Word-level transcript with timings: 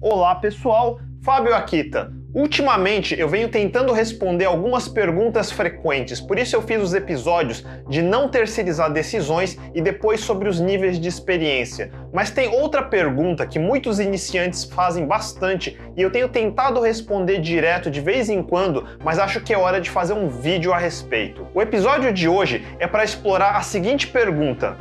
Olá 0.00 0.36
pessoal, 0.36 1.00
Fábio 1.24 1.52
Akita. 1.52 2.12
Ultimamente 2.32 3.18
eu 3.18 3.28
venho 3.28 3.48
tentando 3.48 3.92
responder 3.92 4.44
algumas 4.44 4.86
perguntas 4.86 5.50
frequentes, 5.50 6.20
por 6.20 6.38
isso 6.38 6.54
eu 6.54 6.62
fiz 6.62 6.80
os 6.80 6.94
episódios 6.94 7.66
de 7.88 8.00
não 8.00 8.28
terceirizar 8.28 8.92
decisões 8.92 9.58
e 9.74 9.82
depois 9.82 10.20
sobre 10.20 10.48
os 10.48 10.60
níveis 10.60 11.00
de 11.00 11.08
experiência. 11.08 11.90
Mas 12.12 12.30
tem 12.30 12.46
outra 12.46 12.80
pergunta 12.80 13.44
que 13.44 13.58
muitos 13.58 13.98
iniciantes 13.98 14.62
fazem 14.62 15.04
bastante 15.04 15.76
e 15.96 16.00
eu 16.00 16.12
tenho 16.12 16.28
tentado 16.28 16.80
responder 16.80 17.40
direto 17.40 17.90
de 17.90 18.00
vez 18.00 18.28
em 18.28 18.40
quando, 18.40 18.86
mas 19.02 19.18
acho 19.18 19.40
que 19.40 19.52
é 19.52 19.58
hora 19.58 19.80
de 19.80 19.90
fazer 19.90 20.12
um 20.12 20.28
vídeo 20.28 20.72
a 20.72 20.78
respeito. 20.78 21.44
O 21.52 21.60
episódio 21.60 22.12
de 22.12 22.28
hoje 22.28 22.64
é 22.78 22.86
para 22.86 23.02
explorar 23.02 23.56
a 23.56 23.62
seguinte 23.62 24.06
pergunta: 24.06 24.76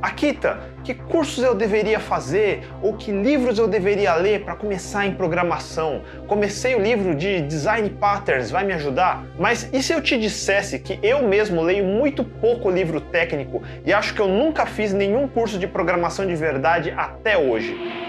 Akita, 0.00 0.60
que 0.84 0.94
cursos 0.94 1.42
eu 1.42 1.54
deveria 1.54 1.98
fazer 1.98 2.68
ou 2.80 2.94
que 2.94 3.10
livros 3.10 3.58
eu 3.58 3.66
deveria 3.66 4.14
ler 4.14 4.44
para 4.44 4.54
começar 4.54 5.06
em 5.06 5.14
programação? 5.14 6.02
Comecei 6.28 6.76
o 6.76 6.80
livro 6.80 7.16
de 7.16 7.40
Design 7.40 7.90
Patterns, 7.90 8.50
vai 8.50 8.64
me 8.64 8.72
ajudar? 8.74 9.24
Mas 9.36 9.68
e 9.72 9.82
se 9.82 9.92
eu 9.92 10.00
te 10.00 10.16
dissesse 10.16 10.78
que 10.78 11.00
eu 11.02 11.26
mesmo 11.26 11.62
leio 11.62 11.84
muito 11.84 12.22
pouco 12.22 12.70
livro 12.70 13.00
técnico 13.00 13.60
e 13.84 13.92
acho 13.92 14.14
que 14.14 14.20
eu 14.20 14.28
nunca 14.28 14.66
fiz 14.66 14.92
nenhum 14.92 15.26
curso 15.26 15.58
de 15.58 15.66
programação 15.66 16.24
de 16.26 16.36
verdade 16.36 16.92
até 16.96 17.36
hoje? 17.36 18.07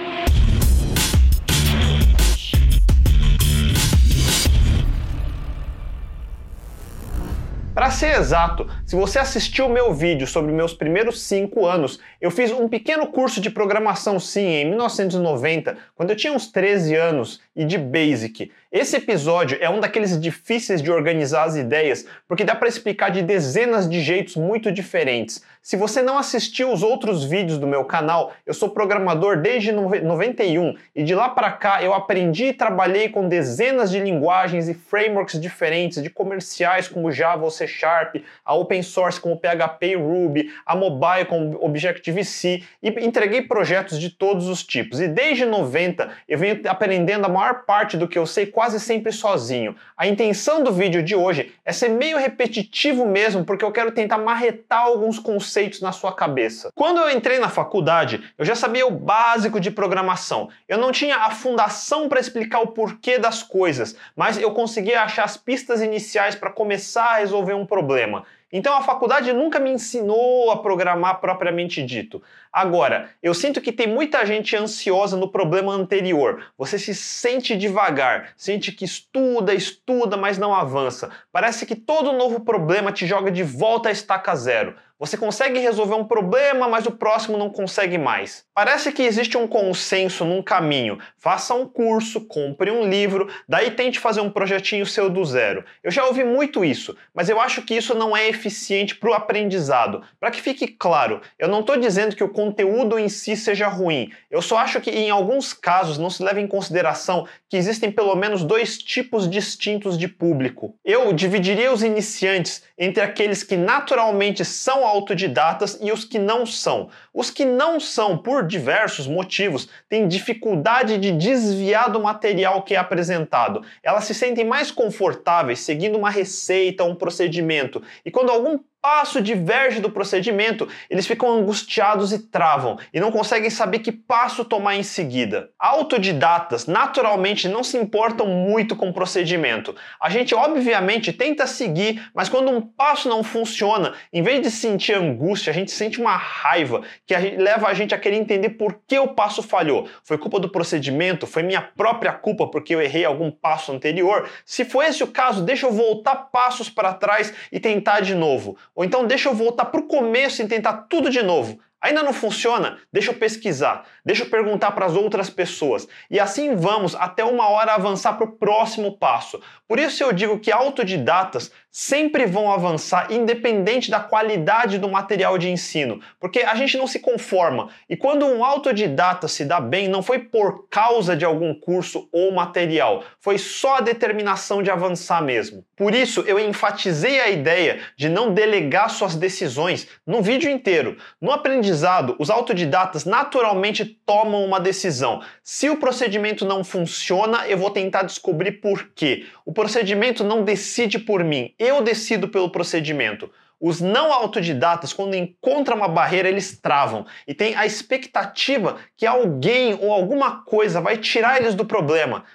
Para 7.80 7.92
ser 7.92 8.18
exato, 8.18 8.68
se 8.86 8.94
você 8.94 9.20
assistiu 9.20 9.70
meu 9.70 9.94
vídeo 9.94 10.28
sobre 10.28 10.52
meus 10.52 10.74
primeiros 10.74 11.22
5 11.22 11.66
anos, 11.66 11.98
eu 12.20 12.30
fiz 12.30 12.52
um 12.52 12.68
pequeno 12.68 13.08
curso 13.08 13.40
de 13.40 13.50
programação 13.50 14.20
sim 14.20 14.48
em 14.48 14.70
1990, 14.70 15.78
quando 15.96 16.10
eu 16.10 16.16
tinha 16.18 16.34
uns 16.34 16.52
13 16.52 16.94
anos, 16.96 17.40
e 17.56 17.64
de 17.64 17.78
Basic. 17.78 18.52
Esse 18.72 18.98
episódio 18.98 19.58
é 19.60 19.68
um 19.68 19.80
daqueles 19.80 20.22
difíceis 20.22 20.80
de 20.80 20.92
organizar 20.92 21.46
as 21.46 21.56
ideias, 21.56 22.06
porque 22.28 22.44
dá 22.44 22.54
para 22.54 22.68
explicar 22.68 23.10
de 23.10 23.24
dezenas 23.24 23.90
de 23.90 24.00
jeitos 24.00 24.36
muito 24.36 24.72
diferentes. 24.72 25.44
Se 25.60 25.76
você 25.76 26.02
não 26.02 26.18
assistiu 26.18 26.72
os 26.72 26.84
outros 26.84 27.24
vídeos 27.24 27.58
do 27.58 27.68
meu 27.68 27.84
canal, 27.84 28.32
eu 28.46 28.54
sou 28.54 28.70
programador 28.70 29.42
desde 29.42 29.72
91 29.72 30.76
e 30.96 31.04
de 31.04 31.14
lá 31.14 31.30
para 31.30 31.52
cá 31.52 31.84
eu 31.84 31.94
aprendi 31.94 32.46
e 32.46 32.54
trabalhei 32.54 33.10
com 33.10 33.28
dezenas 33.28 33.92
de 33.92 34.00
linguagens 34.00 34.70
e 34.70 34.74
frameworks 34.74 35.40
diferentes, 35.40 36.02
de 36.02 36.10
comerciais 36.10 36.88
como 36.88 37.12
Java 37.12 37.44
ou 37.44 37.52
C 37.52 37.68
Sharp, 37.68 38.18
a 38.46 38.54
open 38.54 38.82
source 38.84 39.20
como 39.20 39.38
PHP 39.38 39.88
e 39.88 39.96
Ruby, 39.96 40.54
a 40.66 40.76
mobile 40.76 41.26
com 41.26 41.58
Objective-C 41.60 42.64
e 42.82 42.90
entreguei 43.04 43.42
projetos 43.42 44.00
de 44.00 44.12
todos 44.12 44.48
os 44.48 44.64
tipos. 44.64 45.02
E 45.02 45.08
desde 45.08 45.46
90 45.46 46.10
eu 46.28 46.38
venho 46.38 46.62
aprendendo 46.68 47.26
a 47.26 47.30
maior 47.30 47.66
parte 47.66 47.98
do 47.98 48.08
que 48.08 48.18
eu 48.18 48.26
sei 48.26 48.46
quase 48.60 48.78
sempre 48.78 49.14
sozinho. 49.14 49.74
A 49.96 50.06
intenção 50.06 50.62
do 50.62 50.74
vídeo 50.74 51.02
de 51.02 51.16
hoje 51.16 51.56
é 51.64 51.72
ser 51.72 51.88
meio 51.88 52.18
repetitivo 52.18 53.06
mesmo, 53.06 53.46
porque 53.46 53.64
eu 53.64 53.72
quero 53.72 53.90
tentar 53.90 54.18
marretar 54.18 54.82
alguns 54.82 55.18
conceitos 55.18 55.80
na 55.80 55.94
sua 55.94 56.12
cabeça. 56.12 56.70
Quando 56.76 57.00
eu 57.00 57.10
entrei 57.10 57.40
na 57.40 57.48
faculdade, 57.48 58.22
eu 58.38 58.44
já 58.44 58.56
sabia 58.56 58.86
o 58.86 58.92
básico 58.92 59.62
de 59.62 59.72
programação. 59.72 60.50
Eu 60.68 60.78
não 60.78 60.92
tinha 60.92 61.20
a 61.20 61.30
fundação 61.30 62.10
para 62.10 62.20
explicar 62.20 62.60
o 62.60 62.68
porquê 62.68 63.18
das 63.18 63.42
coisas, 63.42 63.96
mas 64.14 64.38
eu 64.38 64.52
conseguia 64.52 65.04
achar 65.04 65.24
as 65.24 65.38
pistas 65.38 65.82
iniciais 65.82 66.36
para 66.36 66.52
começar 66.52 67.12
a 67.12 67.18
resolver 67.20 67.54
um 67.54 67.66
problema. 67.66 68.26
Então 68.52 68.76
a 68.76 68.82
faculdade 68.82 69.32
nunca 69.32 69.60
me 69.60 69.70
ensinou 69.70 70.50
a 70.50 70.58
programar 70.58 71.20
propriamente 71.22 71.84
dito. 71.84 72.22
Agora, 72.52 73.12
eu 73.22 73.34
sinto 73.34 73.62
que 73.62 73.72
tem 73.72 73.86
muita 73.86 74.26
gente 74.26 74.56
ansiosa 74.56 75.16
no 75.16 75.30
problema 75.30 75.72
anterior. 75.72 76.46
Você 76.58 76.80
se 76.80 76.96
sente 76.96 77.56
devagar, 77.56 78.30
sente 78.36 78.72
que 78.72 78.84
estuda, 78.84 79.54
estuda, 79.54 80.18
mas 80.18 80.40
não 80.40 80.54
avança. 80.54 81.12
Parece 81.32 81.66
que 81.66 81.76
todo 81.76 82.12
novo 82.12 82.40
problema 82.40 82.92
te 82.92 83.06
joga 83.06 83.32
de 83.32 83.44
volta 83.44 83.90
à 83.90 83.92
estaca 83.92 84.36
zero. 84.36 84.76
Você 85.00 85.16
consegue 85.16 85.60
resolver 85.60 85.96
um 85.96 86.04
problema, 86.04 86.68
mas 86.68 86.86
o 86.86 86.92
próximo 86.92 87.38
não 87.38 87.50
consegue 87.50 87.98
mais. 87.98 88.44
Parece 88.54 88.92
que 88.92 89.02
existe 89.02 89.38
um 89.38 89.48
consenso 89.48 90.26
num 90.26 90.44
caminho. 90.44 91.00
Faça 91.18 91.54
um 91.54 91.66
curso, 91.66 92.20
compre 92.28 92.70
um 92.70 92.84
livro, 92.86 93.30
daí 93.48 93.72
tente 93.72 93.98
fazer 93.98 94.20
um 94.20 94.30
projetinho 94.30 94.86
seu 94.86 95.10
do 95.10 95.24
zero. 95.24 95.64
Eu 95.82 95.90
já 95.90 96.06
ouvi 96.06 96.26
muito 96.26 96.66
isso, 96.66 96.98
mas 97.14 97.30
eu 97.30 97.40
acho 97.40 97.62
que 97.62 97.74
isso 97.74 97.96
não 97.96 98.16
é 98.16 98.28
eficiente 98.28 98.94
para 98.94 99.10
o 99.10 99.14
aprendizado. 99.14 100.04
Para 100.20 100.32
que 100.32 100.42
fique 100.42 100.68
claro, 100.68 101.22
eu 101.40 101.48
não 101.48 101.62
estou 101.62 101.78
dizendo 101.78 102.14
que 102.14 102.24
o 102.24 102.28
conteúdo 102.28 103.00
em 103.00 103.08
si 103.08 103.38
seja 103.38 103.70
ruim. 103.70 104.12
Eu 104.30 104.42
só 104.42 104.58
acho 104.58 104.82
que 104.82 104.92
em 104.92 105.10
alguns 105.10 105.54
casos 105.54 105.98
não 105.98 106.10
se 106.10 106.22
leva 106.22 106.42
em 106.42 106.48
consideração 106.48 107.26
que 107.48 107.56
existem 107.56 107.90
pelo 107.90 108.16
menos 108.16 108.44
dois 108.44 108.78
tipos 108.78 109.30
distintos 109.30 109.98
de 109.98 110.10
público. 110.10 110.76
Eu 110.84 111.14
dividiria 111.14 111.72
os 111.72 111.84
iniciantes 111.84 112.64
entre 112.78 113.02
aqueles 113.02 113.44
que 113.44 113.56
naturalmente 113.56 114.44
são 114.44 114.89
autodidatas 114.90 115.78
e 115.82 115.92
os 115.92 116.04
que 116.04 116.20
não 116.20 116.46
são. 116.46 116.90
Os 117.14 117.30
que 117.30 117.46
não 117.46 117.80
são, 117.80 118.18
por 118.18 118.46
diversos 118.46 119.08
motivos, 119.08 119.70
têm 119.88 120.08
dificuldade 120.08 120.98
de 120.98 121.12
desviar 121.12 121.90
do 121.90 122.00
material 122.00 122.64
que 122.64 122.76
é 122.76 122.78
apresentado. 122.78 123.64
Elas 123.84 124.06
se 124.06 124.14
sentem 124.14 124.46
mais 124.46 124.72
confortáveis 124.72 125.60
seguindo 125.60 125.98
uma 125.98 126.10
receita, 126.10 126.84
um 126.84 126.96
procedimento. 126.96 127.82
E 128.06 128.12
quando 128.12 128.32
algum 128.32 128.60
passo 128.82 129.22
diverge 129.22 129.80
do 129.80 129.90
procedimento, 129.90 130.68
eles 130.90 131.06
ficam 131.06 131.32
angustiados 131.32 132.12
e 132.14 132.20
travam 132.20 132.78
e 132.94 133.00
não 133.00 133.12
conseguem 133.12 133.50
saber 133.50 133.80
que 133.80 133.92
passo 133.92 134.46
tomar 134.46 134.76
em 134.76 134.84
seguida. 134.84 135.50
Autodidatas 135.60 136.66
naturalmente 136.66 137.48
não 137.48 137.64
se 137.64 137.78
importam 137.78 138.28
muito 138.28 138.76
com 138.76 138.90
o 138.90 138.94
procedimento. 138.94 139.76
A 140.02 140.10
gente 140.10 140.34
obviamente 140.34 141.12
tenta 141.12 141.46
seguir, 141.46 142.10
mas 142.14 142.30
quando 142.30 142.50
um 142.50 142.62
passo 142.62 143.10
não 143.10 143.24
funciona, 143.24 143.94
em 144.14 144.22
vez 144.22 144.42
de 144.42 144.50
sentir 144.50 144.94
angústia, 144.94 145.52
a 145.52 145.54
gente 145.54 145.72
sente 145.72 146.00
uma 146.00 146.16
raiva 146.16 146.82
que 147.06 147.16
leva 147.16 147.68
a 147.68 147.74
gente 147.74 147.94
a 147.94 147.98
querer 147.98 148.18
entender 148.18 148.52
por 148.52 148.82
que 148.88 148.98
o 148.98 149.10
passo 149.10 149.44
falhou. 149.44 149.90
Foi 150.04 150.18
culpa 150.18 150.40
do 150.40 150.50
procedimento? 150.50 151.28
Foi 151.28 151.44
minha 151.44 151.62
própria 151.62 152.14
culpa 152.14 152.48
porque 152.48 152.74
eu 152.74 152.82
errei 152.82 153.04
algum 153.04 153.30
passo 153.30 153.72
anterior? 153.72 154.30
Se 154.46 154.64
for 154.64 154.84
esse 154.84 155.04
o 155.04 155.08
caso, 155.08 155.44
deixa 155.44 155.66
eu 155.66 155.72
voltar 155.72 156.16
passos 156.16 156.70
para 156.70 156.94
trás 156.94 157.34
e 157.52 157.60
tentar 157.60 158.00
de 158.00 158.16
novo. 158.16 158.58
Ou 158.80 158.86
então 158.86 159.06
deixa 159.06 159.28
eu 159.28 159.34
voltar 159.34 159.66
para 159.66 159.82
o 159.82 159.88
começo 159.88 160.42
e 160.42 160.48
tentar 160.48 160.86
tudo 160.90 161.10
de 161.10 161.22
novo. 161.22 161.60
Ainda 161.82 162.02
não 162.02 162.14
funciona? 162.14 162.78
Deixa 162.94 163.12
eu 163.12 163.14
pesquisar, 163.14 163.84
deixa 164.06 164.24
eu 164.24 164.30
perguntar 164.30 164.72
para 164.72 164.86
as 164.86 164.96
outras 164.96 165.30
pessoas. 165.30 165.86
E 166.10 166.18
assim 166.18 166.56
vamos 166.56 166.96
até 166.96 167.26
uma 167.26 167.50
hora 167.50 167.74
avançar 167.76 168.14
para 168.14 168.24
o 168.24 168.32
próximo 168.32 168.98
passo. 168.98 169.42
Por 169.68 169.80
isso 169.80 170.02
eu 170.02 170.14
digo 170.14 170.40
que 170.40 170.50
autodidatas 170.50 171.52
sempre 171.72 172.26
vão 172.26 172.52
avançar 172.52 173.12
independente 173.12 173.92
da 173.92 174.00
qualidade 174.00 174.78
do 174.78 174.90
material 174.90 175.38
de 175.38 175.50
ensino, 175.50 176.02
porque 176.20 176.40
a 176.40 176.56
gente 176.56 176.78
não 176.78 176.88
se 176.88 177.00
conforma. 177.00 177.70
E 177.90 177.96
quando 177.96 178.26
um 178.26 178.44
autodidata 178.44 179.28
se 179.28 179.46
dá 179.46 179.60
bem, 179.60 179.88
não 179.88 180.02
foi 180.02 180.20
por 180.20 180.68
causa 180.70 181.16
de 181.16 181.26
algum 181.26 181.54
curso 181.54 182.10
ou 182.12 182.32
material, 182.32 183.04
foi 183.20 183.38
só 183.38 183.76
a 183.76 183.82
determinação 183.82 184.64
de 184.64 184.72
avançar 184.72 185.22
mesmo. 185.22 185.64
Por 185.76 185.94
isso 185.94 186.22
eu 186.28 186.40
enfatizei 186.40 187.20
a 187.20 187.30
ideia 187.30 187.80
de 187.96 188.10
não 188.10 188.34
delegar 188.34 188.90
suas 188.90 189.16
decisões 189.16 189.88
no 190.06 190.22
vídeo 190.22 190.50
inteiro. 190.50 190.98
No 191.22 191.32
aprendizado, 191.32 192.16
os 192.20 192.30
autodidatas 192.30 193.06
naturalmente 193.06 193.86
tomam 193.86 194.44
uma 194.44 194.60
decisão. 194.60 195.22
Se 195.44 195.70
o 195.70 195.78
procedimento 195.78 196.46
não 196.46 196.64
funciona, 196.64 197.48
eu 197.48 197.58
vou 197.58 197.70
tentar 197.70 198.04
descobrir 198.04 198.54
por 198.54 198.90
quê. 198.96 199.26
O 199.50 199.52
procedimento 199.52 200.24
não 200.24 200.44
decide 200.44 201.00
por 201.00 201.24
mim, 201.24 201.56
eu 201.58 201.82
decido 201.82 202.28
pelo 202.28 202.52
procedimento. 202.52 203.32
Os 203.60 203.82
não 203.82 204.14
autodidatas, 204.14 204.94
quando 204.94 205.16
encontram 205.16 205.76
uma 205.78 205.88
barreira, 205.88 206.30
eles 206.30 206.60
travam 206.60 207.08
e 207.28 207.34
tem 207.34 207.56
a 207.56 207.66
expectativa 207.66 208.78
que 208.96 209.08
alguém 209.08 209.74
ou 209.82 209.92
alguma 209.92 210.44
coisa 210.44 210.80
vai 210.80 210.98
tirar 210.98 211.42
eles 211.42 211.56
do 211.56 211.66
problema. 211.66 212.26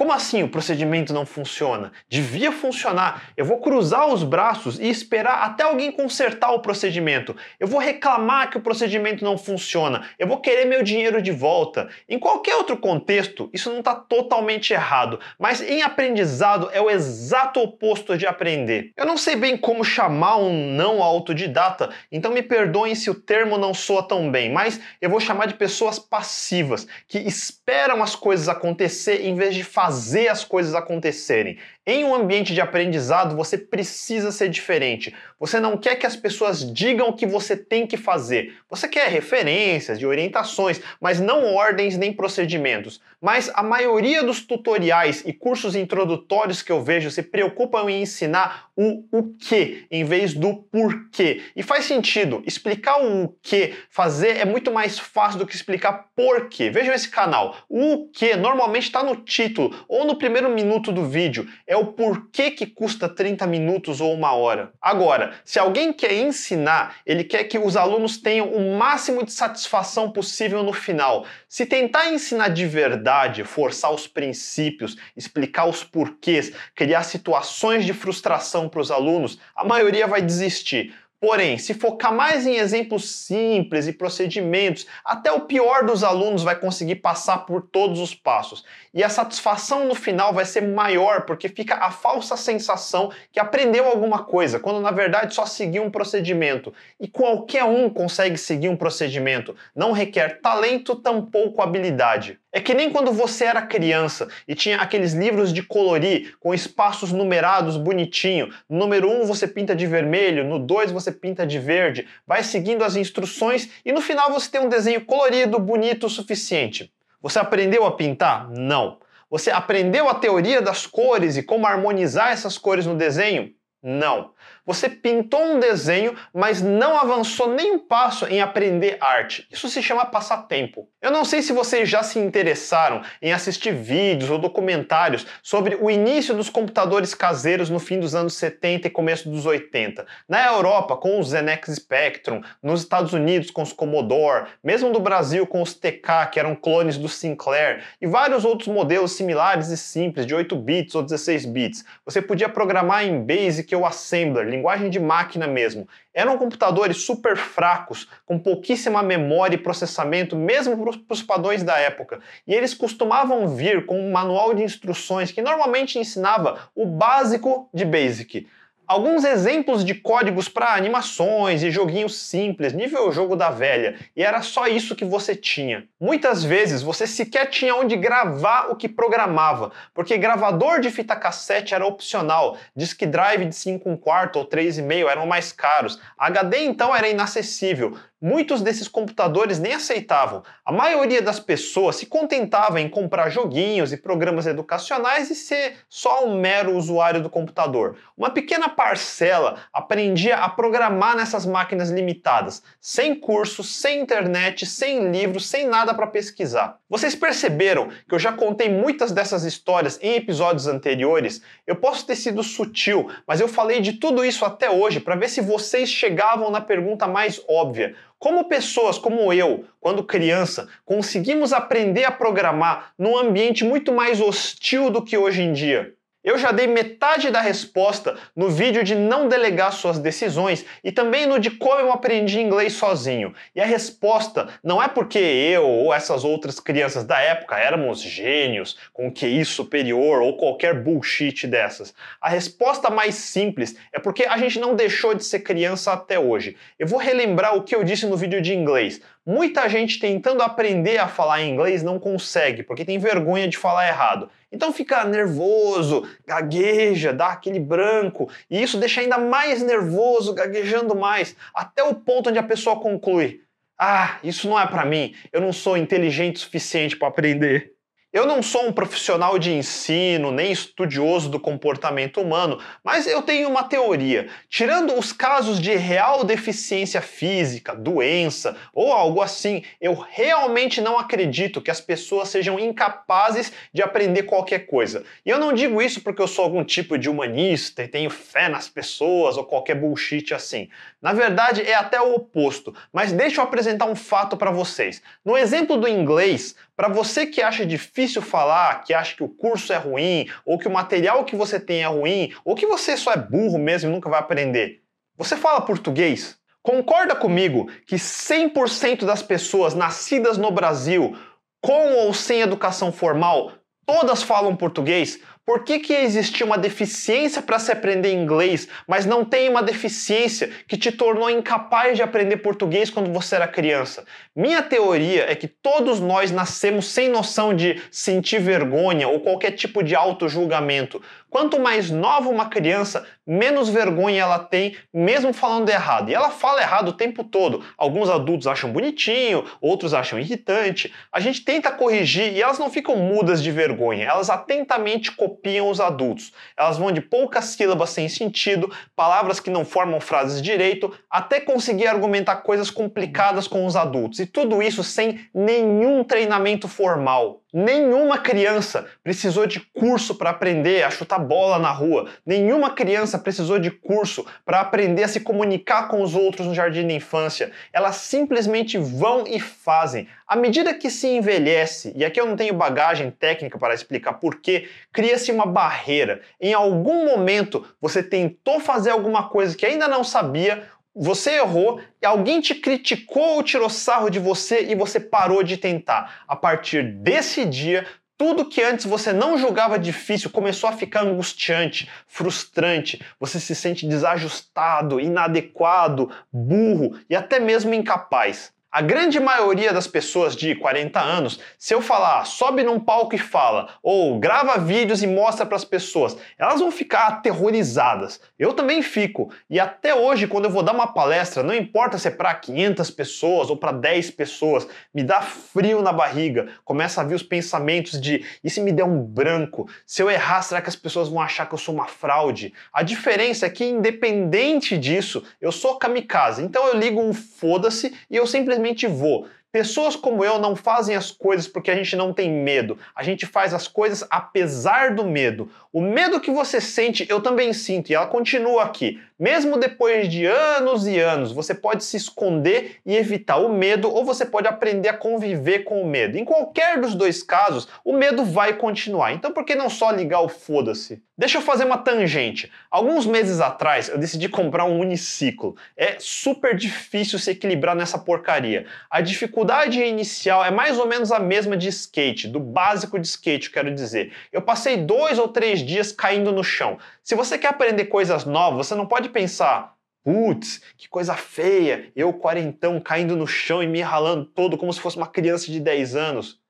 Como 0.00 0.14
assim 0.14 0.42
o 0.42 0.48
procedimento 0.48 1.12
não 1.12 1.26
funciona? 1.26 1.92
Devia 2.08 2.50
funcionar. 2.50 3.24
Eu 3.36 3.44
vou 3.44 3.60
cruzar 3.60 4.06
os 4.06 4.24
braços 4.24 4.80
e 4.80 4.88
esperar 4.88 5.42
até 5.42 5.62
alguém 5.62 5.92
consertar 5.92 6.52
o 6.52 6.60
procedimento. 6.60 7.36
Eu 7.58 7.68
vou 7.68 7.78
reclamar 7.78 8.48
que 8.48 8.56
o 8.56 8.62
procedimento 8.62 9.22
não 9.22 9.36
funciona. 9.36 10.08
Eu 10.18 10.26
vou 10.26 10.40
querer 10.40 10.64
meu 10.64 10.82
dinheiro 10.82 11.20
de 11.20 11.30
volta. 11.30 11.90
Em 12.08 12.18
qualquer 12.18 12.54
outro 12.54 12.78
contexto, 12.78 13.50
isso 13.52 13.70
não 13.70 13.80
está 13.80 13.94
totalmente 13.94 14.72
errado, 14.72 15.20
mas 15.38 15.60
em 15.60 15.82
aprendizado 15.82 16.70
é 16.72 16.80
o 16.80 16.88
exato 16.88 17.60
oposto 17.60 18.16
de 18.16 18.26
aprender. 18.26 18.94
Eu 18.96 19.04
não 19.04 19.18
sei 19.18 19.36
bem 19.36 19.54
como 19.54 19.84
chamar 19.84 20.38
um 20.38 20.72
não 20.72 21.02
autodidata, 21.02 21.90
então 22.10 22.32
me 22.32 22.42
perdoem 22.42 22.94
se 22.94 23.10
o 23.10 23.14
termo 23.14 23.58
não 23.58 23.74
soa 23.74 24.02
tão 24.02 24.30
bem, 24.30 24.50
mas 24.50 24.80
eu 24.98 25.10
vou 25.10 25.20
chamar 25.20 25.44
de 25.44 25.52
pessoas 25.52 25.98
passivas, 25.98 26.86
que 27.06 27.18
esperam 27.18 28.02
as 28.02 28.16
coisas 28.16 28.48
acontecer 28.48 29.26
em 29.26 29.34
vez 29.34 29.54
de 29.54 29.62
fazer 29.62 29.89
fazer 29.90 30.28
as 30.28 30.44
coisas 30.44 30.74
acontecerem. 30.74 31.58
Em 31.92 32.04
um 32.04 32.14
ambiente 32.14 32.54
de 32.54 32.60
aprendizado, 32.60 33.34
você 33.34 33.58
precisa 33.58 34.30
ser 34.30 34.48
diferente. 34.48 35.12
Você 35.40 35.58
não 35.58 35.76
quer 35.76 35.96
que 35.96 36.06
as 36.06 36.14
pessoas 36.14 36.64
digam 36.72 37.08
o 37.08 37.12
que 37.12 37.26
você 37.26 37.56
tem 37.56 37.84
que 37.84 37.96
fazer. 37.96 38.54
Você 38.70 38.86
quer 38.86 39.08
referências 39.08 40.00
e 40.00 40.06
orientações, 40.06 40.80
mas 41.00 41.18
não 41.18 41.52
ordens 41.52 41.96
nem 41.96 42.12
procedimentos. 42.12 43.00
Mas 43.20 43.50
a 43.54 43.62
maioria 43.64 44.22
dos 44.22 44.40
tutoriais 44.40 45.24
e 45.26 45.32
cursos 45.32 45.74
introdutórios 45.74 46.62
que 46.62 46.70
eu 46.70 46.80
vejo 46.80 47.10
se 47.10 47.24
preocupam 47.24 47.90
em 47.90 48.02
ensinar 48.02 48.70
o 48.76 49.04
o 49.12 49.34
que 49.34 49.86
em 49.90 50.04
vez 50.04 50.32
do 50.32 50.54
porquê. 50.54 51.42
E 51.54 51.62
faz 51.62 51.84
sentido. 51.84 52.42
Explicar 52.46 53.02
o 53.02 53.34
que 53.42 53.74
fazer 53.90 54.38
é 54.38 54.44
muito 54.44 54.72
mais 54.72 54.98
fácil 54.98 55.38
do 55.38 55.46
que 55.46 55.54
explicar 55.54 56.06
porquê. 56.14 56.70
Vejam 56.70 56.94
esse 56.94 57.08
canal. 57.08 57.56
O 57.68 58.08
que 58.08 58.36
normalmente 58.36 58.84
está 58.84 59.02
no 59.02 59.16
título 59.16 59.74
ou 59.88 60.04
no 60.04 60.16
primeiro 60.16 60.48
minuto 60.48 60.92
do 60.92 61.04
vídeo. 61.04 61.46
É 61.66 61.76
o 61.80 61.92
porquê 61.92 62.50
que 62.50 62.66
custa 62.66 63.08
30 63.08 63.46
minutos 63.46 64.00
ou 64.00 64.12
uma 64.12 64.32
hora. 64.32 64.72
Agora, 64.80 65.32
se 65.44 65.58
alguém 65.58 65.92
quer 65.92 66.12
ensinar, 66.12 66.96
ele 67.04 67.24
quer 67.24 67.44
que 67.44 67.58
os 67.58 67.76
alunos 67.76 68.18
tenham 68.18 68.48
o 68.48 68.76
máximo 68.76 69.24
de 69.24 69.32
satisfação 69.32 70.10
possível 70.10 70.62
no 70.62 70.72
final. 70.72 71.26
Se 71.48 71.66
tentar 71.66 72.10
ensinar 72.10 72.48
de 72.48 72.66
verdade, 72.66 73.44
forçar 73.44 73.92
os 73.92 74.06
princípios, 74.06 74.96
explicar 75.16 75.66
os 75.66 75.82
porquês, 75.82 76.52
criar 76.74 77.02
situações 77.02 77.84
de 77.84 77.92
frustração 77.92 78.68
para 78.68 78.80
os 78.80 78.90
alunos, 78.90 79.38
a 79.54 79.64
maioria 79.64 80.06
vai 80.06 80.22
desistir. 80.22 80.94
Porém, 81.20 81.58
se 81.58 81.74
focar 81.74 82.14
mais 82.14 82.46
em 82.46 82.56
exemplos 82.56 83.10
simples 83.10 83.86
e 83.86 83.92
procedimentos, 83.92 84.86
até 85.04 85.30
o 85.30 85.42
pior 85.42 85.84
dos 85.84 86.02
alunos 86.02 86.42
vai 86.42 86.58
conseguir 86.58 86.96
passar 86.96 87.44
por 87.44 87.60
todos 87.60 88.00
os 88.00 88.14
passos. 88.14 88.64
E 88.94 89.04
a 89.04 89.08
satisfação 89.10 89.86
no 89.86 89.94
final 89.94 90.32
vai 90.32 90.46
ser 90.46 90.62
maior 90.62 91.26
porque 91.26 91.46
fica 91.50 91.74
a 91.74 91.90
falsa 91.90 92.38
sensação 92.38 93.12
que 93.30 93.38
aprendeu 93.38 93.86
alguma 93.86 94.24
coisa, 94.24 94.58
quando 94.58 94.80
na 94.80 94.90
verdade 94.90 95.34
só 95.34 95.44
seguiu 95.44 95.82
um 95.82 95.90
procedimento. 95.90 96.72
E 96.98 97.06
qualquer 97.06 97.64
um 97.64 97.90
consegue 97.90 98.38
seguir 98.38 98.70
um 98.70 98.76
procedimento, 98.76 99.54
não 99.76 99.92
requer 99.92 100.40
talento, 100.40 100.96
tampouco 100.96 101.60
habilidade. 101.60 102.39
É 102.52 102.60
que 102.60 102.74
nem 102.74 102.90
quando 102.90 103.12
você 103.12 103.44
era 103.44 103.62
criança 103.62 104.28
e 104.46 104.56
tinha 104.56 104.78
aqueles 104.78 105.12
livros 105.12 105.52
de 105.52 105.62
colorir 105.62 106.34
com 106.40 106.52
espaços 106.52 107.12
numerados 107.12 107.76
bonitinho. 107.76 108.52
No 108.68 108.78
número 108.78 109.08
1 109.08 109.22
um 109.22 109.24
você 109.24 109.46
pinta 109.46 109.74
de 109.74 109.86
vermelho, 109.86 110.44
no 110.44 110.58
2 110.58 110.90
você 110.90 111.12
pinta 111.12 111.46
de 111.46 111.60
verde, 111.60 112.08
vai 112.26 112.42
seguindo 112.42 112.82
as 112.82 112.96
instruções 112.96 113.70
e 113.84 113.92
no 113.92 114.00
final 114.00 114.32
você 114.32 114.50
tem 114.50 114.60
um 114.60 114.68
desenho 114.68 115.04
colorido, 115.04 115.60
bonito 115.60 116.06
o 116.06 116.10
suficiente. 116.10 116.92
Você 117.22 117.38
aprendeu 117.38 117.86
a 117.86 117.92
pintar? 117.92 118.50
Não. 118.50 118.98
Você 119.30 119.52
aprendeu 119.52 120.08
a 120.08 120.14
teoria 120.14 120.60
das 120.60 120.88
cores 120.88 121.36
e 121.36 121.44
como 121.44 121.68
harmonizar 121.68 122.32
essas 122.32 122.58
cores 122.58 122.84
no 122.84 122.96
desenho? 122.96 123.54
Não. 123.82 124.32
Você 124.66 124.88
pintou 124.88 125.40
um 125.40 125.58
desenho, 125.58 126.14
mas 126.34 126.60
não 126.60 126.98
avançou 126.98 127.48
nem 127.48 127.72
um 127.72 127.78
passo 127.78 128.26
em 128.26 128.40
aprender 128.40 128.98
arte. 129.00 129.46
Isso 129.50 129.68
se 129.68 129.82
chama 129.82 130.04
passatempo. 130.04 130.88
Eu 131.02 131.10
não 131.10 131.24
sei 131.24 131.40
se 131.40 131.54
vocês 131.54 131.88
já 131.88 132.02
se 132.02 132.18
interessaram 132.18 133.00
em 133.22 133.32
assistir 133.32 133.72
vídeos 133.72 134.28
ou 134.28 134.36
documentários 134.36 135.26
sobre 135.42 135.74
o 135.80 135.90
início 135.90 136.34
dos 136.34 136.50
computadores 136.50 137.14
caseiros 137.14 137.70
no 137.70 137.78
fim 137.78 137.98
dos 137.98 138.14
anos 138.14 138.34
70 138.34 138.86
e 138.86 138.90
começo 138.90 139.30
dos 139.30 139.46
80. 139.46 140.06
Na 140.28 140.46
Europa, 140.48 140.98
com 140.98 141.18
os 141.18 141.28
ZenX 141.28 141.74
Spectrum, 141.74 142.42
nos 142.62 142.82
Estados 142.82 143.14
Unidos 143.14 143.50
com 143.50 143.62
os 143.62 143.72
Commodore, 143.72 144.48
mesmo 144.62 144.90
no 144.90 145.00
Brasil 145.00 145.46
com 145.46 145.62
os 145.62 145.72
TK, 145.72 146.32
que 146.32 146.38
eram 146.38 146.54
clones 146.54 146.98
do 146.98 147.08
Sinclair, 147.08 147.82
e 147.98 148.06
vários 148.06 148.44
outros 148.44 148.68
modelos 148.68 149.12
similares 149.12 149.68
e 149.68 149.78
simples 149.78 150.26
de 150.26 150.34
8 150.34 150.54
bits 150.54 150.94
ou 150.94 151.02
16 151.02 151.46
bits. 151.46 151.82
Você 152.04 152.20
podia 152.20 152.48
programar 152.50 153.06
em 153.06 153.22
Basic 153.22 153.74
ou 153.74 153.86
Assembler, 153.86 154.46
linguagem 154.46 154.90
de 154.90 155.00
máquina 155.00 155.46
mesmo. 155.46 155.88
Eram 156.12 156.36
computadores 156.36 157.04
super 157.04 157.36
fracos, 157.36 158.08
com 158.26 158.36
pouquíssima 158.36 159.00
memória 159.00 159.54
e 159.54 159.58
processamento, 159.58 160.36
mesmo 160.36 160.76
para 160.76 160.89
os 161.08 161.22
padrões 161.22 161.62
da 161.62 161.78
época. 161.78 162.20
E 162.46 162.54
eles 162.54 162.74
costumavam 162.74 163.48
vir 163.48 163.86
com 163.86 164.00
um 164.00 164.10
manual 164.10 164.54
de 164.54 164.62
instruções 164.62 165.32
que 165.32 165.42
normalmente 165.42 165.98
ensinava 165.98 166.70
o 166.74 166.86
básico 166.86 167.68
de 167.72 167.84
Basic. 167.84 168.46
Alguns 168.90 169.22
exemplos 169.22 169.84
de 169.84 169.94
códigos 169.94 170.48
para 170.48 170.74
animações 170.74 171.62
e 171.62 171.70
joguinhos 171.70 172.16
simples, 172.16 172.72
nível 172.72 173.12
jogo 173.12 173.36
da 173.36 173.48
velha, 173.48 173.96
e 174.16 174.22
era 174.24 174.42
só 174.42 174.66
isso 174.66 174.96
que 174.96 175.04
você 175.04 175.36
tinha. 175.36 175.84
Muitas 176.00 176.42
vezes 176.42 176.82
você 176.82 177.06
sequer 177.06 177.46
tinha 177.50 177.76
onde 177.76 177.94
gravar 177.94 178.66
o 178.68 178.74
que 178.74 178.88
programava, 178.88 179.70
porque 179.94 180.18
gravador 180.18 180.80
de 180.80 180.90
fita 180.90 181.14
cassete 181.14 181.72
era 181.72 181.86
opcional, 181.86 182.56
disk 182.74 183.02
drive 183.06 183.44
de 183.44 183.54
5 183.54 183.96
quarto 183.98 184.40
ou 184.40 184.44
3,5 184.44 185.08
eram 185.08 185.24
mais 185.24 185.52
caros, 185.52 186.00
HD 186.18 186.64
então 186.64 186.92
era 186.92 187.08
inacessível, 187.08 187.96
Muitos 188.22 188.60
desses 188.60 188.86
computadores 188.86 189.58
nem 189.58 189.72
aceitavam. 189.72 190.42
A 190.62 190.70
maioria 190.70 191.22
das 191.22 191.40
pessoas 191.40 191.96
se 191.96 192.04
contentava 192.04 192.78
em 192.78 192.86
comprar 192.86 193.30
joguinhos 193.30 193.94
e 193.94 193.96
programas 193.96 194.46
educacionais 194.46 195.30
e 195.30 195.34
ser 195.34 195.78
só 195.88 196.26
um 196.26 196.38
mero 196.38 196.76
usuário 196.76 197.22
do 197.22 197.30
computador. 197.30 197.96
Uma 198.14 198.28
pequena 198.28 198.68
parcela 198.68 199.60
aprendia 199.72 200.36
a 200.36 200.48
programar 200.50 201.16
nessas 201.16 201.46
máquinas 201.46 201.88
limitadas, 201.88 202.62
sem 202.80 203.14
curso, 203.18 203.64
sem 203.64 204.02
internet, 204.02 204.66
sem 204.66 205.10
livros, 205.10 205.48
sem 205.48 205.66
nada 205.66 205.94
para 205.94 206.06
pesquisar. 206.06 206.79
Vocês 206.90 207.14
perceberam 207.14 207.88
que 208.08 208.12
eu 208.12 208.18
já 208.18 208.32
contei 208.32 208.68
muitas 208.68 209.12
dessas 209.12 209.44
histórias 209.44 209.96
em 210.02 210.16
episódios 210.16 210.66
anteriores? 210.66 211.40
Eu 211.64 211.76
posso 211.76 212.04
ter 212.04 212.16
sido 212.16 212.42
sutil, 212.42 213.08
mas 213.24 213.40
eu 213.40 213.46
falei 213.46 213.80
de 213.80 213.92
tudo 213.92 214.24
isso 214.24 214.44
até 214.44 214.68
hoje 214.68 214.98
para 214.98 215.14
ver 215.14 215.28
se 215.28 215.40
vocês 215.40 215.88
chegavam 215.88 216.50
na 216.50 216.60
pergunta 216.60 217.06
mais 217.06 217.40
óbvia. 217.48 217.94
Como 218.18 218.48
pessoas 218.48 218.98
como 218.98 219.32
eu, 219.32 219.64
quando 219.80 220.02
criança, 220.02 220.68
conseguimos 220.84 221.52
aprender 221.52 222.04
a 222.04 222.10
programar 222.10 222.92
num 222.98 223.16
ambiente 223.16 223.64
muito 223.64 223.92
mais 223.92 224.20
hostil 224.20 224.90
do 224.90 225.00
que 225.00 225.16
hoje 225.16 225.42
em 225.42 225.52
dia? 225.52 225.94
Eu 226.22 226.36
já 226.36 226.52
dei 226.52 226.66
metade 226.66 227.30
da 227.30 227.40
resposta 227.40 228.14
no 228.36 228.50
vídeo 228.50 228.84
de 228.84 228.94
não 228.94 229.26
delegar 229.26 229.72
suas 229.72 229.98
decisões 229.98 230.66
e 230.84 230.92
também 230.92 231.24
no 231.24 231.38
de 231.38 231.50
como 231.50 231.80
eu 231.80 231.90
aprendi 231.90 232.40
inglês 232.40 232.74
sozinho. 232.74 233.34
E 233.56 233.60
a 233.60 233.64
resposta 233.64 234.48
não 234.62 234.82
é 234.82 234.86
porque 234.86 235.18
eu 235.18 235.66
ou 235.66 235.94
essas 235.94 236.22
outras 236.22 236.60
crianças 236.60 237.04
da 237.04 237.18
época 237.18 237.58
éramos 237.58 238.02
gênios, 238.02 238.76
com 238.92 239.10
QI 239.10 239.46
superior 239.46 240.20
ou 240.20 240.36
qualquer 240.36 240.82
bullshit 240.82 241.46
dessas. 241.46 241.94
A 242.20 242.28
resposta 242.28 242.90
mais 242.90 243.14
simples 243.14 243.74
é 243.90 243.98
porque 243.98 244.24
a 244.24 244.36
gente 244.36 244.60
não 244.60 244.74
deixou 244.74 245.14
de 245.14 245.24
ser 245.24 245.40
criança 245.40 245.90
até 245.90 246.18
hoje. 246.18 246.54
Eu 246.78 246.86
vou 246.86 246.98
relembrar 246.98 247.56
o 247.56 247.62
que 247.62 247.74
eu 247.74 247.82
disse 247.82 248.04
no 248.04 248.18
vídeo 248.18 248.42
de 248.42 248.54
inglês. 248.54 249.00
Muita 249.24 249.68
gente 249.70 249.98
tentando 249.98 250.42
aprender 250.42 250.98
a 250.98 251.08
falar 251.08 251.42
inglês 251.42 251.82
não 251.82 251.98
consegue, 251.98 252.62
porque 252.62 252.84
tem 252.84 252.98
vergonha 252.98 253.48
de 253.48 253.56
falar 253.56 253.88
errado. 253.88 254.28
Então 254.52 254.72
fica 254.72 255.04
nervoso, 255.04 256.08
gagueja, 256.26 257.12
dá 257.12 257.28
aquele 257.28 257.60
branco, 257.60 258.28
e 258.50 258.60
isso 258.62 258.78
deixa 258.78 259.00
ainda 259.00 259.16
mais 259.18 259.62
nervoso, 259.62 260.34
gaguejando 260.34 260.94
mais, 260.94 261.36
até 261.54 261.82
o 261.84 261.94
ponto 261.94 262.30
onde 262.30 262.38
a 262.38 262.42
pessoa 262.42 262.80
conclui: 262.80 263.42
"Ah, 263.78 264.18
isso 264.24 264.48
não 264.48 264.58
é 264.58 264.66
para 264.66 264.84
mim. 264.84 265.14
Eu 265.32 265.40
não 265.40 265.52
sou 265.52 265.76
inteligente 265.76 266.36
o 266.36 266.40
suficiente 266.40 266.96
para 266.96 267.08
aprender". 267.08 267.79
Eu 268.12 268.26
não 268.26 268.42
sou 268.42 268.66
um 268.66 268.72
profissional 268.72 269.38
de 269.38 269.52
ensino, 269.52 270.32
nem 270.32 270.50
estudioso 270.50 271.28
do 271.28 271.38
comportamento 271.38 272.20
humano, 272.20 272.58
mas 272.82 273.06
eu 273.06 273.22
tenho 273.22 273.48
uma 273.48 273.62
teoria. 273.62 274.28
Tirando 274.48 274.98
os 274.98 275.12
casos 275.12 275.60
de 275.60 275.76
real 275.76 276.24
deficiência 276.24 277.00
física, 277.00 277.72
doença 277.72 278.56
ou 278.74 278.92
algo 278.92 279.22
assim, 279.22 279.62
eu 279.80 279.94
realmente 279.94 280.80
não 280.80 280.98
acredito 280.98 281.62
que 281.62 281.70
as 281.70 281.80
pessoas 281.80 282.28
sejam 282.30 282.58
incapazes 282.58 283.52
de 283.72 283.80
aprender 283.80 284.24
qualquer 284.24 284.66
coisa. 284.66 285.04
E 285.24 285.30
eu 285.30 285.38
não 285.38 285.52
digo 285.52 285.80
isso 285.80 286.00
porque 286.00 286.20
eu 286.20 286.26
sou 286.26 286.44
algum 286.44 286.64
tipo 286.64 286.98
de 286.98 287.08
humanista 287.08 287.84
e 287.84 287.88
tenho 287.88 288.10
fé 288.10 288.48
nas 288.48 288.68
pessoas 288.68 289.36
ou 289.36 289.44
qualquer 289.44 289.76
bullshit 289.76 290.34
assim. 290.34 290.68
Na 291.00 291.12
verdade, 291.12 291.62
é 291.62 291.74
até 291.74 292.00
o 292.00 292.16
oposto. 292.16 292.74
Mas 292.92 293.12
deixa 293.12 293.40
eu 293.40 293.44
apresentar 293.44 293.86
um 293.86 293.94
fato 293.94 294.36
para 294.36 294.50
vocês. 294.50 295.00
No 295.24 295.38
exemplo 295.38 295.76
do 295.76 295.86
inglês, 295.86 296.56
para 296.76 296.88
você 296.88 297.26
que 297.26 297.42
acha 297.42 297.64
difícil 297.64 297.99
falar, 298.22 298.84
que 298.84 298.94
acha 298.94 299.16
que 299.16 299.22
o 299.22 299.28
curso 299.28 299.72
é 299.72 299.76
ruim, 299.76 300.28
ou 300.44 300.58
que 300.58 300.68
o 300.68 300.70
material 300.70 301.24
que 301.24 301.36
você 301.36 301.58
tem 301.58 301.82
é 301.82 301.86
ruim, 301.86 302.32
ou 302.44 302.54
que 302.54 302.66
você 302.66 302.96
só 302.96 303.12
é 303.12 303.16
burro 303.16 303.58
mesmo 303.58 303.90
e 303.90 303.92
nunca 303.92 304.08
vai 304.08 304.20
aprender, 304.20 304.82
você 305.16 305.36
fala 305.36 305.60
português? 305.60 306.38
Concorda 306.62 307.14
comigo 307.14 307.70
que 307.86 307.96
100% 307.96 309.04
das 309.04 309.22
pessoas 309.22 309.74
nascidas 309.74 310.38
no 310.38 310.50
Brasil, 310.50 311.16
com 311.60 311.92
ou 311.92 312.14
sem 312.14 312.40
educação 312.40 312.92
formal, 312.92 313.52
todas 313.86 314.22
falam 314.22 314.54
português? 314.54 315.20
Por 315.44 315.64
que, 315.64 315.80
que 315.80 315.92
existia 315.92 316.46
uma 316.46 316.58
deficiência 316.58 317.42
para 317.42 317.58
se 317.58 317.72
aprender 317.72 318.12
inglês, 318.12 318.68
mas 318.86 319.04
não 319.04 319.24
tem 319.24 319.48
uma 319.48 319.62
deficiência 319.62 320.48
que 320.68 320.76
te 320.76 320.92
tornou 320.92 321.28
incapaz 321.28 321.96
de 321.96 322.02
aprender 322.02 322.36
português 322.36 322.88
quando 322.88 323.12
você 323.12 323.34
era 323.34 323.48
criança? 323.48 324.04
Minha 324.36 324.62
teoria 324.62 325.30
é 325.30 325.34
que 325.34 325.48
todos 325.48 325.98
nós 325.98 326.30
nascemos 326.30 326.86
sem 326.86 327.08
noção 327.08 327.52
de 327.52 327.82
sentir 327.90 328.40
vergonha 328.40 329.08
ou 329.08 329.20
qualquer 329.20 329.52
tipo 329.52 329.82
de 329.82 329.94
auto-julgamento. 329.94 331.02
Quanto 331.30 331.60
mais 331.60 331.90
nova 331.90 332.28
uma 332.28 332.46
criança, 332.46 333.06
menos 333.24 333.68
vergonha 333.68 334.22
ela 334.22 334.40
tem, 334.40 334.76
mesmo 334.92 335.32
falando 335.32 335.68
errado. 335.68 336.10
E 336.10 336.14
ela 336.14 336.30
fala 336.30 336.60
errado 336.60 336.88
o 336.88 336.92
tempo 336.92 337.22
todo. 337.22 337.64
Alguns 337.78 338.10
adultos 338.10 338.48
acham 338.48 338.72
bonitinho, 338.72 339.44
outros 339.60 339.94
acham 339.94 340.18
irritante. 340.18 340.92
A 341.12 341.20
gente 341.20 341.44
tenta 341.44 341.70
corrigir 341.70 342.32
e 342.32 342.42
elas 342.42 342.58
não 342.58 342.68
ficam 342.68 342.96
mudas 342.96 343.40
de 343.40 343.52
vergonha, 343.52 344.06
elas 344.06 344.28
atentamente 344.28 345.12
copiam 345.12 345.70
os 345.70 345.80
adultos. 345.80 346.32
Elas 346.56 346.76
vão 346.76 346.90
de 346.90 347.00
poucas 347.00 347.44
sílabas 347.44 347.90
sem 347.90 348.08
sentido, 348.08 348.68
palavras 348.96 349.38
que 349.38 349.50
não 349.50 349.64
formam 349.64 350.00
frases 350.00 350.42
direito, 350.42 350.92
até 351.08 351.38
conseguir 351.38 351.86
argumentar 351.86 352.36
coisas 352.36 352.70
complicadas 352.70 353.46
com 353.46 353.64
os 353.64 353.76
adultos. 353.76 354.18
E 354.18 354.26
tudo 354.26 354.60
isso 354.60 354.82
sem 354.82 355.20
nenhum 355.32 356.02
treinamento 356.02 356.66
formal. 356.66 357.40
Nenhuma 357.52 358.18
criança 358.18 358.86
precisou 359.02 359.44
de 359.44 359.60
curso 359.74 360.14
para 360.14 360.30
aprender 360.30 360.84
a 360.84 360.90
chutar 360.90 361.18
bola 361.18 361.58
na 361.58 361.70
rua. 361.70 362.08
Nenhuma 362.24 362.70
criança 362.70 363.18
precisou 363.18 363.58
de 363.58 363.70
curso 363.70 364.24
para 364.44 364.60
aprender 364.60 365.02
a 365.02 365.08
se 365.08 365.20
comunicar 365.20 365.88
com 365.88 366.00
os 366.00 366.14
outros 366.14 366.46
no 366.46 366.54
jardim 366.54 366.86
da 366.86 366.92
infância. 366.92 367.50
Elas 367.72 367.96
simplesmente 367.96 368.78
vão 368.78 369.24
e 369.26 369.40
fazem. 369.40 370.06
À 370.28 370.36
medida 370.36 370.72
que 370.72 370.88
se 370.88 371.08
envelhece, 371.08 371.92
e 371.96 372.04
aqui 372.04 372.20
eu 372.20 372.26
não 372.26 372.36
tenho 372.36 372.54
bagagem 372.54 373.10
técnica 373.10 373.58
para 373.58 373.74
explicar 373.74 374.12
porquê, 374.12 374.68
cria-se 374.92 375.32
uma 375.32 375.44
barreira. 375.44 376.20
Em 376.40 376.54
algum 376.54 377.04
momento 377.04 377.66
você 377.80 378.00
tentou 378.00 378.60
fazer 378.60 378.90
alguma 378.90 379.28
coisa 379.28 379.56
que 379.56 379.66
ainda 379.66 379.88
não 379.88 380.04
sabia, 380.04 380.68
você 380.94 381.36
errou, 381.36 381.80
alguém 382.04 382.40
te 382.40 382.54
criticou 382.54 383.36
ou 383.36 383.42
tirou 383.42 383.70
sarro 383.70 384.10
de 384.10 384.18
você 384.18 384.64
e 384.64 384.74
você 384.74 384.98
parou 384.98 385.42
de 385.42 385.56
tentar. 385.56 386.24
A 386.26 386.34
partir 386.34 386.82
desse 386.82 387.44
dia, 387.44 387.86
tudo 388.20 388.44
que 388.44 388.62
antes 388.62 388.84
você 388.84 389.14
não 389.14 389.38
julgava 389.38 389.78
difícil 389.78 390.28
começou 390.28 390.68
a 390.68 390.74
ficar 390.74 391.04
angustiante, 391.04 391.88
frustrante. 392.06 393.00
Você 393.18 393.40
se 393.40 393.54
sente 393.54 393.86
desajustado, 393.86 395.00
inadequado, 395.00 396.10
burro 396.30 396.98
e 397.08 397.16
até 397.16 397.40
mesmo 397.40 397.72
incapaz. 397.72 398.52
A 398.72 398.80
grande 398.80 399.18
maioria 399.18 399.72
das 399.72 399.88
pessoas 399.88 400.36
de 400.36 400.54
40 400.54 401.00
anos, 401.00 401.40
se 401.58 401.74
eu 401.74 401.82
falar 401.82 402.24
sobe 402.24 402.62
num 402.62 402.78
palco 402.78 403.16
e 403.16 403.18
fala, 403.18 403.70
ou 403.82 404.16
grava 404.20 404.60
vídeos 404.60 405.02
e 405.02 405.08
mostra 405.08 405.44
para 405.44 405.56
as 405.56 405.64
pessoas, 405.64 406.16
elas 406.38 406.60
vão 406.60 406.70
ficar 406.70 407.08
aterrorizadas. 407.08 408.20
Eu 408.38 408.52
também 408.52 408.80
fico. 408.80 409.32
E 409.50 409.58
até 409.58 409.92
hoje, 409.92 410.28
quando 410.28 410.44
eu 410.44 410.52
vou 410.52 410.62
dar 410.62 410.72
uma 410.72 410.86
palestra, 410.86 411.42
não 411.42 411.52
importa 411.52 411.98
se 411.98 412.06
é 412.06 412.12
para 412.12 412.32
500 412.32 412.88
pessoas 412.92 413.50
ou 413.50 413.56
para 413.56 413.72
10 413.72 414.12
pessoas, 414.12 414.68
me 414.94 415.02
dá 415.02 415.20
frio 415.20 415.82
na 415.82 415.92
barriga. 415.92 416.50
Começa 416.64 417.00
a 417.00 417.04
vir 417.04 417.16
os 417.16 417.24
pensamentos 417.24 418.00
de 418.00 418.24
e 418.44 418.48
se 418.48 418.60
me 418.60 418.70
der 418.70 418.84
um 418.84 419.02
branco? 419.02 419.68
Se 419.84 420.00
eu 420.00 420.08
errar, 420.08 420.42
será 420.42 420.62
que 420.62 420.68
as 420.68 420.76
pessoas 420.76 421.08
vão 421.08 421.20
achar 421.20 421.44
que 421.48 421.54
eu 421.54 421.58
sou 421.58 421.74
uma 421.74 421.88
fraude? 421.88 422.54
A 422.72 422.84
diferença 422.84 423.46
é 423.46 423.50
que, 423.50 423.64
independente 423.64 424.78
disso, 424.78 425.24
eu 425.40 425.50
sou 425.50 425.76
kamikaze. 425.76 426.40
Então 426.40 426.68
eu 426.68 426.76
ligo 426.76 427.00
um 427.00 427.12
foda-se 427.12 427.92
e 428.08 428.14
eu 428.14 428.28
simplesmente 428.28 428.59
simplesmente 428.60 428.86
vou. 428.86 429.26
Pessoas 429.50 429.96
como 429.96 430.24
eu 430.24 430.38
não 430.38 430.54
fazem 430.54 430.94
as 430.94 431.10
coisas 431.10 431.48
porque 431.48 431.72
a 431.72 431.74
gente 431.74 431.96
não 431.96 432.12
tem 432.12 432.30
medo. 432.30 432.78
A 432.94 433.02
gente 433.02 433.26
faz 433.26 433.52
as 433.52 433.66
coisas 433.66 434.06
apesar 434.08 434.94
do 434.94 435.04
medo. 435.04 435.50
O 435.72 435.80
medo 435.80 436.20
que 436.20 436.32
você 436.32 436.60
sente, 436.60 437.06
eu 437.08 437.20
também 437.20 437.52
sinto, 437.52 437.90
e 437.90 437.94
ela 437.94 438.08
continua 438.08 438.64
aqui. 438.64 439.00
Mesmo 439.16 439.56
depois 439.56 440.08
de 440.08 440.24
anos 440.26 440.84
e 440.86 440.98
anos, 440.98 441.30
você 441.30 441.54
pode 441.54 441.84
se 441.84 441.96
esconder 441.96 442.78
e 442.84 442.96
evitar 442.96 443.36
o 443.36 443.52
medo, 443.52 443.88
ou 443.88 444.04
você 444.04 444.24
pode 444.24 444.48
aprender 444.48 444.88
a 444.88 444.96
conviver 444.96 445.60
com 445.60 445.80
o 445.80 445.86
medo. 445.86 446.18
Em 446.18 446.24
qualquer 446.24 446.80
dos 446.80 446.94
dois 446.94 447.22
casos, 447.22 447.68
o 447.84 447.92
medo 447.92 448.24
vai 448.24 448.54
continuar. 448.54 449.12
Então, 449.12 449.30
por 449.30 449.44
que 449.44 449.54
não 449.54 449.70
só 449.70 449.92
ligar 449.92 450.22
o 450.22 450.28
foda-se? 450.28 451.02
Deixa 451.18 451.36
eu 451.36 451.42
fazer 451.42 451.66
uma 451.66 451.76
tangente. 451.76 452.50
Alguns 452.70 453.04
meses 453.04 453.42
atrás, 453.42 453.90
eu 453.90 453.98
decidi 453.98 454.26
comprar 454.26 454.64
um 454.64 454.80
uniciclo. 454.80 455.54
É 455.76 455.96
super 455.98 456.56
difícil 456.56 457.18
se 457.18 457.30
equilibrar 457.30 457.76
nessa 457.76 457.98
porcaria. 457.98 458.64
A 458.90 459.02
dificuldade 459.02 459.82
inicial 459.82 460.42
é 460.42 460.50
mais 460.50 460.78
ou 460.78 460.86
menos 460.86 461.12
a 461.12 461.18
mesma 461.18 461.58
de 461.58 461.68
skate, 461.68 462.26
do 462.26 462.40
básico 462.40 462.98
de 462.98 463.06
skate, 463.06 463.50
quero 463.50 463.70
dizer. 463.74 464.12
Eu 464.32 464.40
passei 464.40 464.78
dois 464.78 465.18
ou 465.18 465.28
três 465.28 465.59
dias 465.62 465.92
caindo 465.92 466.32
no 466.32 466.44
chão. 466.44 466.78
Se 467.02 467.14
você 467.14 467.38
quer 467.38 467.48
aprender 467.48 467.86
coisas 467.86 468.24
novas, 468.24 468.66
você 468.66 468.74
não 468.74 468.86
pode 468.86 469.08
pensar, 469.08 469.74
putz, 470.04 470.60
que 470.76 470.88
coisa 470.88 471.14
feia, 471.14 471.90
eu 471.94 472.12
quarentão 472.12 472.80
caindo 472.80 473.16
no 473.16 473.26
chão 473.26 473.62
e 473.62 473.66
me 473.66 473.80
ralando 473.80 474.24
todo 474.24 474.58
como 474.58 474.72
se 474.72 474.80
fosse 474.80 474.96
uma 474.96 475.06
criança 475.06 475.46
de 475.46 475.60
10 475.60 475.96
anos. 475.96 476.40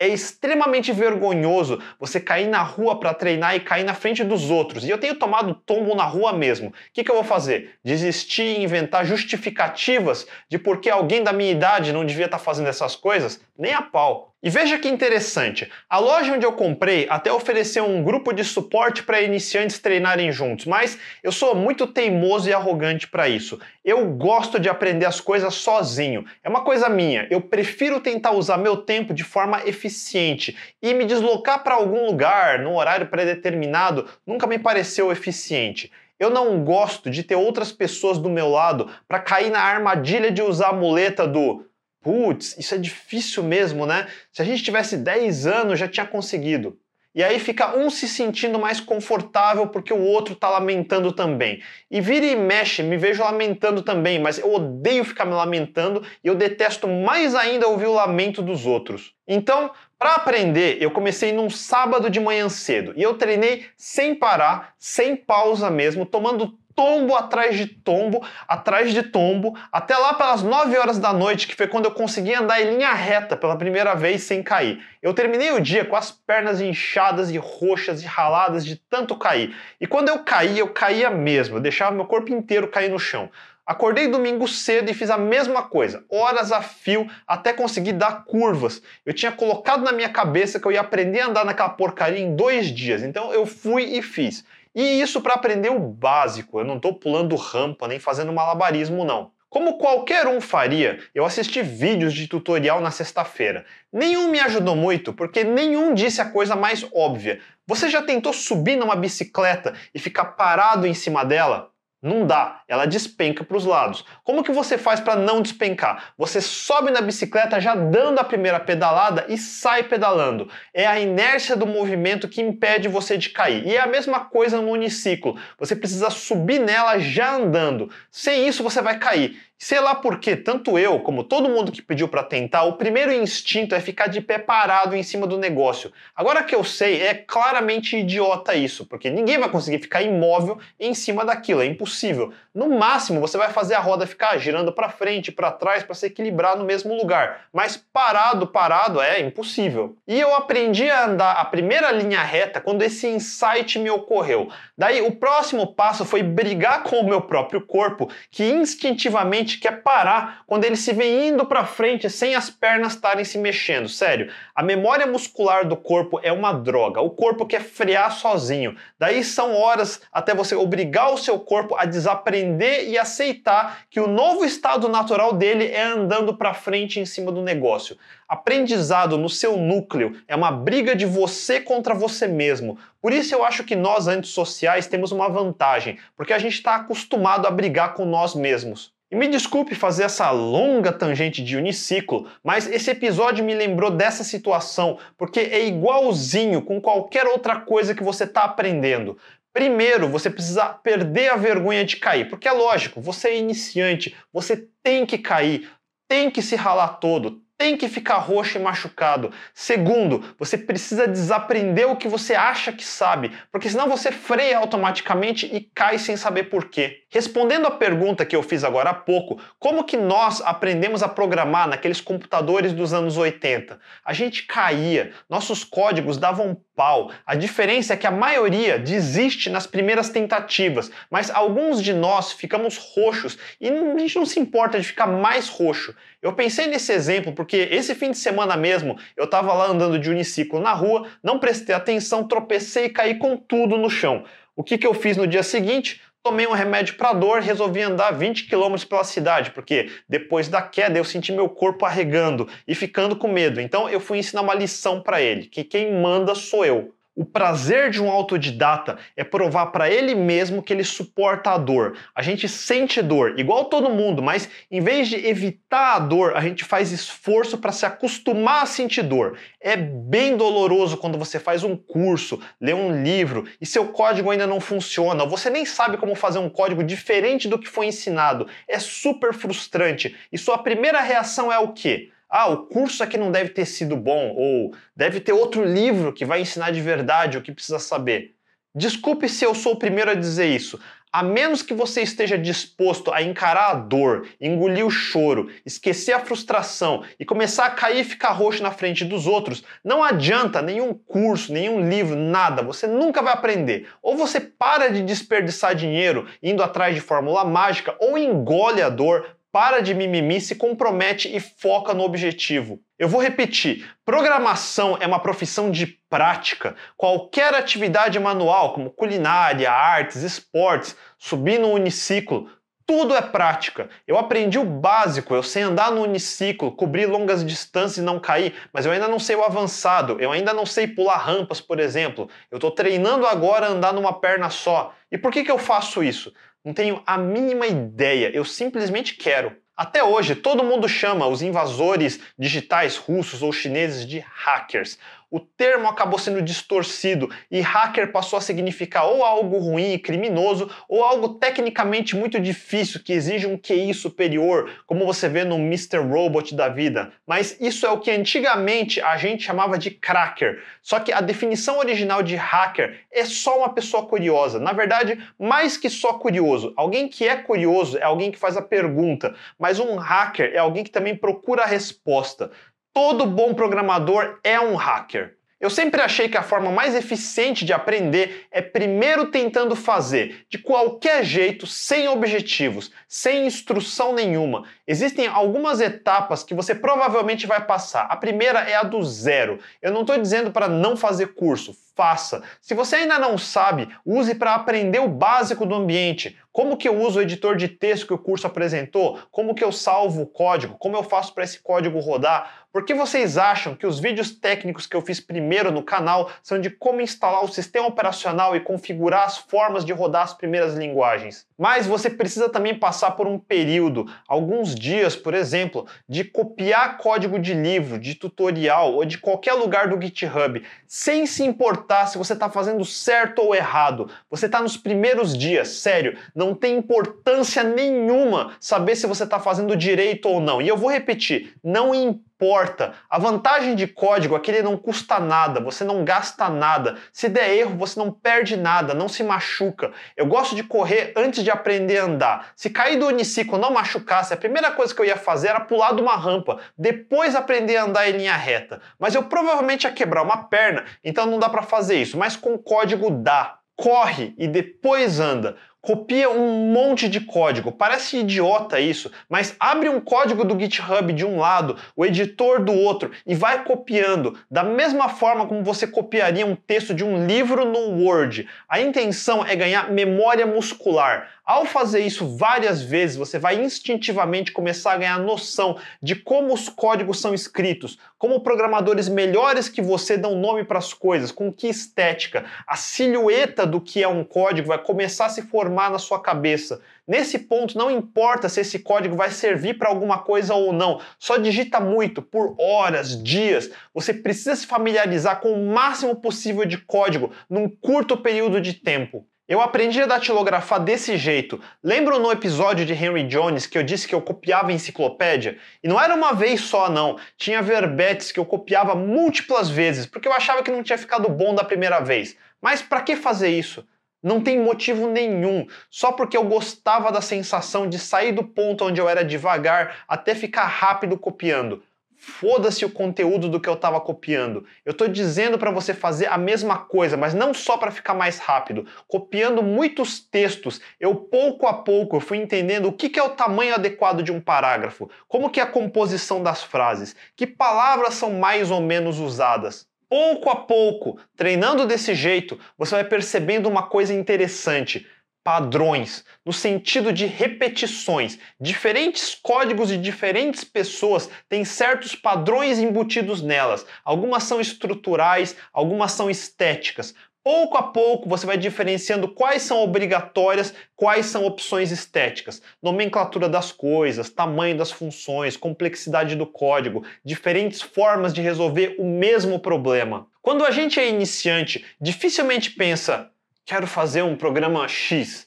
É 0.00 0.06
extremamente 0.06 0.92
vergonhoso 0.92 1.82
você 1.98 2.20
cair 2.20 2.46
na 2.46 2.62
rua 2.62 3.00
para 3.00 3.12
treinar 3.12 3.56
e 3.56 3.60
cair 3.60 3.82
na 3.82 3.94
frente 3.94 4.22
dos 4.22 4.48
outros. 4.48 4.84
E 4.84 4.90
eu 4.90 4.98
tenho 4.98 5.16
tomado 5.16 5.54
tombo 5.54 5.92
na 5.96 6.04
rua 6.04 6.32
mesmo. 6.32 6.68
O 6.68 6.72
que, 6.92 7.02
que 7.02 7.10
eu 7.10 7.16
vou 7.16 7.24
fazer? 7.24 7.74
Desistir 7.82 8.44
e 8.44 8.62
inventar 8.62 9.04
justificativas 9.04 10.24
de 10.48 10.56
por 10.56 10.80
que 10.80 10.88
alguém 10.88 11.24
da 11.24 11.32
minha 11.32 11.50
idade 11.50 11.92
não 11.92 12.04
devia 12.04 12.26
estar 12.26 12.38
tá 12.38 12.44
fazendo 12.44 12.68
essas 12.68 12.94
coisas? 12.94 13.40
Nem 13.58 13.74
a 13.74 13.82
pau. 13.82 14.27
E 14.40 14.48
veja 14.48 14.78
que 14.78 14.88
interessante, 14.88 15.68
a 15.90 15.98
loja 15.98 16.32
onde 16.32 16.46
eu 16.46 16.52
comprei 16.52 17.08
até 17.10 17.32
ofereceu 17.32 17.84
um 17.84 18.04
grupo 18.04 18.32
de 18.32 18.44
suporte 18.44 19.02
para 19.02 19.20
iniciantes 19.20 19.80
treinarem 19.80 20.30
juntos, 20.30 20.64
mas 20.64 20.96
eu 21.24 21.32
sou 21.32 21.56
muito 21.56 21.88
teimoso 21.88 22.48
e 22.48 22.52
arrogante 22.52 23.08
para 23.08 23.28
isso. 23.28 23.58
Eu 23.84 24.06
gosto 24.12 24.60
de 24.60 24.68
aprender 24.68 25.06
as 25.06 25.20
coisas 25.20 25.54
sozinho, 25.54 26.24
é 26.44 26.48
uma 26.48 26.60
coisa 26.60 26.88
minha. 26.88 27.26
Eu 27.32 27.40
prefiro 27.40 27.98
tentar 27.98 28.30
usar 28.30 28.58
meu 28.58 28.76
tempo 28.76 29.12
de 29.12 29.24
forma 29.24 29.60
eficiente 29.66 30.56
e 30.80 30.94
me 30.94 31.04
deslocar 31.04 31.64
para 31.64 31.74
algum 31.74 32.06
lugar 32.06 32.60
num 32.60 32.76
horário 32.76 33.08
pré-determinado 33.08 34.06
nunca 34.24 34.46
me 34.46 34.56
pareceu 34.60 35.10
eficiente. 35.10 35.90
Eu 36.16 36.30
não 36.30 36.64
gosto 36.64 37.10
de 37.10 37.24
ter 37.24 37.34
outras 37.34 37.72
pessoas 37.72 38.18
do 38.18 38.30
meu 38.30 38.48
lado 38.48 38.88
para 39.08 39.18
cair 39.18 39.50
na 39.50 39.60
armadilha 39.60 40.30
de 40.30 40.42
usar 40.42 40.68
a 40.68 40.72
muleta 40.72 41.26
do 41.26 41.67
Putz, 42.00 42.56
isso 42.58 42.74
é 42.74 42.78
difícil 42.78 43.42
mesmo, 43.42 43.84
né? 43.86 44.06
Se 44.32 44.40
a 44.40 44.44
gente 44.44 44.62
tivesse 44.62 44.96
10 44.96 45.46
anos, 45.46 45.78
já 45.78 45.88
tinha 45.88 46.06
conseguido. 46.06 46.78
E 47.14 47.24
aí 47.24 47.40
fica 47.40 47.76
um 47.76 47.90
se 47.90 48.06
sentindo 48.06 48.58
mais 48.60 48.80
confortável 48.80 49.66
porque 49.66 49.92
o 49.92 50.00
outro 50.00 50.36
tá 50.36 50.48
lamentando 50.50 51.10
também. 51.10 51.60
E 51.90 52.00
vira 52.00 52.24
e 52.24 52.36
mexe, 52.36 52.80
me 52.80 52.96
vejo 52.96 53.24
lamentando 53.24 53.82
também, 53.82 54.20
mas 54.20 54.38
eu 54.38 54.54
odeio 54.54 55.04
ficar 55.04 55.24
me 55.24 55.32
lamentando 55.32 56.02
e 56.22 56.28
eu 56.28 56.36
detesto 56.36 56.86
mais 56.86 57.34
ainda 57.34 57.66
ouvir 57.66 57.86
o 57.86 57.94
lamento 57.94 58.40
dos 58.40 58.66
outros. 58.66 59.14
Então, 59.26 59.72
para 59.98 60.14
aprender, 60.14 60.80
eu 60.80 60.92
comecei 60.92 61.32
num 61.32 61.50
sábado 61.50 62.08
de 62.08 62.20
manhã 62.20 62.48
cedo 62.48 62.92
e 62.94 63.02
eu 63.02 63.14
treinei 63.14 63.64
sem 63.76 64.14
parar, 64.14 64.74
sem 64.78 65.16
pausa 65.16 65.70
mesmo, 65.70 66.06
tomando 66.06 66.56
tombo 66.78 67.16
atrás 67.16 67.56
de 67.56 67.66
tombo, 67.66 68.24
atrás 68.46 68.94
de 68.94 69.02
tombo, 69.02 69.58
até 69.72 69.96
lá 69.96 70.14
pelas 70.14 70.44
9 70.44 70.78
horas 70.78 70.96
da 70.96 71.12
noite, 71.12 71.48
que 71.48 71.56
foi 71.56 71.66
quando 71.66 71.86
eu 71.86 71.90
consegui 71.90 72.32
andar 72.32 72.62
em 72.62 72.76
linha 72.76 72.92
reta 72.92 73.36
pela 73.36 73.58
primeira 73.58 73.96
vez 73.96 74.22
sem 74.22 74.44
cair. 74.44 74.80
Eu 75.02 75.12
terminei 75.12 75.50
o 75.50 75.60
dia 75.60 75.84
com 75.84 75.96
as 75.96 76.12
pernas 76.12 76.60
inchadas 76.60 77.32
e 77.32 77.36
roxas 77.36 78.00
e 78.00 78.06
raladas 78.06 78.64
de 78.64 78.76
tanto 78.76 79.16
cair. 79.16 79.56
E 79.80 79.88
quando 79.88 80.08
eu 80.08 80.20
caí, 80.20 80.56
eu 80.56 80.68
caía 80.68 81.10
mesmo, 81.10 81.56
eu 81.56 81.60
deixava 81.60 81.96
meu 81.96 82.04
corpo 82.04 82.32
inteiro 82.32 82.68
cair 82.68 82.88
no 82.88 82.98
chão. 82.98 83.28
Acordei 83.66 84.06
domingo 84.06 84.46
cedo 84.46 84.88
e 84.88 84.94
fiz 84.94 85.10
a 85.10 85.18
mesma 85.18 85.64
coisa, 85.64 86.04
horas 86.08 86.52
a 86.52 86.62
fio 86.62 87.06
até 87.26 87.52
conseguir 87.52 87.92
dar 87.92 88.24
curvas. 88.24 88.80
Eu 89.04 89.12
tinha 89.12 89.32
colocado 89.32 89.82
na 89.82 89.90
minha 89.90 90.08
cabeça 90.08 90.60
que 90.60 90.66
eu 90.66 90.72
ia 90.72 90.80
aprender 90.80 91.20
a 91.20 91.26
andar 91.26 91.44
naquela 91.44 91.70
porcaria 91.70 92.20
em 92.20 92.36
dois 92.36 92.68
dias, 92.68 93.02
então 93.02 93.32
eu 93.32 93.44
fui 93.44 93.82
e 93.82 94.00
fiz. 94.00 94.44
E 94.80 95.00
isso 95.00 95.20
para 95.20 95.34
aprender 95.34 95.70
o 95.70 95.80
básico, 95.80 96.60
eu 96.60 96.64
não 96.64 96.76
estou 96.76 96.94
pulando 96.94 97.34
rampa 97.34 97.88
nem 97.88 97.98
fazendo 97.98 98.32
malabarismo 98.32 99.04
não. 99.04 99.32
Como 99.50 99.76
qualquer 99.76 100.28
um 100.28 100.40
faria, 100.40 101.00
eu 101.12 101.24
assisti 101.24 101.60
vídeos 101.62 102.14
de 102.14 102.28
tutorial 102.28 102.80
na 102.80 102.92
sexta-feira. 102.92 103.66
Nenhum 103.92 104.30
me 104.30 104.38
ajudou 104.38 104.76
muito, 104.76 105.12
porque 105.12 105.42
nenhum 105.42 105.94
disse 105.94 106.20
a 106.20 106.30
coisa 106.30 106.54
mais 106.54 106.86
óbvia. 106.94 107.40
Você 107.66 107.88
já 107.88 108.00
tentou 108.02 108.32
subir 108.32 108.76
numa 108.76 108.94
bicicleta 108.94 109.74
e 109.92 109.98
ficar 109.98 110.26
parado 110.26 110.86
em 110.86 110.94
cima 110.94 111.24
dela? 111.24 111.72
Não 112.00 112.24
dá, 112.24 112.62
ela 112.68 112.86
despenca 112.86 113.42
para 113.42 113.56
os 113.56 113.64
lados. 113.64 114.04
Como 114.22 114.44
que 114.44 114.52
você 114.52 114.78
faz 114.78 115.00
para 115.00 115.16
não 115.16 115.42
despencar? 115.42 116.12
Você 116.16 116.40
sobe 116.40 116.92
na 116.92 117.00
bicicleta 117.00 117.60
já 117.60 117.74
dando 117.74 118.20
a 118.20 118.24
primeira 118.24 118.60
pedalada 118.60 119.26
e 119.28 119.36
sai 119.36 119.82
pedalando. 119.82 120.48
É 120.72 120.86
a 120.86 121.00
inércia 121.00 121.56
do 121.56 121.66
movimento 121.66 122.28
que 122.28 122.40
impede 122.40 122.86
você 122.86 123.18
de 123.18 123.30
cair. 123.30 123.66
E 123.66 123.74
é 123.74 123.80
a 123.80 123.86
mesma 123.86 124.20
coisa 124.20 124.60
no 124.60 124.70
uniciclo. 124.70 125.36
Você 125.58 125.74
precisa 125.74 126.08
subir 126.08 126.60
nela 126.60 127.00
já 127.00 127.34
andando. 127.34 127.90
Sem 128.12 128.46
isso 128.46 128.62
você 128.62 128.80
vai 128.80 128.96
cair. 128.96 129.36
Sei 129.60 129.80
lá 129.80 129.92
porque, 129.92 130.36
tanto 130.36 130.78
eu 130.78 131.00
como 131.00 131.24
todo 131.24 131.48
mundo 131.48 131.72
que 131.72 131.82
pediu 131.82 132.06
para 132.06 132.22
tentar, 132.22 132.62
o 132.62 132.74
primeiro 132.74 133.12
instinto 133.12 133.74
é 133.74 133.80
ficar 133.80 134.06
de 134.06 134.20
pé 134.20 134.38
parado 134.38 134.94
em 134.94 135.02
cima 135.02 135.26
do 135.26 135.36
negócio. 135.36 135.92
Agora 136.14 136.44
que 136.44 136.54
eu 136.54 136.62
sei, 136.62 137.02
é 137.02 137.12
claramente 137.12 137.96
idiota 137.96 138.54
isso, 138.54 138.86
porque 138.86 139.10
ninguém 139.10 139.36
vai 139.36 139.48
conseguir 139.50 139.80
ficar 139.80 140.00
imóvel 140.00 140.60
em 140.78 140.94
cima 140.94 141.24
daquilo, 141.24 141.60
é 141.60 141.66
impossível. 141.66 142.32
No 142.54 142.70
máximo, 142.78 143.20
você 143.20 143.36
vai 143.36 143.50
fazer 143.50 143.74
a 143.74 143.80
roda 143.80 144.06
ficar 144.06 144.38
girando 144.38 144.72
para 144.72 144.90
frente, 144.90 145.32
para 145.32 145.50
trás, 145.50 145.82
para 145.82 145.94
se 145.94 146.06
equilibrar 146.06 146.56
no 146.56 146.64
mesmo 146.64 146.94
lugar, 146.96 147.48
mas 147.52 147.76
parado, 147.76 148.46
parado 148.46 149.00
é 149.00 149.20
impossível. 149.20 149.96
E 150.06 150.20
eu 150.20 150.36
aprendi 150.36 150.88
a 150.88 151.06
andar 151.06 151.32
a 151.32 151.44
primeira 151.44 151.90
linha 151.90 152.22
reta 152.22 152.60
quando 152.60 152.82
esse 152.82 153.08
insight 153.08 153.76
me 153.80 153.90
ocorreu. 153.90 154.48
Daí 154.76 155.02
o 155.02 155.16
próximo 155.16 155.74
passo 155.74 156.04
foi 156.04 156.22
brigar 156.22 156.84
com 156.84 157.00
o 157.00 157.06
meu 157.06 157.20
próprio 157.22 157.60
corpo, 157.60 158.08
que 158.30 158.44
instintivamente 158.44 159.47
gente 159.48 159.58
quer 159.58 159.82
parar 159.82 160.42
quando 160.46 160.64
ele 160.64 160.76
se 160.76 160.92
vê 160.92 161.26
indo 161.28 161.46
para 161.46 161.64
frente 161.64 162.10
sem 162.10 162.34
as 162.34 162.50
pernas 162.50 162.92
estarem 162.92 163.24
se 163.24 163.38
mexendo. 163.38 163.88
Sério, 163.88 164.30
a 164.54 164.62
memória 164.62 165.06
muscular 165.06 165.66
do 165.66 165.76
corpo 165.76 166.20
é 166.22 166.30
uma 166.30 166.52
droga. 166.52 167.00
O 167.00 167.10
corpo 167.10 167.46
quer 167.46 167.62
frear 167.62 168.12
sozinho. 168.12 168.76
Daí 168.98 169.24
são 169.24 169.56
horas 169.56 170.02
até 170.12 170.34
você 170.34 170.54
obrigar 170.54 171.12
o 171.12 171.18
seu 171.18 171.40
corpo 171.40 171.74
a 171.76 171.86
desaprender 171.86 172.88
e 172.88 172.98
aceitar 172.98 173.84
que 173.88 173.98
o 173.98 174.06
novo 174.06 174.44
estado 174.44 174.88
natural 174.88 175.32
dele 175.32 175.66
é 175.66 175.82
andando 175.82 176.36
para 176.36 176.52
frente 176.52 177.00
em 177.00 177.06
cima 177.06 177.32
do 177.32 177.42
negócio. 177.42 177.96
Aprendizado 178.28 179.16
no 179.16 179.30
seu 179.30 179.56
núcleo 179.56 180.20
é 180.28 180.36
uma 180.36 180.52
briga 180.52 180.94
de 180.94 181.06
você 181.06 181.60
contra 181.60 181.94
você 181.94 182.26
mesmo. 182.26 182.78
Por 183.00 183.10
isso 183.10 183.34
eu 183.34 183.42
acho 183.42 183.64
que 183.64 183.74
nós 183.74 184.06
antissociais 184.06 184.86
temos 184.86 185.12
uma 185.12 185.30
vantagem, 185.30 185.98
porque 186.14 186.34
a 186.34 186.38
gente 186.38 186.54
está 186.54 186.74
acostumado 186.74 187.46
a 187.46 187.50
brigar 187.50 187.94
com 187.94 188.04
nós 188.04 188.34
mesmos. 188.34 188.92
E 189.10 189.16
me 189.16 189.26
desculpe 189.26 189.74
fazer 189.74 190.02
essa 190.02 190.30
longa 190.30 190.92
tangente 190.92 191.42
de 191.42 191.56
uniciclo, 191.56 192.30
mas 192.44 192.66
esse 192.66 192.90
episódio 192.90 193.42
me 193.42 193.54
lembrou 193.54 193.90
dessa 193.90 194.22
situação, 194.22 194.98
porque 195.16 195.40
é 195.40 195.66
igualzinho 195.66 196.60
com 196.60 196.78
qualquer 196.78 197.26
outra 197.26 197.58
coisa 197.58 197.94
que 197.94 198.04
você 198.04 198.24
está 198.24 198.42
aprendendo. 198.42 199.16
Primeiro, 199.50 200.08
você 200.08 200.28
precisa 200.28 200.66
perder 200.66 201.30
a 201.30 201.36
vergonha 201.36 201.86
de 201.86 201.96
cair, 201.96 202.28
porque 202.28 202.46
é 202.46 202.52
lógico, 202.52 203.00
você 203.00 203.28
é 203.28 203.38
iniciante, 203.38 204.14
você 204.30 204.68
tem 204.82 205.06
que 205.06 205.16
cair, 205.16 205.70
tem 206.06 206.30
que 206.30 206.42
se 206.42 206.54
ralar 206.54 206.98
todo, 206.98 207.42
tem 207.58 207.76
que 207.76 207.88
ficar 207.88 208.18
roxo 208.18 208.56
e 208.56 208.60
machucado. 208.60 209.32
Segundo, 209.52 210.22
você 210.38 210.56
precisa 210.56 211.08
desaprender 211.08 211.90
o 211.90 211.96
que 211.96 212.06
você 212.06 212.34
acha 212.34 212.72
que 212.72 212.84
sabe, 212.84 213.32
porque 213.50 213.68
senão 213.68 213.88
você 213.88 214.12
freia 214.12 214.58
automaticamente 214.58 215.44
e 215.46 215.60
cai 215.74 215.98
sem 215.98 216.16
saber 216.16 216.44
por 216.44 216.68
quê. 216.68 217.02
Respondendo 217.10 217.66
à 217.66 217.70
pergunta 217.70 218.26
que 218.26 218.36
eu 218.36 218.42
fiz 218.42 218.62
agora 218.62 218.90
há 218.90 218.94
pouco, 218.94 219.40
como 219.58 219.84
que 219.84 219.96
nós 219.96 220.42
aprendemos 220.42 221.02
a 221.02 221.08
programar 221.08 221.66
naqueles 221.66 222.02
computadores 222.02 222.74
dos 222.74 222.92
anos 222.92 223.16
80? 223.16 223.80
A 224.04 224.12
gente 224.12 224.42
caía, 224.42 225.12
nossos 225.26 225.64
códigos 225.64 226.18
davam 226.18 226.60
pau. 226.76 227.10
A 227.26 227.34
diferença 227.34 227.94
é 227.94 227.96
que 227.96 228.06
a 228.06 228.10
maioria 228.10 228.78
desiste 228.78 229.48
nas 229.48 229.66
primeiras 229.66 230.10
tentativas, 230.10 230.90
mas 231.10 231.30
alguns 231.30 231.82
de 231.82 231.94
nós 231.94 232.32
ficamos 232.32 232.76
roxos 232.76 233.38
e 233.58 233.70
a 233.70 233.98
gente 233.98 234.16
não 234.16 234.26
se 234.26 234.38
importa 234.38 234.78
de 234.78 234.86
ficar 234.86 235.06
mais 235.06 235.48
roxo. 235.48 235.96
Eu 236.20 236.34
pensei 236.34 236.66
nesse 236.66 236.92
exemplo 236.92 237.32
porque 237.32 237.56
esse 237.70 237.94
fim 237.94 238.10
de 238.10 238.18
semana 238.18 238.54
mesmo 238.54 238.98
eu 239.16 239.24
estava 239.24 239.54
lá 239.54 239.66
andando 239.66 239.98
de 239.98 240.10
uniciclo 240.10 240.60
na 240.60 240.74
rua, 240.74 241.08
não 241.22 241.38
prestei 241.38 241.74
atenção, 241.74 242.28
tropecei 242.28 242.84
e 242.84 242.90
caí 242.90 243.14
com 243.14 243.34
tudo 243.34 243.78
no 243.78 243.88
chão. 243.88 244.24
O 244.58 244.64
que, 244.64 244.76
que 244.76 244.86
eu 244.86 244.92
fiz 244.92 245.16
no 245.16 245.24
dia 245.24 245.44
seguinte? 245.44 246.02
Tomei 246.28 246.46
um 246.46 246.52
remédio 246.52 246.94
para 246.96 247.14
dor, 247.14 247.40
resolvi 247.40 247.80
andar 247.80 248.10
20 248.10 248.50
km 248.50 248.76
pela 248.86 249.02
cidade, 249.02 249.50
porque 249.52 249.90
depois 250.06 250.46
da 250.46 250.60
queda 250.60 250.98
eu 250.98 251.04
senti 251.04 251.32
meu 251.32 251.48
corpo 251.48 251.86
arregando 251.86 252.46
e 252.66 252.74
ficando 252.74 253.16
com 253.16 253.28
medo. 253.28 253.62
Então 253.62 253.88
eu 253.88 253.98
fui 253.98 254.18
ensinar 254.18 254.42
uma 254.42 254.52
lição 254.52 255.00
para 255.00 255.22
ele, 255.22 255.46
que 255.46 255.64
quem 255.64 255.90
manda 255.90 256.34
sou 256.34 256.66
eu. 256.66 256.94
O 257.18 257.24
prazer 257.24 257.90
de 257.90 258.00
um 258.00 258.08
autodidata 258.08 258.96
é 259.16 259.24
provar 259.24 259.66
para 259.72 259.90
ele 259.90 260.14
mesmo 260.14 260.62
que 260.62 260.72
ele 260.72 260.84
suporta 260.84 261.50
a 261.50 261.58
dor. 261.58 261.98
A 262.14 262.22
gente 262.22 262.48
sente 262.48 263.02
dor, 263.02 263.36
igual 263.36 263.64
todo 263.64 263.90
mundo, 263.90 264.22
mas 264.22 264.48
em 264.70 264.80
vez 264.80 265.08
de 265.08 265.26
evitar 265.26 265.96
a 265.96 265.98
dor, 265.98 266.36
a 266.36 266.40
gente 266.40 266.64
faz 266.64 266.92
esforço 266.92 267.58
para 267.58 267.72
se 267.72 267.84
acostumar 267.84 268.62
a 268.62 268.66
sentir 268.66 269.02
dor. 269.02 269.36
É 269.60 269.76
bem 269.76 270.36
doloroso 270.36 270.96
quando 270.96 271.18
você 271.18 271.40
faz 271.40 271.64
um 271.64 271.76
curso, 271.76 272.40
lê 272.60 272.72
um 272.72 273.02
livro 273.02 273.48
e 273.60 273.66
seu 273.66 273.88
código 273.88 274.30
ainda 274.30 274.46
não 274.46 274.60
funciona, 274.60 275.26
você 275.26 275.50
nem 275.50 275.64
sabe 275.64 275.96
como 275.96 276.14
fazer 276.14 276.38
um 276.38 276.48
código 276.48 276.84
diferente 276.84 277.48
do 277.48 277.58
que 277.58 277.66
foi 277.66 277.86
ensinado. 277.86 278.46
É 278.68 278.78
super 278.78 279.34
frustrante. 279.34 280.14
E 280.30 280.38
sua 280.38 280.58
primeira 280.58 281.00
reação 281.00 281.52
é 281.52 281.58
o 281.58 281.72
quê? 281.72 282.12
Ah, 282.30 282.48
o 282.48 282.66
curso 282.66 283.02
aqui 283.02 283.16
não 283.16 283.32
deve 283.32 283.50
ter 283.50 283.64
sido 283.64 283.96
bom, 283.96 284.34
ou 284.36 284.74
deve 284.94 285.20
ter 285.20 285.32
outro 285.32 285.64
livro 285.64 286.12
que 286.12 286.24
vai 286.24 286.40
ensinar 286.42 286.70
de 286.70 286.80
verdade 286.80 287.38
o 287.38 287.42
que 287.42 287.52
precisa 287.52 287.78
saber. 287.78 288.34
Desculpe 288.74 289.28
se 289.28 289.44
eu 289.44 289.54
sou 289.54 289.72
o 289.72 289.78
primeiro 289.78 290.10
a 290.10 290.14
dizer 290.14 290.46
isso. 290.46 290.78
A 291.10 291.22
menos 291.22 291.62
que 291.62 291.72
você 291.72 292.02
esteja 292.02 292.36
disposto 292.36 293.10
a 293.10 293.22
encarar 293.22 293.70
a 293.70 293.74
dor, 293.74 294.28
engolir 294.38 294.84
o 294.84 294.90
choro, 294.90 295.50
esquecer 295.64 296.12
a 296.12 296.20
frustração 296.20 297.02
e 297.18 297.24
começar 297.24 297.64
a 297.64 297.70
cair 297.70 298.00
e 298.00 298.04
ficar 298.04 298.32
roxo 298.32 298.62
na 298.62 298.70
frente 298.70 299.06
dos 299.06 299.26
outros, 299.26 299.64
não 299.82 300.04
adianta 300.04 300.60
nenhum 300.60 300.92
curso, 300.92 301.50
nenhum 301.50 301.88
livro, 301.88 302.14
nada. 302.14 302.62
Você 302.62 302.86
nunca 302.86 303.22
vai 303.22 303.32
aprender. 303.32 303.88
Ou 304.02 304.18
você 304.18 304.38
para 304.38 304.88
de 304.90 305.02
desperdiçar 305.02 305.74
dinheiro 305.74 306.28
indo 306.42 306.62
atrás 306.62 306.94
de 306.94 307.00
fórmula 307.00 307.42
mágica, 307.42 307.96
ou 307.98 308.18
engole 308.18 308.82
a 308.82 308.90
dor, 308.90 309.37
para 309.52 309.80
de 309.80 309.94
mimimi, 309.94 310.40
se 310.40 310.54
compromete 310.54 311.34
e 311.34 311.40
foca 311.40 311.94
no 311.94 312.02
objetivo. 312.04 312.80
Eu 312.98 313.08
vou 313.08 313.22
repetir: 313.22 313.88
programação 314.04 314.96
é 315.00 315.06
uma 315.06 315.20
profissão 315.20 315.70
de 315.70 315.86
prática. 315.86 316.76
Qualquer 316.96 317.54
atividade 317.54 318.18
manual, 318.18 318.72
como 318.74 318.90
culinária, 318.90 319.70
artes, 319.70 320.22
esportes, 320.22 320.96
subir 321.18 321.58
no 321.58 321.68
uniciclo, 321.68 322.50
tudo 322.88 323.14
é 323.14 323.20
prática. 323.20 323.90
Eu 324.06 324.16
aprendi 324.16 324.58
o 324.58 324.64
básico, 324.64 325.34
eu 325.34 325.42
sei 325.42 325.62
andar 325.62 325.92
no 325.92 326.02
uniciclo, 326.02 326.72
cobrir 326.72 327.04
longas 327.04 327.44
distâncias 327.44 327.98
e 327.98 328.02
não 328.02 328.18
cair, 328.18 328.54
mas 328.72 328.86
eu 328.86 328.92
ainda 328.92 329.06
não 329.06 329.18
sei 329.18 329.36
o 329.36 329.44
avançado, 329.44 330.16
eu 330.18 330.32
ainda 330.32 330.54
não 330.54 330.64
sei 330.64 330.86
pular 330.86 331.18
rampas, 331.18 331.60
por 331.60 331.78
exemplo. 331.78 332.30
Eu 332.50 332.56
estou 332.56 332.70
treinando 332.70 333.26
agora 333.26 333.66
a 333.66 333.68
andar 333.68 333.92
numa 333.92 334.18
perna 334.18 334.48
só. 334.48 334.94
E 335.12 335.18
por 335.18 335.30
que, 335.30 335.44
que 335.44 335.50
eu 335.50 335.58
faço 335.58 336.02
isso? 336.02 336.32
Não 336.68 336.74
tenho 336.74 337.02
a 337.06 337.16
mínima 337.16 337.66
ideia, 337.66 338.30
eu 338.34 338.44
simplesmente 338.44 339.14
quero. 339.14 339.56
Até 339.74 340.04
hoje, 340.04 340.34
todo 340.34 340.62
mundo 340.62 340.86
chama 340.86 341.26
os 341.26 341.40
invasores 341.40 342.20
digitais 342.38 342.98
russos 342.98 343.42
ou 343.42 343.50
chineses 343.50 344.06
de 344.06 344.18
hackers 344.18 344.98
o 345.30 345.38
termo 345.38 345.88
acabou 345.88 346.18
sendo 346.18 346.40
distorcido 346.40 347.30
e 347.50 347.60
hacker 347.60 348.10
passou 348.10 348.38
a 348.38 348.42
significar 348.42 349.06
ou 349.06 349.22
algo 349.22 349.58
ruim 349.58 349.92
e 349.92 349.98
criminoso 349.98 350.70
ou 350.88 351.04
algo 351.04 351.30
tecnicamente 351.34 352.16
muito 352.16 352.40
difícil 352.40 353.02
que 353.02 353.12
exige 353.12 353.46
um 353.46 353.58
QI 353.58 353.92
superior, 353.92 354.70
como 354.86 355.04
você 355.04 355.28
vê 355.28 355.44
no 355.44 355.56
Mr. 355.56 355.98
Robot 355.98 356.54
da 356.54 356.68
vida. 356.68 357.12
Mas 357.26 357.56
isso 357.60 357.84
é 357.86 357.90
o 357.90 358.00
que 358.00 358.10
antigamente 358.10 359.00
a 359.00 359.16
gente 359.16 359.44
chamava 359.44 359.76
de 359.76 359.90
cracker. 359.90 360.62
Só 360.82 360.98
que 360.98 361.12
a 361.12 361.20
definição 361.20 361.78
original 361.78 362.22
de 362.22 362.34
hacker 362.34 363.00
é 363.12 363.24
só 363.24 363.58
uma 363.58 363.74
pessoa 363.74 364.06
curiosa. 364.06 364.58
Na 364.58 364.72
verdade, 364.72 365.18
mais 365.38 365.76
que 365.76 365.90
só 365.90 366.14
curioso. 366.14 366.72
Alguém 366.76 367.08
que 367.08 367.26
é 367.26 367.36
curioso 367.36 367.98
é 367.98 368.02
alguém 368.02 368.30
que 368.30 368.38
faz 368.38 368.56
a 368.56 368.62
pergunta, 368.62 369.34
mas 369.58 369.78
um 369.78 369.96
hacker 369.96 370.50
é 370.54 370.58
alguém 370.58 370.84
que 370.84 370.90
também 370.90 371.14
procura 371.14 371.64
a 371.64 371.66
resposta. 371.66 372.50
Todo 372.92 373.26
bom 373.26 373.54
programador 373.54 374.38
é 374.42 374.58
um 374.60 374.74
hacker. 374.74 375.38
Eu 375.60 375.70
sempre 375.70 376.00
achei 376.00 376.28
que 376.28 376.36
a 376.36 376.42
forma 376.42 376.70
mais 376.70 376.94
eficiente 376.94 377.64
de 377.64 377.72
aprender 377.72 378.46
é 378.48 378.62
primeiro 378.62 379.26
tentando 379.26 379.74
fazer, 379.74 380.46
de 380.48 380.56
qualquer 380.56 381.24
jeito, 381.24 381.66
sem 381.66 382.06
objetivos, 382.06 382.92
sem 383.08 383.44
instrução 383.44 384.12
nenhuma. 384.14 384.64
Existem 384.86 385.26
algumas 385.26 385.80
etapas 385.80 386.44
que 386.44 386.54
você 386.54 386.76
provavelmente 386.76 387.44
vai 387.44 387.64
passar. 387.66 388.02
A 388.02 388.16
primeira 388.16 388.60
é 388.60 388.76
a 388.76 388.84
do 388.84 389.02
zero. 389.02 389.58
Eu 389.82 389.90
não 389.90 390.02
estou 390.02 390.16
dizendo 390.16 390.52
para 390.52 390.68
não 390.68 390.96
fazer 390.96 391.34
curso, 391.34 391.74
faça. 391.98 392.44
Se 392.62 392.74
você 392.74 392.94
ainda 392.94 393.18
não 393.18 393.36
sabe, 393.36 393.88
use 394.06 394.32
para 394.36 394.54
aprender 394.54 395.00
o 395.00 395.08
básico 395.08 395.66
do 395.66 395.74
ambiente. 395.74 396.38
Como 396.52 396.76
que 396.76 396.88
eu 396.88 396.96
uso 396.96 397.18
o 397.18 397.22
editor 397.22 397.56
de 397.56 397.66
texto 397.66 398.06
que 398.06 398.14
o 398.14 398.18
curso 398.18 398.46
apresentou? 398.46 399.18
Como 399.32 399.52
que 399.52 399.64
eu 399.64 399.72
salvo 399.72 400.22
o 400.22 400.26
código? 400.26 400.78
Como 400.78 400.96
eu 400.96 401.02
faço 401.02 401.34
para 401.34 401.42
esse 401.42 401.58
código 401.58 401.98
rodar? 401.98 402.68
Por 402.72 402.84
que 402.84 402.94
vocês 402.94 403.36
acham 403.36 403.74
que 403.74 403.84
os 403.84 403.98
vídeos 403.98 404.30
técnicos 404.30 404.86
que 404.86 404.94
eu 404.94 405.02
fiz 405.02 405.18
primeiro 405.18 405.72
no 405.72 405.82
canal 405.82 406.30
são 406.40 406.60
de 406.60 406.70
como 406.70 407.00
instalar 407.00 407.42
o 407.42 407.48
sistema 407.48 407.88
operacional 407.88 408.54
e 408.54 408.60
configurar 408.60 409.24
as 409.24 409.36
formas 409.36 409.84
de 409.84 409.92
rodar 409.92 410.22
as 410.22 410.34
primeiras 410.34 410.76
linguagens? 410.76 411.47
Mas 411.58 411.86
você 411.86 412.08
precisa 412.08 412.48
também 412.48 412.78
passar 412.78 413.10
por 413.10 413.26
um 413.26 413.36
período, 413.36 414.06
alguns 414.28 414.76
dias, 414.76 415.16
por 415.16 415.34
exemplo, 415.34 415.86
de 416.08 416.22
copiar 416.22 416.98
código 416.98 417.36
de 417.36 417.52
livro, 417.52 417.98
de 417.98 418.14
tutorial 418.14 418.94
ou 418.94 419.04
de 419.04 419.18
qualquer 419.18 419.54
lugar 419.54 419.88
do 419.88 420.00
GitHub, 420.00 420.62
sem 420.86 421.26
se 421.26 421.42
importar 421.42 422.06
se 422.06 422.16
você 422.16 422.34
está 422.34 422.48
fazendo 422.48 422.84
certo 422.84 423.42
ou 423.42 423.56
errado. 423.56 424.08
Você 424.30 424.46
está 424.46 424.62
nos 424.62 424.76
primeiros 424.76 425.36
dias, 425.36 425.68
sério. 425.68 426.16
Não 426.32 426.54
tem 426.54 426.76
importância 426.76 427.64
nenhuma 427.64 428.52
saber 428.60 428.94
se 428.94 429.08
você 429.08 429.24
está 429.24 429.40
fazendo 429.40 429.76
direito 429.76 430.28
ou 430.28 430.40
não. 430.40 430.62
E 430.62 430.68
eu 430.68 430.76
vou 430.76 430.90
repetir: 430.90 431.54
não 431.64 431.92
importa 431.92 432.27
importa. 432.38 432.92
A 433.10 433.18
vantagem 433.18 433.74
de 433.74 433.88
código 433.88 434.36
é 434.36 434.38
que 434.38 434.48
ele 434.48 434.62
não 434.62 434.76
custa 434.76 435.18
nada, 435.18 435.60
você 435.60 435.82
não 435.82 436.04
gasta 436.04 436.48
nada. 436.48 436.96
Se 437.12 437.28
der 437.28 437.50
erro, 437.56 437.76
você 437.76 437.98
não 437.98 438.12
perde 438.12 438.56
nada, 438.56 438.94
não 438.94 439.08
se 439.08 439.24
machuca. 439.24 439.90
Eu 440.16 440.26
gosto 440.26 440.54
de 440.54 440.62
correr 440.62 441.12
antes 441.16 441.42
de 441.42 441.50
aprender 441.50 441.98
a 441.98 442.04
andar. 442.04 442.52
Se 442.54 442.70
cair 442.70 442.96
do 442.96 443.08
uniciclo 443.08 443.58
não 443.58 443.72
machucasse, 443.72 444.32
a 444.32 444.36
primeira 444.36 444.70
coisa 444.70 444.94
que 444.94 445.00
eu 445.00 445.04
ia 445.04 445.16
fazer 445.16 445.48
era 445.48 445.60
pular 445.60 445.92
de 445.92 446.00
uma 446.00 446.14
rampa, 446.14 446.58
depois 446.76 447.34
aprender 447.34 447.76
a 447.76 447.84
andar 447.84 448.08
em 448.08 448.12
linha 448.12 448.36
reta. 448.36 448.80
Mas 448.98 449.16
eu 449.16 449.24
provavelmente 449.24 449.84
ia 449.84 449.92
quebrar 449.92 450.22
uma 450.22 450.44
perna, 450.44 450.84
então 451.02 451.26
não 451.26 451.40
dá 451.40 451.48
para 451.48 451.62
fazer 451.62 452.00
isso. 452.00 452.16
Mas 452.16 452.36
com 452.36 452.56
código 452.56 453.10
dá. 453.10 453.56
Corre 453.76 454.34
e 454.36 454.48
depois 454.48 455.20
anda 455.20 455.56
copia 455.88 456.28
um 456.28 456.70
monte 456.70 457.08
de 457.08 457.18
código. 457.18 457.72
Parece 457.72 458.18
idiota 458.18 458.78
isso, 458.78 459.10
mas 459.26 459.56
abre 459.58 459.88
um 459.88 459.98
código 459.98 460.44
do 460.44 460.60
GitHub 460.60 461.14
de 461.14 461.24
um 461.24 461.38
lado, 461.38 461.78
o 461.96 462.04
editor 462.04 462.62
do 462.62 462.74
outro 462.74 463.10
e 463.26 463.34
vai 463.34 463.64
copiando, 463.64 464.38
da 464.50 464.62
mesma 464.62 465.08
forma 465.08 465.46
como 465.46 465.64
você 465.64 465.86
copiaria 465.86 466.44
um 466.44 466.54
texto 466.54 466.92
de 466.92 467.02
um 467.02 467.26
livro 467.26 467.64
no 467.64 468.04
Word. 468.04 468.46
A 468.68 468.78
intenção 468.82 469.42
é 469.42 469.56
ganhar 469.56 469.90
memória 469.90 470.46
muscular. 470.46 471.30
Ao 471.48 471.64
fazer 471.64 472.00
isso 472.00 472.36
várias 472.36 472.82
vezes, 472.82 473.16
você 473.16 473.38
vai 473.38 473.58
instintivamente 473.58 474.52
começar 474.52 474.92
a 474.92 474.98
ganhar 474.98 475.18
noção 475.18 475.78
de 476.02 476.14
como 476.14 476.52
os 476.52 476.68
códigos 476.68 477.22
são 477.22 477.32
escritos, 477.32 477.98
como 478.18 478.40
programadores 478.40 479.08
melhores 479.08 479.66
que 479.66 479.80
você 479.80 480.18
dão 480.18 480.38
nome 480.38 480.62
para 480.62 480.78
as 480.78 480.92
coisas, 480.92 481.32
com 481.32 481.50
que 481.50 481.66
estética. 481.66 482.44
A 482.66 482.76
silhueta 482.76 483.66
do 483.66 483.80
que 483.80 484.02
é 484.02 484.08
um 484.08 484.24
código 484.24 484.68
vai 484.68 484.76
começar 484.76 485.24
a 485.24 485.30
se 485.30 485.40
formar 485.40 485.90
na 485.90 485.98
sua 485.98 486.20
cabeça. 486.20 486.82
Nesse 487.06 487.38
ponto, 487.38 487.78
não 487.78 487.90
importa 487.90 488.50
se 488.50 488.60
esse 488.60 488.80
código 488.80 489.16
vai 489.16 489.30
servir 489.30 489.78
para 489.78 489.88
alguma 489.88 490.18
coisa 490.18 490.52
ou 490.52 490.70
não, 490.70 491.00
só 491.18 491.38
digita 491.38 491.80
muito, 491.80 492.20
por 492.20 492.56
horas, 492.60 493.22
dias. 493.24 493.70
Você 493.94 494.12
precisa 494.12 494.54
se 494.54 494.66
familiarizar 494.66 495.40
com 495.40 495.54
o 495.54 495.66
máximo 495.66 496.14
possível 496.16 496.66
de 496.66 496.76
código 496.76 497.32
num 497.48 497.70
curto 497.70 498.18
período 498.18 498.60
de 498.60 498.74
tempo. 498.74 499.26
Eu 499.48 499.62
aprendi 499.62 500.02
a 500.02 500.06
datilografar 500.06 500.78
desse 500.78 501.16
jeito. 501.16 501.58
Lembram 501.82 502.18
no 502.18 502.30
episódio 502.30 502.84
de 502.84 502.92
Henry 502.92 503.24
Jones 503.24 503.66
que 503.66 503.78
eu 503.78 503.82
disse 503.82 504.06
que 504.06 504.14
eu 504.14 504.20
copiava 504.20 504.74
enciclopédia? 504.74 505.56
E 505.82 505.88
não 505.88 505.98
era 505.98 506.14
uma 506.14 506.34
vez 506.34 506.60
só, 506.60 506.90
não. 506.90 507.18
Tinha 507.34 507.62
verbetes 507.62 508.30
que 508.30 508.38
eu 508.38 508.44
copiava 508.44 508.94
múltiplas 508.94 509.70
vezes, 509.70 510.04
porque 510.04 510.28
eu 510.28 510.34
achava 510.34 510.62
que 510.62 510.70
não 510.70 510.82
tinha 510.82 510.98
ficado 510.98 511.30
bom 511.30 511.54
da 511.54 511.64
primeira 511.64 511.98
vez. 511.98 512.36
Mas 512.60 512.82
para 512.82 513.00
que 513.00 513.16
fazer 513.16 513.48
isso? 513.48 513.88
Não 514.22 514.42
tem 514.42 514.60
motivo 514.60 515.08
nenhum, 515.08 515.66
só 515.88 516.12
porque 516.12 516.36
eu 516.36 516.44
gostava 516.44 517.10
da 517.10 517.22
sensação 517.22 517.88
de 517.88 517.98
sair 517.98 518.32
do 518.32 518.44
ponto 518.44 518.84
onde 518.84 519.00
eu 519.00 519.08
era 519.08 519.24
devagar 519.24 520.04
até 520.06 520.34
ficar 520.34 520.66
rápido 520.66 521.16
copiando. 521.16 521.82
Foda-se 522.18 522.84
o 522.84 522.90
conteúdo 522.90 523.48
do 523.48 523.60
que 523.60 523.68
eu 523.68 523.74
estava 523.74 524.00
copiando. 524.00 524.66
Eu 524.84 524.90
estou 524.90 525.06
dizendo 525.06 525.56
para 525.56 525.70
você 525.70 525.94
fazer 525.94 526.26
a 526.26 526.36
mesma 526.36 526.76
coisa, 526.76 527.16
mas 527.16 527.32
não 527.32 527.54
só 527.54 527.78
para 527.78 527.92
ficar 527.92 528.12
mais 528.12 528.38
rápido. 528.40 528.84
Copiando 529.06 529.62
muitos 529.62 530.18
textos, 530.18 530.80
eu 530.98 531.14
pouco 531.14 531.68
a 531.68 531.74
pouco 531.74 532.18
fui 532.18 532.38
entendendo 532.38 532.86
o 532.86 532.92
que, 532.92 533.08
que 533.08 533.20
é 533.20 533.22
o 533.22 533.30
tamanho 533.30 533.72
adequado 533.72 534.20
de 534.22 534.32
um 534.32 534.40
parágrafo, 534.40 535.08
como 535.28 535.48
que 535.48 535.60
é 535.60 535.62
a 535.62 535.66
composição 535.66 536.42
das 536.42 536.64
frases, 536.64 537.14
que 537.36 537.46
palavras 537.46 538.14
são 538.14 538.32
mais 538.32 538.72
ou 538.72 538.80
menos 538.80 539.20
usadas. 539.20 539.86
Pouco 540.08 540.50
a 540.50 540.56
pouco, 540.56 541.20
treinando 541.36 541.86
desse 541.86 542.14
jeito, 542.14 542.58
você 542.76 542.96
vai 542.96 543.04
percebendo 543.04 543.68
uma 543.68 543.84
coisa 543.84 544.12
interessante 544.12 545.06
padrões, 545.48 546.26
no 546.44 546.52
sentido 546.52 547.10
de 547.10 547.24
repetições. 547.24 548.38
Diferentes 548.60 549.34
códigos 549.34 549.88
de 549.88 549.96
diferentes 549.96 550.62
pessoas 550.62 551.30
têm 551.48 551.64
certos 551.64 552.14
padrões 552.14 552.78
embutidos 552.78 553.40
nelas. 553.40 553.86
Algumas 554.04 554.42
são 554.42 554.60
estruturais, 554.60 555.56
algumas 555.72 556.12
são 556.12 556.28
estéticas. 556.28 557.14
Pouco 557.42 557.78
a 557.78 557.82
pouco 557.82 558.28
você 558.28 558.44
vai 558.44 558.58
diferenciando 558.58 559.26
quais 559.26 559.62
são 559.62 559.82
obrigatórias, 559.82 560.74
quais 560.94 561.24
são 561.24 561.46
opções 561.46 561.90
estéticas. 561.90 562.60
Nomenclatura 562.82 563.48
das 563.48 563.72
coisas, 563.72 564.28
tamanho 564.28 564.76
das 564.76 564.90
funções, 564.90 565.56
complexidade 565.56 566.36
do 566.36 566.44
código, 566.46 567.06
diferentes 567.24 567.80
formas 567.80 568.34
de 568.34 568.42
resolver 568.42 568.96
o 568.98 569.04
mesmo 569.06 569.58
problema. 569.58 570.26
Quando 570.42 570.62
a 570.62 570.70
gente 570.70 571.00
é 571.00 571.08
iniciante, 571.08 571.86
dificilmente 571.98 572.72
pensa, 572.72 573.30
quero 573.68 573.86
fazer 573.86 574.22
um 574.22 574.34
programa 574.34 574.88
X 574.88 575.46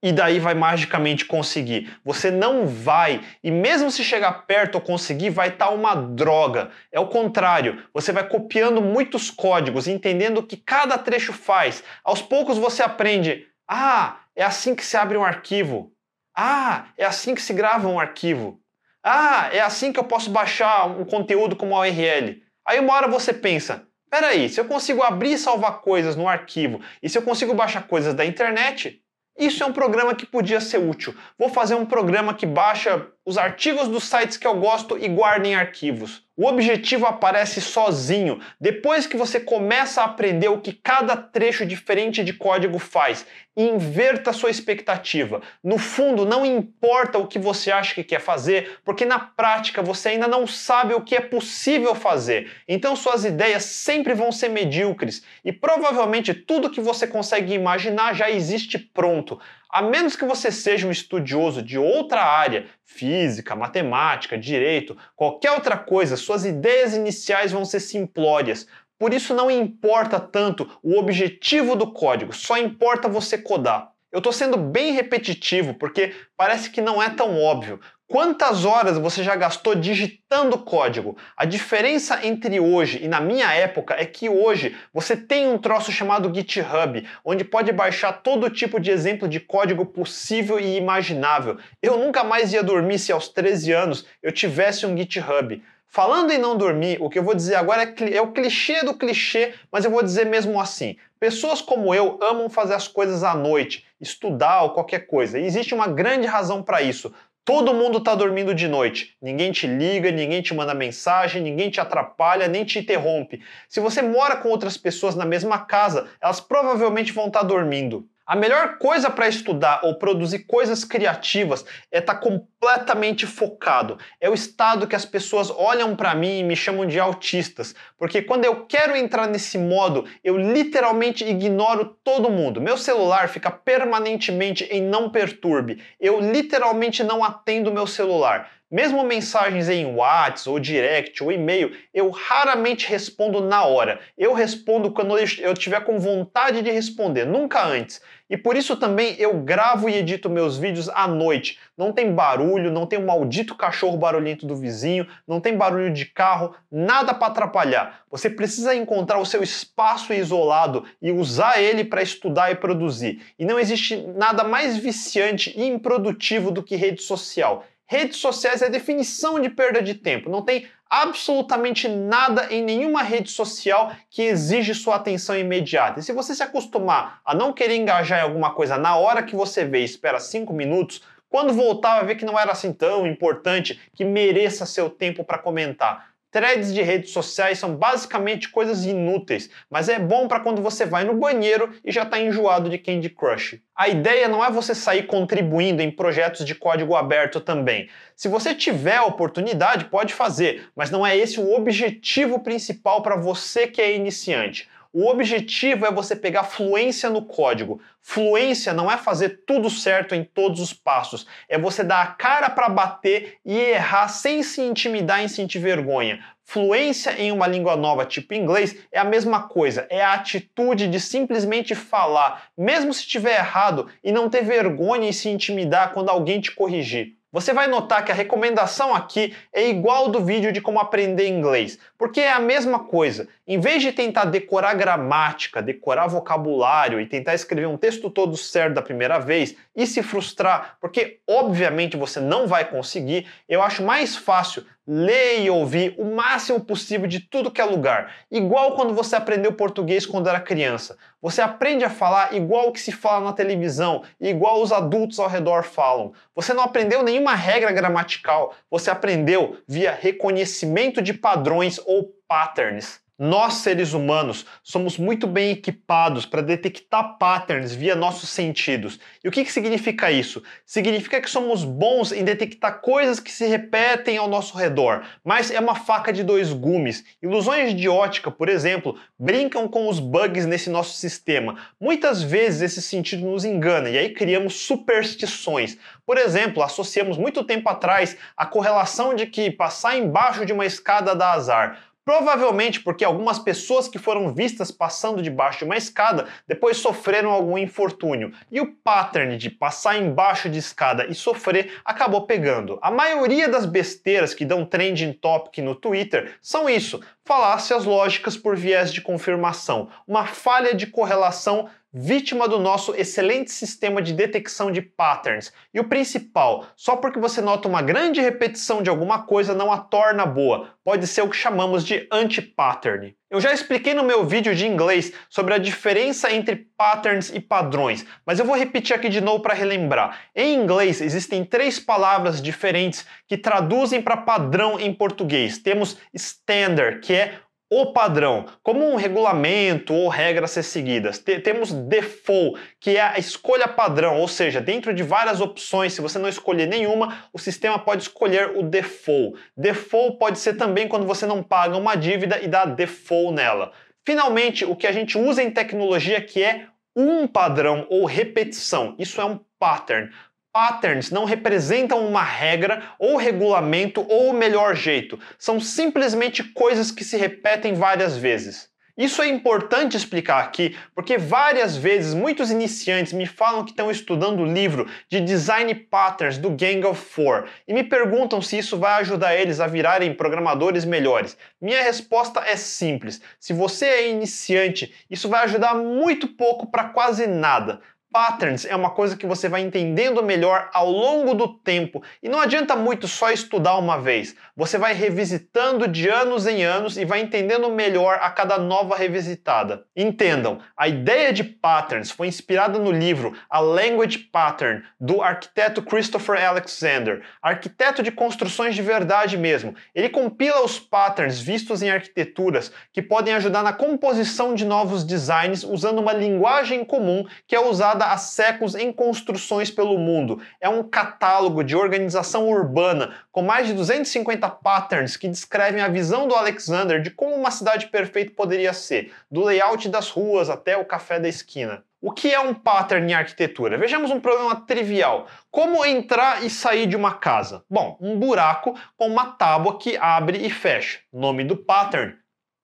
e 0.00 0.12
daí 0.12 0.38
vai 0.38 0.54
magicamente 0.54 1.24
conseguir. 1.24 1.98
Você 2.04 2.30
não 2.30 2.64
vai, 2.64 3.20
e 3.42 3.50
mesmo 3.50 3.90
se 3.90 4.04
chegar 4.04 4.46
perto 4.46 4.76
ou 4.76 4.80
conseguir, 4.80 5.30
vai 5.30 5.48
estar 5.48 5.66
tá 5.66 5.72
uma 5.72 5.96
droga. 5.96 6.70
É 6.92 7.00
o 7.00 7.08
contrário, 7.08 7.82
você 7.92 8.12
vai 8.12 8.28
copiando 8.28 8.80
muitos 8.80 9.32
códigos, 9.32 9.88
entendendo 9.88 10.38
o 10.38 10.46
que 10.46 10.56
cada 10.56 10.96
trecho 10.96 11.32
faz. 11.32 11.82
Aos 12.04 12.22
poucos 12.22 12.56
você 12.56 12.84
aprende: 12.84 13.48
ah, 13.66 14.20
é 14.36 14.44
assim 14.44 14.76
que 14.76 14.84
se 14.84 14.96
abre 14.96 15.18
um 15.18 15.24
arquivo. 15.24 15.92
Ah, 16.36 16.86
é 16.96 17.04
assim 17.04 17.34
que 17.34 17.42
se 17.42 17.52
grava 17.52 17.88
um 17.88 17.98
arquivo. 17.98 18.60
Ah, 19.02 19.48
é 19.52 19.58
assim 19.58 19.92
que 19.92 19.98
eu 19.98 20.04
posso 20.04 20.30
baixar 20.30 20.86
um 20.86 21.04
conteúdo 21.04 21.56
como 21.56 21.74
a 21.74 21.80
URL. 21.80 22.42
Aí 22.64 22.78
uma 22.78 22.94
hora 22.94 23.08
você 23.08 23.32
pensa: 23.32 23.85
Peraí, 24.10 24.48
se 24.48 24.60
eu 24.60 24.64
consigo 24.64 25.02
abrir 25.02 25.32
e 25.32 25.38
salvar 25.38 25.80
coisas 25.80 26.14
no 26.16 26.28
arquivo 26.28 26.80
e 27.02 27.08
se 27.08 27.18
eu 27.18 27.22
consigo 27.22 27.54
baixar 27.54 27.86
coisas 27.86 28.14
da 28.14 28.24
internet, 28.24 29.02
isso 29.38 29.62
é 29.62 29.66
um 29.66 29.72
programa 29.72 30.14
que 30.14 30.24
podia 30.24 30.60
ser 30.60 30.78
útil. 30.78 31.14
Vou 31.38 31.48
fazer 31.48 31.74
um 31.74 31.84
programa 31.84 32.32
que 32.32 32.46
baixa 32.46 33.06
os 33.26 33.36
artigos 33.36 33.88
dos 33.88 34.04
sites 34.04 34.36
que 34.36 34.46
eu 34.46 34.54
gosto 34.54 34.96
e 34.96 35.08
guarda 35.08 35.48
em 35.48 35.54
arquivos. 35.56 36.24
O 36.36 36.46
objetivo 36.46 37.06
aparece 37.06 37.60
sozinho, 37.60 38.38
depois 38.60 39.06
que 39.06 39.16
você 39.16 39.40
começa 39.40 40.00
a 40.02 40.04
aprender 40.04 40.48
o 40.48 40.60
que 40.60 40.72
cada 40.72 41.16
trecho 41.16 41.66
diferente 41.66 42.22
de 42.22 42.34
código 42.34 42.78
faz. 42.78 43.26
Inverta 43.56 44.34
sua 44.34 44.50
expectativa. 44.50 45.40
No 45.64 45.78
fundo, 45.78 46.26
não 46.26 46.44
importa 46.46 47.18
o 47.18 47.26
que 47.26 47.38
você 47.38 47.72
acha 47.72 47.94
que 47.94 48.04
quer 48.04 48.20
fazer, 48.20 48.78
porque 48.84 49.04
na 49.06 49.18
prática 49.18 49.82
você 49.82 50.10
ainda 50.10 50.28
não 50.28 50.46
sabe 50.46 50.94
o 50.94 51.00
que 51.00 51.16
é 51.16 51.20
possível 51.20 51.94
fazer. 51.94 52.52
Então 52.68 52.94
suas 52.94 53.24
ideias 53.24 53.64
sempre 53.64 54.12
vão 54.12 54.30
ser 54.30 54.50
medíocres 54.50 55.24
e 55.42 55.52
provavelmente 55.52 56.34
tudo 56.34 56.70
que 56.70 56.82
você 56.82 57.06
consegue 57.06 57.54
imaginar 57.54 58.14
já 58.14 58.30
existe 58.30 58.78
pronto. 58.78 59.40
A 59.76 59.82
menos 59.82 60.16
que 60.16 60.24
você 60.24 60.50
seja 60.50 60.88
um 60.88 60.90
estudioso 60.90 61.60
de 61.60 61.76
outra 61.76 62.22
área, 62.22 62.64
física, 62.82 63.54
matemática, 63.54 64.38
direito, 64.38 64.96
qualquer 65.14 65.50
outra 65.50 65.76
coisa, 65.76 66.16
suas 66.16 66.46
ideias 66.46 66.94
iniciais 66.94 67.52
vão 67.52 67.62
ser 67.62 67.80
simplórias. 67.80 68.66
Por 68.98 69.12
isso 69.12 69.34
não 69.34 69.50
importa 69.50 70.18
tanto 70.18 70.66
o 70.82 70.98
objetivo 70.98 71.76
do 71.76 71.92
código, 71.92 72.32
só 72.32 72.56
importa 72.56 73.06
você 73.06 73.36
codar. 73.36 73.92
Eu 74.10 74.20
estou 74.20 74.32
sendo 74.32 74.56
bem 74.56 74.94
repetitivo 74.94 75.74
porque 75.74 76.14
parece 76.38 76.70
que 76.70 76.80
não 76.80 77.02
é 77.02 77.10
tão 77.10 77.38
óbvio. 77.38 77.78
Quantas 78.08 78.64
horas 78.64 78.98
você 78.98 79.24
já 79.24 79.34
gastou 79.34 79.74
digitando 79.74 80.56
código? 80.58 81.16
A 81.36 81.44
diferença 81.44 82.24
entre 82.24 82.60
hoje 82.60 83.00
e 83.02 83.08
na 83.08 83.20
minha 83.20 83.52
época 83.52 83.96
é 83.98 84.06
que 84.06 84.28
hoje 84.28 84.76
você 84.94 85.16
tem 85.16 85.48
um 85.48 85.58
troço 85.58 85.90
chamado 85.90 86.32
GitHub, 86.32 87.04
onde 87.24 87.42
pode 87.42 87.72
baixar 87.72 88.12
todo 88.12 88.48
tipo 88.48 88.78
de 88.78 88.92
exemplo 88.92 89.26
de 89.26 89.40
código 89.40 89.84
possível 89.84 90.60
e 90.60 90.76
imaginável. 90.76 91.58
Eu 91.82 91.98
nunca 91.98 92.22
mais 92.22 92.52
ia 92.52 92.62
dormir 92.62 93.00
se 93.00 93.10
aos 93.10 93.28
13 93.28 93.72
anos 93.72 94.06
eu 94.22 94.30
tivesse 94.30 94.86
um 94.86 94.96
GitHub. 94.96 95.60
Falando 95.88 96.30
em 96.30 96.38
não 96.38 96.56
dormir, 96.56 96.98
o 97.00 97.08
que 97.08 97.18
eu 97.18 97.24
vou 97.24 97.34
dizer 97.34 97.56
agora 97.56 97.82
é, 97.82 98.14
é 98.14 98.20
o 98.20 98.30
clichê 98.30 98.84
do 98.84 98.94
clichê, 98.94 99.54
mas 99.72 99.84
eu 99.84 99.90
vou 99.90 100.02
dizer 100.02 100.26
mesmo 100.26 100.60
assim. 100.60 100.96
Pessoas 101.18 101.62
como 101.62 101.94
eu 101.94 102.18
amam 102.22 102.50
fazer 102.50 102.74
as 102.74 102.86
coisas 102.86 103.24
à 103.24 103.34
noite, 103.34 103.86
estudar 103.98 104.62
ou 104.62 104.70
qualquer 104.70 105.06
coisa. 105.06 105.38
E 105.38 105.46
existe 105.46 105.74
uma 105.74 105.88
grande 105.88 106.26
razão 106.26 106.62
para 106.62 106.82
isso. 106.82 107.14
Todo 107.46 107.72
mundo 107.72 107.98
está 107.98 108.12
dormindo 108.16 108.52
de 108.52 108.66
noite. 108.66 109.16
Ninguém 109.22 109.52
te 109.52 109.68
liga, 109.68 110.10
ninguém 110.10 110.42
te 110.42 110.52
manda 110.52 110.74
mensagem, 110.74 111.40
ninguém 111.40 111.70
te 111.70 111.80
atrapalha, 111.80 112.48
nem 112.48 112.64
te 112.64 112.80
interrompe. 112.80 113.40
Se 113.68 113.78
você 113.78 114.02
mora 114.02 114.36
com 114.36 114.48
outras 114.48 114.76
pessoas 114.76 115.14
na 115.14 115.24
mesma 115.24 115.64
casa, 115.64 116.08
elas 116.20 116.40
provavelmente 116.40 117.12
vão 117.12 117.28
estar 117.28 117.42
tá 117.42 117.46
dormindo. 117.46 118.08
A 118.28 118.34
melhor 118.34 118.78
coisa 118.78 119.08
para 119.08 119.28
estudar 119.28 119.82
ou 119.84 119.94
produzir 119.94 120.40
coisas 120.40 120.82
criativas 120.82 121.64
é 121.92 121.98
estar 121.98 122.14
tá 122.14 122.20
completamente 122.20 123.24
focado. 123.24 123.98
É 124.20 124.28
o 124.28 124.34
estado 124.34 124.88
que 124.88 124.96
as 124.96 125.04
pessoas 125.04 125.48
olham 125.48 125.94
para 125.94 126.12
mim 126.12 126.40
e 126.40 126.42
me 126.42 126.56
chamam 126.56 126.86
de 126.86 126.98
autistas, 126.98 127.72
porque 127.96 128.20
quando 128.20 128.44
eu 128.44 128.66
quero 128.66 128.96
entrar 128.96 129.28
nesse 129.28 129.56
modo, 129.56 130.06
eu 130.24 130.36
literalmente 130.36 131.24
ignoro 131.24 131.96
todo 132.02 132.28
mundo. 132.28 132.60
Meu 132.60 132.76
celular 132.76 133.28
fica 133.28 133.48
permanentemente 133.48 134.64
em 134.64 134.82
não 134.82 135.08
perturbe. 135.08 135.80
Eu 136.00 136.18
literalmente 136.18 137.04
não 137.04 137.22
atendo 137.22 137.72
meu 137.72 137.86
celular. 137.86 138.50
Mesmo 138.68 139.04
mensagens 139.04 139.68
em 139.68 139.94
WhatsApp 139.94 140.50
ou 140.50 140.58
direct 140.58 141.22
ou 141.22 141.30
e-mail, 141.30 141.70
eu 141.94 142.10
raramente 142.10 142.88
respondo 142.88 143.40
na 143.40 143.64
hora. 143.64 144.00
Eu 144.18 144.32
respondo 144.32 144.90
quando 144.90 145.16
eu 145.16 145.52
estiver 145.52 145.84
com 145.84 146.00
vontade 146.00 146.62
de 146.62 146.70
responder, 146.72 147.24
nunca 147.24 147.64
antes. 147.64 148.02
E 148.28 148.36
por 148.36 148.56
isso 148.56 148.76
também 148.76 149.14
eu 149.18 149.38
gravo 149.40 149.88
e 149.88 149.94
edito 149.94 150.28
meus 150.28 150.58
vídeos 150.58 150.88
à 150.88 151.06
noite. 151.06 151.58
Não 151.76 151.92
tem 151.92 152.12
barulho, 152.12 152.72
não 152.72 152.86
tem 152.86 152.98
o 152.98 153.06
maldito 153.06 153.54
cachorro 153.54 153.96
barulhento 153.96 154.46
do 154.46 154.56
vizinho, 154.56 155.06
não 155.26 155.40
tem 155.40 155.56
barulho 155.56 155.92
de 155.92 156.06
carro, 156.06 156.54
nada 156.70 157.14
para 157.14 157.28
atrapalhar. 157.28 158.00
Você 158.10 158.28
precisa 158.28 158.74
encontrar 158.74 159.18
o 159.18 159.26
seu 159.26 159.42
espaço 159.42 160.12
isolado 160.12 160.84
e 161.00 161.12
usar 161.12 161.60
ele 161.60 161.84
para 161.84 162.02
estudar 162.02 162.50
e 162.50 162.56
produzir. 162.56 163.22
E 163.38 163.44
não 163.44 163.58
existe 163.58 163.96
nada 163.96 164.42
mais 164.42 164.76
viciante 164.76 165.52
e 165.56 165.64
improdutivo 165.64 166.50
do 166.50 166.62
que 166.62 166.74
rede 166.74 167.02
social. 167.02 167.64
Redes 167.88 168.16
sociais 168.16 168.62
é 168.62 168.68
definição 168.68 169.38
de 169.38 169.48
perda 169.48 169.80
de 169.80 169.94
tempo. 169.94 170.28
Não 170.28 170.42
tem 170.42 170.66
absolutamente 170.88 171.88
nada 171.88 172.46
em 172.52 172.62
nenhuma 172.62 173.02
rede 173.02 173.30
social 173.30 173.92
que 174.08 174.22
exige 174.22 174.74
sua 174.74 174.96
atenção 174.96 175.36
imediata. 175.36 176.00
E 176.00 176.02
se 176.02 176.12
você 176.12 176.34
se 176.34 176.42
acostumar 176.42 177.20
a 177.24 177.34
não 177.34 177.52
querer 177.52 177.76
engajar 177.76 178.20
em 178.20 178.22
alguma 178.22 178.54
coisa 178.54 178.76
na 178.78 178.96
hora 178.96 179.22
que 179.22 179.36
você 179.36 179.64
vê 179.64 179.80
e 179.80 179.84
espera 179.84 180.20
cinco 180.20 180.52
minutos, 180.52 181.02
quando 181.28 181.52
voltar 181.52 181.96
vai 181.96 182.06
ver 182.06 182.14
que 182.14 182.24
não 182.24 182.38
era 182.38 182.52
assim 182.52 182.72
tão 182.72 183.06
importante 183.06 183.80
que 183.94 184.04
mereça 184.04 184.64
seu 184.64 184.88
tempo 184.88 185.24
para 185.24 185.38
comentar. 185.38 186.15
Threads 186.36 186.74
de 186.74 186.82
redes 186.82 187.12
sociais 187.12 187.58
são 187.58 187.74
basicamente 187.74 188.50
coisas 188.50 188.84
inúteis, 188.84 189.48
mas 189.70 189.88
é 189.88 189.98
bom 189.98 190.28
para 190.28 190.40
quando 190.40 190.60
você 190.60 190.84
vai 190.84 191.02
no 191.02 191.14
banheiro 191.14 191.72
e 191.82 191.90
já 191.90 192.02
está 192.02 192.20
enjoado 192.20 192.68
de 192.68 192.76
Candy 192.76 193.08
Crush. 193.08 193.58
A 193.74 193.88
ideia 193.88 194.28
não 194.28 194.44
é 194.44 194.50
você 194.50 194.74
sair 194.74 195.04
contribuindo 195.06 195.80
em 195.80 195.90
projetos 195.90 196.44
de 196.44 196.54
código 196.54 196.94
aberto 196.94 197.40
também. 197.40 197.88
Se 198.14 198.28
você 198.28 198.54
tiver 198.54 198.96
a 198.96 199.06
oportunidade, 199.06 199.86
pode 199.86 200.12
fazer, 200.12 200.68
mas 200.76 200.90
não 200.90 201.06
é 201.06 201.16
esse 201.16 201.40
o 201.40 201.54
objetivo 201.54 202.40
principal 202.40 203.00
para 203.00 203.16
você 203.16 203.66
que 203.66 203.80
é 203.80 203.96
iniciante. 203.96 204.68
O 204.98 205.10
objetivo 205.10 205.84
é 205.84 205.92
você 205.92 206.16
pegar 206.16 206.44
fluência 206.44 207.10
no 207.10 207.20
código. 207.20 207.82
Fluência 208.00 208.72
não 208.72 208.90
é 208.90 208.96
fazer 208.96 209.42
tudo 209.46 209.68
certo 209.68 210.14
em 210.14 210.24
todos 210.24 210.58
os 210.58 210.72
passos, 210.72 211.26
é 211.50 211.58
você 211.58 211.84
dar 211.84 212.00
a 212.00 212.06
cara 212.06 212.48
para 212.48 212.70
bater 212.70 213.36
e 213.44 213.58
errar 213.58 214.08
sem 214.08 214.42
se 214.42 214.62
intimidar 214.62 215.22
e 215.22 215.28
sentir 215.28 215.58
vergonha. 215.58 216.24
Fluência 216.42 217.10
em 217.20 217.30
uma 217.30 217.46
língua 217.46 217.76
nova, 217.76 218.06
tipo 218.06 218.32
inglês, 218.32 218.74
é 218.90 218.98
a 218.98 219.04
mesma 219.04 219.46
coisa, 219.46 219.86
é 219.90 220.00
a 220.00 220.14
atitude 220.14 220.88
de 220.88 220.98
simplesmente 220.98 221.74
falar, 221.74 222.44
mesmo 222.56 222.94
se 222.94 223.00
estiver 223.00 223.38
errado, 223.38 223.90
e 224.02 224.10
não 224.10 224.30
ter 224.30 224.44
vergonha 224.44 225.10
e 225.10 225.12
se 225.12 225.28
intimidar 225.28 225.92
quando 225.92 226.08
alguém 226.08 226.40
te 226.40 226.52
corrigir. 226.52 227.15
Você 227.36 227.52
vai 227.52 227.66
notar 227.66 228.02
que 228.02 228.10
a 228.10 228.14
recomendação 228.14 228.94
aqui 228.94 229.36
é 229.52 229.68
igual 229.68 230.08
do 230.08 230.24
vídeo 230.24 230.50
de 230.50 230.58
como 230.58 230.80
aprender 230.80 231.28
inglês, 231.28 231.78
porque 231.98 232.18
é 232.18 232.32
a 232.32 232.40
mesma 232.40 232.78
coisa. 232.78 233.28
Em 233.46 233.60
vez 233.60 233.82
de 233.82 233.92
tentar 233.92 234.24
decorar 234.24 234.72
gramática, 234.72 235.60
decorar 235.60 236.06
vocabulário 236.06 236.98
e 236.98 237.04
tentar 237.04 237.34
escrever 237.34 237.66
um 237.66 237.76
texto 237.76 238.08
todo 238.08 238.38
certo 238.38 238.76
da 238.76 238.80
primeira 238.80 239.18
vez 239.18 239.54
e 239.76 239.86
se 239.86 240.02
frustrar, 240.02 240.78
porque 240.80 241.18
obviamente 241.28 241.94
você 241.94 242.20
não 242.20 242.46
vai 242.46 242.64
conseguir, 242.64 243.26
eu 243.46 243.60
acho 243.60 243.82
mais 243.82 244.16
fácil 244.16 244.64
ler 244.86 245.40
e 245.40 245.50
ouvir 245.50 245.94
o 245.98 246.04
máximo 246.04 246.60
possível 246.60 247.06
de 247.06 247.20
tudo 247.20 247.50
que 247.50 247.60
é 247.60 247.64
lugar. 247.64 248.14
Igual 248.30 248.76
quando 248.76 248.94
você 248.94 249.16
aprendeu 249.16 249.52
português 249.52 250.06
quando 250.06 250.28
era 250.28 250.38
criança. 250.38 250.96
Você 251.20 251.40
aprende 251.40 251.84
a 251.84 251.90
falar 251.90 252.34
igual 252.34 252.68
o 252.68 252.72
que 252.72 252.80
se 252.80 252.92
fala 252.92 253.24
na 253.24 253.32
televisão, 253.32 254.04
igual 254.20 254.62
os 254.62 254.70
adultos 254.70 255.18
ao 255.18 255.28
redor 255.28 255.64
falam. 255.64 256.12
Você 256.34 256.54
não 256.54 256.62
aprendeu 256.62 257.02
nenhuma 257.02 257.34
regra 257.34 257.72
gramatical, 257.72 258.54
você 258.70 258.90
aprendeu 258.90 259.58
via 259.66 259.92
reconhecimento 259.92 261.02
de 261.02 261.12
padrões 261.12 261.80
ou 261.84 262.14
patterns. 262.28 263.05
Nós, 263.18 263.54
seres 263.54 263.94
humanos, 263.94 264.44
somos 264.62 264.98
muito 264.98 265.26
bem 265.26 265.50
equipados 265.50 266.26
para 266.26 266.42
detectar 266.42 267.16
patterns 267.16 267.74
via 267.74 267.96
nossos 267.96 268.28
sentidos. 268.28 269.00
E 269.24 269.28
o 269.28 269.30
que, 269.32 269.42
que 269.42 269.50
significa 269.50 270.10
isso? 270.10 270.42
Significa 270.66 271.18
que 271.18 271.30
somos 271.30 271.64
bons 271.64 272.12
em 272.12 272.22
detectar 272.22 272.82
coisas 272.82 273.18
que 273.18 273.32
se 273.32 273.46
repetem 273.46 274.18
ao 274.18 274.28
nosso 274.28 274.54
redor, 274.58 275.02
mas 275.24 275.50
é 275.50 275.58
uma 275.58 275.74
faca 275.74 276.12
de 276.12 276.22
dois 276.22 276.52
gumes. 276.52 277.06
Ilusões 277.22 277.74
de 277.74 277.88
ótica, 277.88 278.30
por 278.30 278.50
exemplo, 278.50 279.00
brincam 279.18 279.66
com 279.66 279.88
os 279.88 279.98
bugs 279.98 280.44
nesse 280.44 280.68
nosso 280.68 280.98
sistema. 280.98 281.56
Muitas 281.80 282.22
vezes 282.22 282.60
esse 282.60 282.82
sentido 282.82 283.24
nos 283.24 283.46
engana 283.46 283.88
e 283.88 283.96
aí 283.96 284.10
criamos 284.12 284.56
superstições. 284.56 285.78
Por 286.04 286.18
exemplo, 286.18 286.62
associamos 286.62 287.16
muito 287.16 287.42
tempo 287.42 287.66
atrás 287.70 288.14
a 288.36 288.44
correlação 288.44 289.14
de 289.14 289.24
que 289.24 289.50
passar 289.50 289.96
embaixo 289.96 290.44
de 290.44 290.52
uma 290.52 290.66
escada 290.66 291.14
dá 291.14 291.32
azar. 291.32 291.85
Provavelmente 292.06 292.78
porque 292.78 293.04
algumas 293.04 293.36
pessoas 293.36 293.88
que 293.88 293.98
foram 293.98 294.32
vistas 294.32 294.70
passando 294.70 295.20
debaixo 295.20 295.58
de 295.58 295.64
uma 295.64 295.76
escada 295.76 296.28
depois 296.46 296.76
sofreram 296.76 297.32
algum 297.32 297.58
infortúnio. 297.58 298.32
E 298.48 298.60
o 298.60 298.76
pattern 298.76 299.36
de 299.36 299.50
passar 299.50 299.98
embaixo 299.98 300.48
de 300.48 300.60
escada 300.60 301.04
e 301.06 301.16
sofrer 301.16 301.80
acabou 301.84 302.24
pegando. 302.24 302.78
A 302.80 302.92
maioria 302.92 303.48
das 303.48 303.66
besteiras 303.66 304.32
que 304.32 304.44
dão 304.44 304.64
trending 304.64 305.14
topic 305.14 305.58
no 305.58 305.74
Twitter 305.74 306.36
são 306.40 306.70
isso: 306.70 307.00
falácias 307.26 307.84
lógicas 307.84 308.36
por 308.36 308.56
viés 308.56 308.92
de 308.92 309.02
confirmação, 309.02 309.88
uma 310.06 310.26
falha 310.26 310.72
de 310.72 310.86
correlação 310.86 311.68
vítima 311.92 312.46
do 312.46 312.60
nosso 312.60 312.94
excelente 312.94 313.50
sistema 313.50 314.00
de 314.00 314.12
detecção 314.12 314.70
de 314.70 314.80
patterns. 314.80 315.52
E 315.74 315.80
o 315.80 315.88
principal, 315.88 316.66
só 316.76 316.94
porque 316.94 317.18
você 317.18 317.40
nota 317.40 317.66
uma 317.66 317.82
grande 317.82 318.20
repetição 318.20 318.80
de 318.80 318.88
alguma 318.90 319.22
coisa 319.22 319.54
não 319.54 319.72
a 319.72 319.78
torna 319.78 320.24
boa. 320.24 320.68
Pode 320.84 321.06
ser 321.06 321.22
o 321.22 321.28
que 321.28 321.36
chamamos 321.36 321.84
de 321.84 322.06
anti-pattern. 322.12 323.16
Eu 323.28 323.40
já 323.40 323.52
expliquei 323.52 323.92
no 323.92 324.04
meu 324.04 324.24
vídeo 324.24 324.54
de 324.54 324.66
inglês 324.66 325.12
sobre 325.28 325.52
a 325.52 325.58
diferença 325.58 326.32
entre 326.32 326.54
patterns 326.76 327.28
e 327.28 327.40
padrões, 327.40 328.06
mas 328.24 328.38
eu 328.38 328.44
vou 328.44 328.54
repetir 328.56 328.94
aqui 328.94 329.08
de 329.08 329.20
novo 329.20 329.42
para 329.42 329.52
relembrar. 329.52 330.20
Em 330.32 330.54
inglês 330.54 331.00
existem 331.00 331.44
três 331.44 331.80
palavras 331.80 332.40
diferentes 332.40 333.04
que 333.26 333.36
traduzem 333.36 334.00
para 334.00 334.16
padrão 334.16 334.78
em 334.78 334.94
português. 334.94 335.58
Temos 335.58 335.98
standard, 336.14 337.00
que 337.00 337.14
é 337.14 337.40
o 337.68 337.86
padrão, 337.92 338.46
como 338.62 338.84
um 338.84 338.94
regulamento 338.94 339.92
ou 339.92 340.08
regras 340.08 340.52
a 340.52 340.54
ser 340.54 340.62
seguidas. 340.62 341.18
temos 341.18 341.72
default, 341.72 342.60
que 342.80 342.96
é 342.96 343.00
a 343.00 343.18
escolha 343.18 343.66
padrão, 343.66 344.20
ou 344.20 344.28
seja, 344.28 344.60
dentro 344.60 344.94
de 344.94 345.02
várias 345.02 345.40
opções, 345.40 345.92
se 345.92 346.00
você 346.00 346.18
não 346.18 346.28
escolher 346.28 346.66
nenhuma, 346.66 347.24
o 347.32 347.38
sistema 347.38 347.78
pode 347.78 348.02
escolher 348.02 348.56
o 348.56 348.62
default. 348.62 349.38
Default 349.56 350.18
pode 350.18 350.38
ser 350.38 350.54
também 350.54 350.86
quando 350.86 351.06
você 351.06 351.26
não 351.26 351.42
paga 351.42 351.76
uma 351.76 351.96
dívida 351.96 352.40
e 352.40 352.46
dá 352.46 352.64
default 352.64 353.34
nela. 353.34 353.72
Finalmente, 354.04 354.64
o 354.64 354.76
que 354.76 354.86
a 354.86 354.92
gente 354.92 355.18
usa 355.18 355.42
em 355.42 355.50
tecnologia 355.50 356.20
que 356.20 356.42
é 356.42 356.66
um 356.94 357.26
padrão 357.26 357.86
ou 357.90 358.06
repetição. 358.06 358.94
Isso 358.98 359.20
é 359.20 359.24
um 359.24 359.40
pattern. 359.58 360.10
Patterns 360.56 361.10
não 361.10 361.26
representam 361.26 362.08
uma 362.08 362.22
regra 362.22 362.82
ou 362.98 363.18
regulamento 363.18 364.06
ou 364.08 364.30
o 364.30 364.32
melhor 364.32 364.74
jeito, 364.74 365.20
são 365.38 365.60
simplesmente 365.60 366.42
coisas 366.42 366.90
que 366.90 367.04
se 367.04 367.18
repetem 367.18 367.74
várias 367.74 368.16
vezes. 368.16 368.70
Isso 368.96 369.20
é 369.20 369.28
importante 369.28 369.98
explicar 369.98 370.42
aqui, 370.42 370.74
porque 370.94 371.18
várias 371.18 371.76
vezes 371.76 372.14
muitos 372.14 372.50
iniciantes 372.50 373.12
me 373.12 373.26
falam 373.26 373.62
que 373.62 373.72
estão 373.72 373.90
estudando 373.90 374.40
o 374.40 374.50
livro 374.50 374.88
de 375.10 375.20
Design 375.20 375.74
Patterns 375.74 376.38
do 376.38 376.48
Gang 376.48 376.82
of 376.86 376.98
Four 376.98 377.44
e 377.68 377.74
me 377.74 377.84
perguntam 377.84 378.40
se 378.40 378.56
isso 378.56 378.78
vai 378.78 379.02
ajudar 379.02 379.36
eles 379.36 379.60
a 379.60 379.66
virarem 379.66 380.14
programadores 380.14 380.86
melhores. 380.86 381.36
Minha 381.60 381.82
resposta 381.82 382.40
é 382.40 382.56
simples: 382.56 383.20
se 383.38 383.52
você 383.52 383.84
é 383.84 384.10
iniciante, 384.10 384.94
isso 385.10 385.28
vai 385.28 385.44
ajudar 385.44 385.74
muito 385.74 386.28
pouco 386.28 386.70
para 386.70 386.84
quase 386.84 387.26
nada. 387.26 387.82
Patterns 388.12 388.64
é 388.64 388.74
uma 388.74 388.90
coisa 388.90 389.16
que 389.16 389.26
você 389.26 389.48
vai 389.48 389.60
entendendo 389.60 390.22
melhor 390.22 390.70
ao 390.72 390.90
longo 390.90 391.34
do 391.34 391.48
tempo 391.48 392.02
e 392.22 392.28
não 392.28 392.40
adianta 392.40 392.76
muito 392.76 393.06
só 393.06 393.30
estudar 393.30 393.76
uma 393.76 394.00
vez. 394.00 394.34
Você 394.56 394.78
vai 394.78 394.94
revisitando 394.94 395.86
de 395.88 396.08
anos 396.08 396.46
em 396.46 396.62
anos 396.62 396.96
e 396.96 397.04
vai 397.04 397.20
entendendo 397.20 397.68
melhor 397.68 398.18
a 398.22 398.30
cada 398.30 398.58
nova 398.58 398.96
revisitada. 398.96 399.84
Entendam, 399.94 400.60
a 400.76 400.88
ideia 400.88 401.32
de 401.32 401.44
patterns 401.44 402.10
foi 402.10 402.28
inspirada 402.28 402.78
no 402.78 402.90
livro 402.90 403.36
A 403.50 403.58
Language 403.60 404.18
Pattern 404.18 404.82
do 405.00 405.20
arquiteto 405.20 405.82
Christopher 405.82 406.42
Alexander, 406.42 407.22
arquiteto 407.42 408.02
de 408.02 408.12
construções 408.12 408.74
de 408.74 408.82
verdade 408.82 409.36
mesmo. 409.36 409.74
Ele 409.94 410.08
compila 410.08 410.64
os 410.64 410.78
patterns 410.78 411.40
vistos 411.40 411.82
em 411.82 411.90
arquiteturas 411.90 412.72
que 412.92 413.02
podem 413.02 413.34
ajudar 413.34 413.62
na 413.62 413.72
composição 413.72 414.54
de 414.54 414.64
novos 414.64 415.04
designs 415.04 415.64
usando 415.64 415.98
uma 415.98 416.12
linguagem 416.12 416.84
comum 416.84 417.26
que 417.46 417.54
é 417.54 417.60
usada 417.60 417.95
há 418.04 418.18
séculos 418.18 418.74
em 418.74 418.92
construções 418.92 419.70
pelo 419.70 419.98
mundo. 419.98 420.40
É 420.60 420.68
um 420.68 420.82
catálogo 420.82 421.64
de 421.64 421.74
organização 421.74 422.48
urbana 422.48 423.14
com 423.32 423.42
mais 423.42 423.66
de 423.66 423.72
250 423.72 424.48
patterns 424.48 425.16
que 425.16 425.26
descrevem 425.26 425.82
a 425.82 425.88
visão 425.88 426.28
do 426.28 426.34
Alexander 426.34 427.00
de 427.00 427.10
como 427.10 427.34
uma 427.34 427.50
cidade 427.50 427.86
perfeita 427.86 428.34
poderia 428.36 428.72
ser, 428.72 429.12
do 429.30 429.44
layout 429.44 429.88
das 429.88 430.10
ruas 430.10 430.50
até 430.50 430.76
o 430.76 430.84
café 430.84 431.18
da 431.18 431.28
esquina. 431.28 431.82
O 432.00 432.12
que 432.12 432.32
é 432.32 432.38
um 432.38 432.54
pattern 432.54 433.10
em 433.10 433.14
arquitetura? 433.14 433.78
Vejamos 433.78 434.10
um 434.10 434.20
problema 434.20 434.54
trivial. 434.54 435.26
Como 435.50 435.84
entrar 435.84 436.44
e 436.44 436.50
sair 436.50 436.86
de 436.86 436.94
uma 436.94 437.14
casa? 437.14 437.64
Bom, 437.68 437.96
um 438.00 438.18
buraco 438.18 438.78
com 438.96 439.08
uma 439.08 439.32
tábua 439.32 439.78
que 439.78 439.96
abre 439.96 440.46
e 440.46 440.50
fecha. 440.50 441.00
Nome 441.12 441.42
do 441.42 441.56
pattern: 441.56 442.14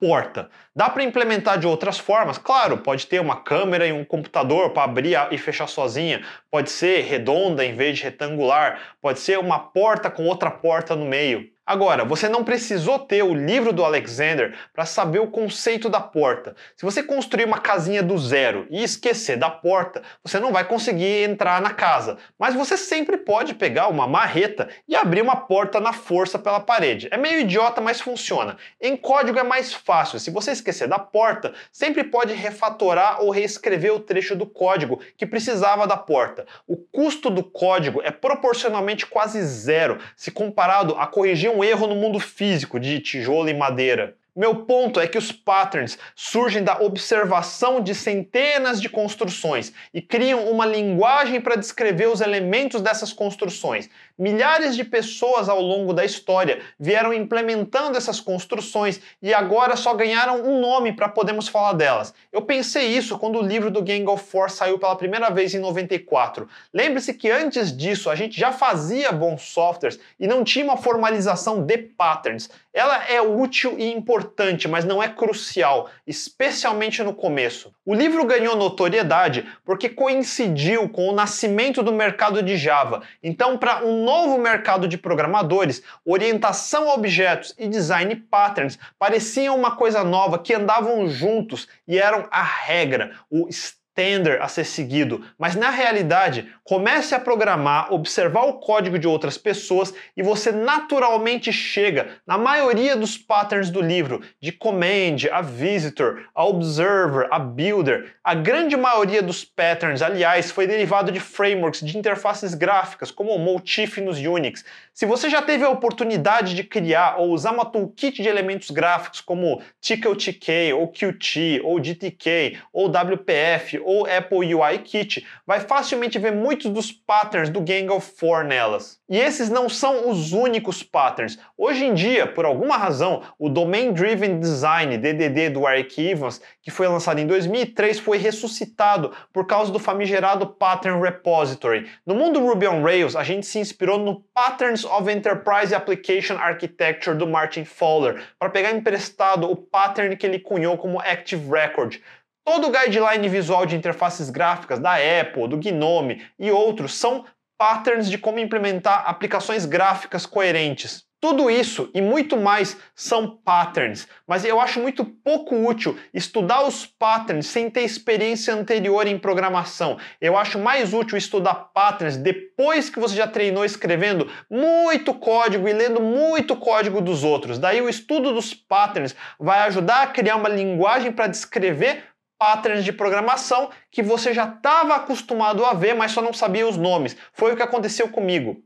porta. 0.02 0.50
Dá 0.74 0.90
para 0.90 1.04
implementar 1.04 1.56
de 1.60 1.64
outras 1.64 1.96
formas? 1.96 2.36
Claro, 2.36 2.78
pode 2.78 3.06
ter 3.06 3.20
uma 3.20 3.36
câmera 3.36 3.86
e 3.86 3.92
um 3.92 4.04
computador 4.04 4.70
para 4.70 4.82
abrir 4.82 5.16
e 5.30 5.38
fechar 5.38 5.68
sozinha, 5.68 6.26
pode 6.50 6.72
ser 6.72 7.02
redonda 7.04 7.64
em 7.64 7.76
vez 7.76 7.98
de 7.98 8.02
retangular, 8.02 8.80
pode 9.00 9.20
ser 9.20 9.38
uma 9.38 9.60
porta 9.60 10.10
com 10.10 10.26
outra 10.26 10.50
porta 10.50 10.96
no 10.96 11.04
meio. 11.04 11.51
Agora, 11.72 12.04
você 12.04 12.28
não 12.28 12.44
precisou 12.44 12.98
ter 12.98 13.22
o 13.22 13.32
livro 13.32 13.72
do 13.72 13.82
Alexander 13.82 14.54
para 14.74 14.84
saber 14.84 15.20
o 15.20 15.30
conceito 15.30 15.88
da 15.88 16.00
porta. 16.00 16.54
Se 16.76 16.84
você 16.84 17.02
construir 17.02 17.46
uma 17.46 17.60
casinha 17.60 18.02
do 18.02 18.18
zero 18.18 18.66
e 18.68 18.84
esquecer 18.84 19.38
da 19.38 19.48
porta, 19.48 20.02
você 20.22 20.38
não 20.38 20.52
vai 20.52 20.64
conseguir 20.64 21.24
entrar 21.24 21.62
na 21.62 21.70
casa. 21.70 22.18
Mas 22.38 22.54
você 22.54 22.76
sempre 22.76 23.16
pode 23.16 23.54
pegar 23.54 23.88
uma 23.88 24.06
marreta 24.06 24.68
e 24.86 24.94
abrir 24.94 25.22
uma 25.22 25.34
porta 25.34 25.80
na 25.80 25.94
força 25.94 26.38
pela 26.38 26.60
parede. 26.60 27.08
É 27.10 27.16
meio 27.16 27.40
idiota, 27.40 27.80
mas 27.80 28.02
funciona. 28.02 28.58
Em 28.78 28.94
código 28.94 29.38
é 29.38 29.42
mais 29.42 29.72
fácil. 29.72 30.20
Se 30.20 30.30
você 30.30 30.50
esquecer 30.50 30.86
da 30.86 30.98
porta, 30.98 31.54
sempre 31.72 32.04
pode 32.04 32.34
refatorar 32.34 33.22
ou 33.22 33.30
reescrever 33.30 33.94
o 33.94 34.00
trecho 34.00 34.36
do 34.36 34.44
código 34.44 35.00
que 35.16 35.24
precisava 35.24 35.86
da 35.86 35.96
porta. 35.96 36.44
O 36.68 36.76
custo 36.76 37.30
do 37.30 37.42
código 37.42 38.02
é 38.04 38.10
proporcionalmente 38.10 39.06
quase 39.06 39.42
zero 39.42 39.98
se 40.14 40.30
comparado 40.30 40.96
a 40.98 41.06
corrigir 41.06 41.50
um 41.50 41.61
erro 41.62 41.86
no 41.86 41.94
mundo 41.94 42.18
físico 42.18 42.78
de 42.78 43.00
tijolo 43.00 43.48
e 43.48 43.54
madeira. 43.54 44.16
Meu 44.34 44.64
ponto 44.64 44.98
é 44.98 45.06
que 45.06 45.18
os 45.18 45.30
patterns 45.30 45.98
surgem 46.16 46.64
da 46.64 46.80
observação 46.80 47.82
de 47.82 47.94
centenas 47.94 48.80
de 48.80 48.88
construções 48.88 49.74
e 49.92 50.00
criam 50.00 50.50
uma 50.50 50.64
linguagem 50.64 51.38
para 51.38 51.54
descrever 51.54 52.08
os 52.08 52.22
elementos 52.22 52.80
dessas 52.80 53.12
construções. 53.12 53.90
Milhares 54.18 54.76
de 54.76 54.84
pessoas 54.84 55.48
ao 55.48 55.60
longo 55.60 55.92
da 55.92 56.04
história 56.04 56.60
vieram 56.78 57.12
implementando 57.12 57.96
essas 57.96 58.20
construções 58.20 59.00
e 59.20 59.32
agora 59.32 59.76
só 59.76 59.94
ganharam 59.94 60.42
um 60.42 60.60
nome 60.60 60.92
para 60.92 61.08
podermos 61.08 61.48
falar 61.48 61.72
delas. 61.72 62.14
Eu 62.32 62.42
pensei 62.42 62.88
isso 62.88 63.18
quando 63.18 63.38
o 63.38 63.42
livro 63.42 63.70
do 63.70 63.82
Gang 63.82 64.06
of 64.06 64.24
Four 64.24 64.50
saiu 64.50 64.78
pela 64.78 64.96
primeira 64.96 65.30
vez 65.30 65.54
em 65.54 65.58
94. 65.58 66.48
Lembre-se 66.72 67.14
que 67.14 67.30
antes 67.30 67.76
disso 67.76 68.10
a 68.10 68.14
gente 68.14 68.38
já 68.38 68.52
fazia 68.52 69.12
bons 69.12 69.42
softwares 69.42 69.98
e 70.18 70.26
não 70.26 70.44
tinha 70.44 70.64
uma 70.64 70.76
formalização 70.76 71.62
de 71.62 71.78
patterns. 71.78 72.48
Ela 72.72 73.04
é 73.06 73.20
útil 73.20 73.76
e 73.78 73.92
importante, 73.92 74.66
mas 74.66 74.84
não 74.84 75.02
é 75.02 75.08
crucial, 75.08 75.90
especialmente 76.06 77.02
no 77.02 77.12
começo. 77.12 77.72
O 77.84 77.94
livro 77.94 78.24
ganhou 78.24 78.56
notoriedade 78.56 79.46
porque 79.64 79.90
coincidiu 79.90 80.88
com 80.88 81.08
o 81.08 81.14
nascimento 81.14 81.82
do 81.82 81.92
mercado 81.92 82.42
de 82.42 82.56
Java. 82.56 83.02
Então, 83.22 83.58
para 83.58 83.84
um 83.84 84.01
novo 84.02 84.38
mercado 84.38 84.88
de 84.88 84.98
programadores, 84.98 85.82
orientação 86.04 86.88
a 86.88 86.94
objetos 86.94 87.54
e 87.58 87.68
design 87.68 88.16
patterns 88.16 88.78
pareciam 88.98 89.56
uma 89.56 89.76
coisa 89.76 90.02
nova 90.04 90.38
que 90.38 90.54
andavam 90.54 91.08
juntos 91.08 91.68
e 91.86 91.98
eram 91.98 92.26
a 92.30 92.42
regra, 92.42 93.12
o 93.30 93.48
standard 93.92 94.40
a 94.40 94.48
ser 94.48 94.64
seguido, 94.64 95.24
mas 95.38 95.54
na 95.54 95.70
realidade, 95.70 96.48
comece 96.64 97.14
a 97.14 97.20
programar, 97.20 97.92
observar 97.92 98.44
o 98.44 98.54
código 98.54 98.98
de 98.98 99.06
outras 99.06 99.36
pessoas 99.36 99.92
e 100.16 100.22
você 100.22 100.50
naturalmente 100.50 101.52
chega 101.52 102.08
na 102.26 102.38
maioria 102.38 102.96
dos 102.96 103.18
patterns 103.18 103.70
do 103.70 103.80
livro, 103.80 104.22
de 104.40 104.50
command, 104.50 105.28
a 105.30 105.42
visitor, 105.42 106.28
a 106.34 106.44
observer, 106.44 107.28
a 107.30 107.38
builder. 107.38 108.14
A 108.24 108.34
grande 108.34 108.76
maioria 108.76 109.22
dos 109.22 109.44
patterns, 109.44 110.00
aliás, 110.00 110.50
foi 110.50 110.66
derivado 110.66 111.12
de 111.12 111.20
frameworks 111.20 111.84
de 111.84 111.98
interfaces 111.98 112.54
gráficas, 112.54 113.10
como 113.10 113.32
o 113.32 113.38
Motif 113.38 113.98
nos 113.98 114.18
Unix. 114.18 114.64
Se 114.94 115.04
você 115.04 115.28
já 115.28 115.42
teve 115.42 115.64
a 115.64 115.70
oportunidade 115.70 116.54
de 116.54 116.64
criar 116.64 117.16
ou 117.18 117.30
usar 117.30 117.52
uma 117.52 117.64
toolkit 117.64 118.22
de 118.22 118.28
elementos 118.28 118.70
gráficos 118.70 119.20
como 119.20 119.60
TickleTK, 119.80 120.72
ou 120.74 120.88
Qt, 120.88 121.60
ou 121.64 121.82
GTK, 121.82 122.58
ou 122.72 122.88
WPF, 122.88 123.81
ou 123.84 124.06
Apple 124.06 124.54
UI 124.54 124.78
Kit, 124.78 125.26
vai 125.46 125.60
facilmente 125.60 126.18
ver 126.18 126.32
muitos 126.32 126.70
dos 126.70 126.92
patterns 126.92 127.48
do 127.48 127.60
Gang 127.60 127.88
of 127.90 128.12
Four 128.16 128.44
nelas. 128.44 129.00
E 129.08 129.18
esses 129.18 129.50
não 129.50 129.68
são 129.68 130.08
os 130.08 130.32
únicos 130.32 130.82
patterns. 130.82 131.38
Hoje 131.56 131.84
em 131.84 131.94
dia, 131.94 132.26
por 132.26 132.44
alguma 132.44 132.76
razão, 132.76 133.22
o 133.38 133.48
Domain 133.48 133.92
Driven 133.92 134.40
Design, 134.40 134.96
DDD 134.96 135.50
do 135.50 135.68
Eric 135.68 136.00
Evans, 136.00 136.40
que 136.62 136.70
foi 136.70 136.88
lançado 136.88 137.18
em 137.18 137.26
2003, 137.26 137.98
foi 137.98 138.18
ressuscitado 138.18 139.12
por 139.32 139.46
causa 139.46 139.72
do 139.72 139.78
famigerado 139.78 140.46
Pattern 140.46 141.02
Repository. 141.02 141.90
No 142.06 142.14
mundo 142.14 142.40
Ruby 142.40 142.66
on 142.66 142.82
Rails, 142.82 143.16
a 143.16 143.22
gente 143.22 143.46
se 143.46 143.58
inspirou 143.58 143.98
no 143.98 144.20
Patterns 144.34 144.84
of 144.84 145.10
Enterprise 145.10 145.74
Application 145.74 146.36
Architecture 146.36 147.16
do 147.16 147.26
Martin 147.26 147.64
Fowler, 147.64 148.22
para 148.38 148.50
pegar 148.50 148.72
emprestado 148.72 149.50
o 149.50 149.56
pattern 149.56 150.16
que 150.16 150.26
ele 150.26 150.38
cunhou 150.38 150.76
como 150.78 151.00
Active 151.00 151.48
Record. 151.50 151.98
Todo 152.44 152.68
o 152.68 152.70
guideline 152.72 153.28
visual 153.28 153.64
de 153.64 153.76
interfaces 153.76 154.28
gráficas 154.28 154.80
da 154.80 154.94
Apple, 154.94 155.46
do 155.46 155.56
Gnome 155.56 156.26
e 156.38 156.50
outros 156.50 156.94
são 156.94 157.24
patterns 157.56 158.10
de 158.10 158.18
como 158.18 158.40
implementar 158.40 159.04
aplicações 159.06 159.64
gráficas 159.64 160.26
coerentes. 160.26 161.04
Tudo 161.20 161.48
isso 161.48 161.88
e 161.94 162.02
muito 162.02 162.36
mais 162.36 162.76
são 162.96 163.36
patterns, 163.36 164.08
mas 164.26 164.44
eu 164.44 164.58
acho 164.58 164.80
muito 164.80 165.04
pouco 165.04 165.54
útil 165.54 165.96
estudar 166.12 166.66
os 166.66 166.84
patterns 166.84 167.46
sem 167.46 167.70
ter 167.70 167.82
experiência 167.82 168.52
anterior 168.52 169.06
em 169.06 169.16
programação. 169.16 169.96
Eu 170.20 170.36
acho 170.36 170.58
mais 170.58 170.92
útil 170.92 171.16
estudar 171.16 171.54
patterns 171.72 172.16
depois 172.16 172.90
que 172.90 172.98
você 172.98 173.14
já 173.14 173.28
treinou 173.28 173.64
escrevendo 173.64 174.28
muito 174.50 175.14
código 175.14 175.68
e 175.68 175.72
lendo 175.72 176.02
muito 176.02 176.56
código 176.56 177.00
dos 177.00 177.22
outros. 177.22 177.56
Daí 177.56 177.80
o 177.80 177.88
estudo 177.88 178.34
dos 178.34 178.52
patterns 178.52 179.14
vai 179.38 179.60
ajudar 179.60 180.02
a 180.02 180.06
criar 180.08 180.34
uma 180.34 180.48
linguagem 180.48 181.12
para 181.12 181.28
descrever 181.28 182.02
patterns 182.42 182.84
de 182.84 182.92
programação 182.92 183.70
que 183.88 184.02
você 184.02 184.34
já 184.34 184.48
estava 184.48 184.96
acostumado 184.96 185.64
a 185.64 185.74
ver, 185.74 185.94
mas 185.94 186.10
só 186.10 186.20
não 186.20 186.32
sabia 186.32 186.66
os 186.66 186.76
nomes. 186.76 187.16
Foi 187.32 187.52
o 187.52 187.56
que 187.56 187.62
aconteceu 187.62 188.08
comigo. 188.08 188.60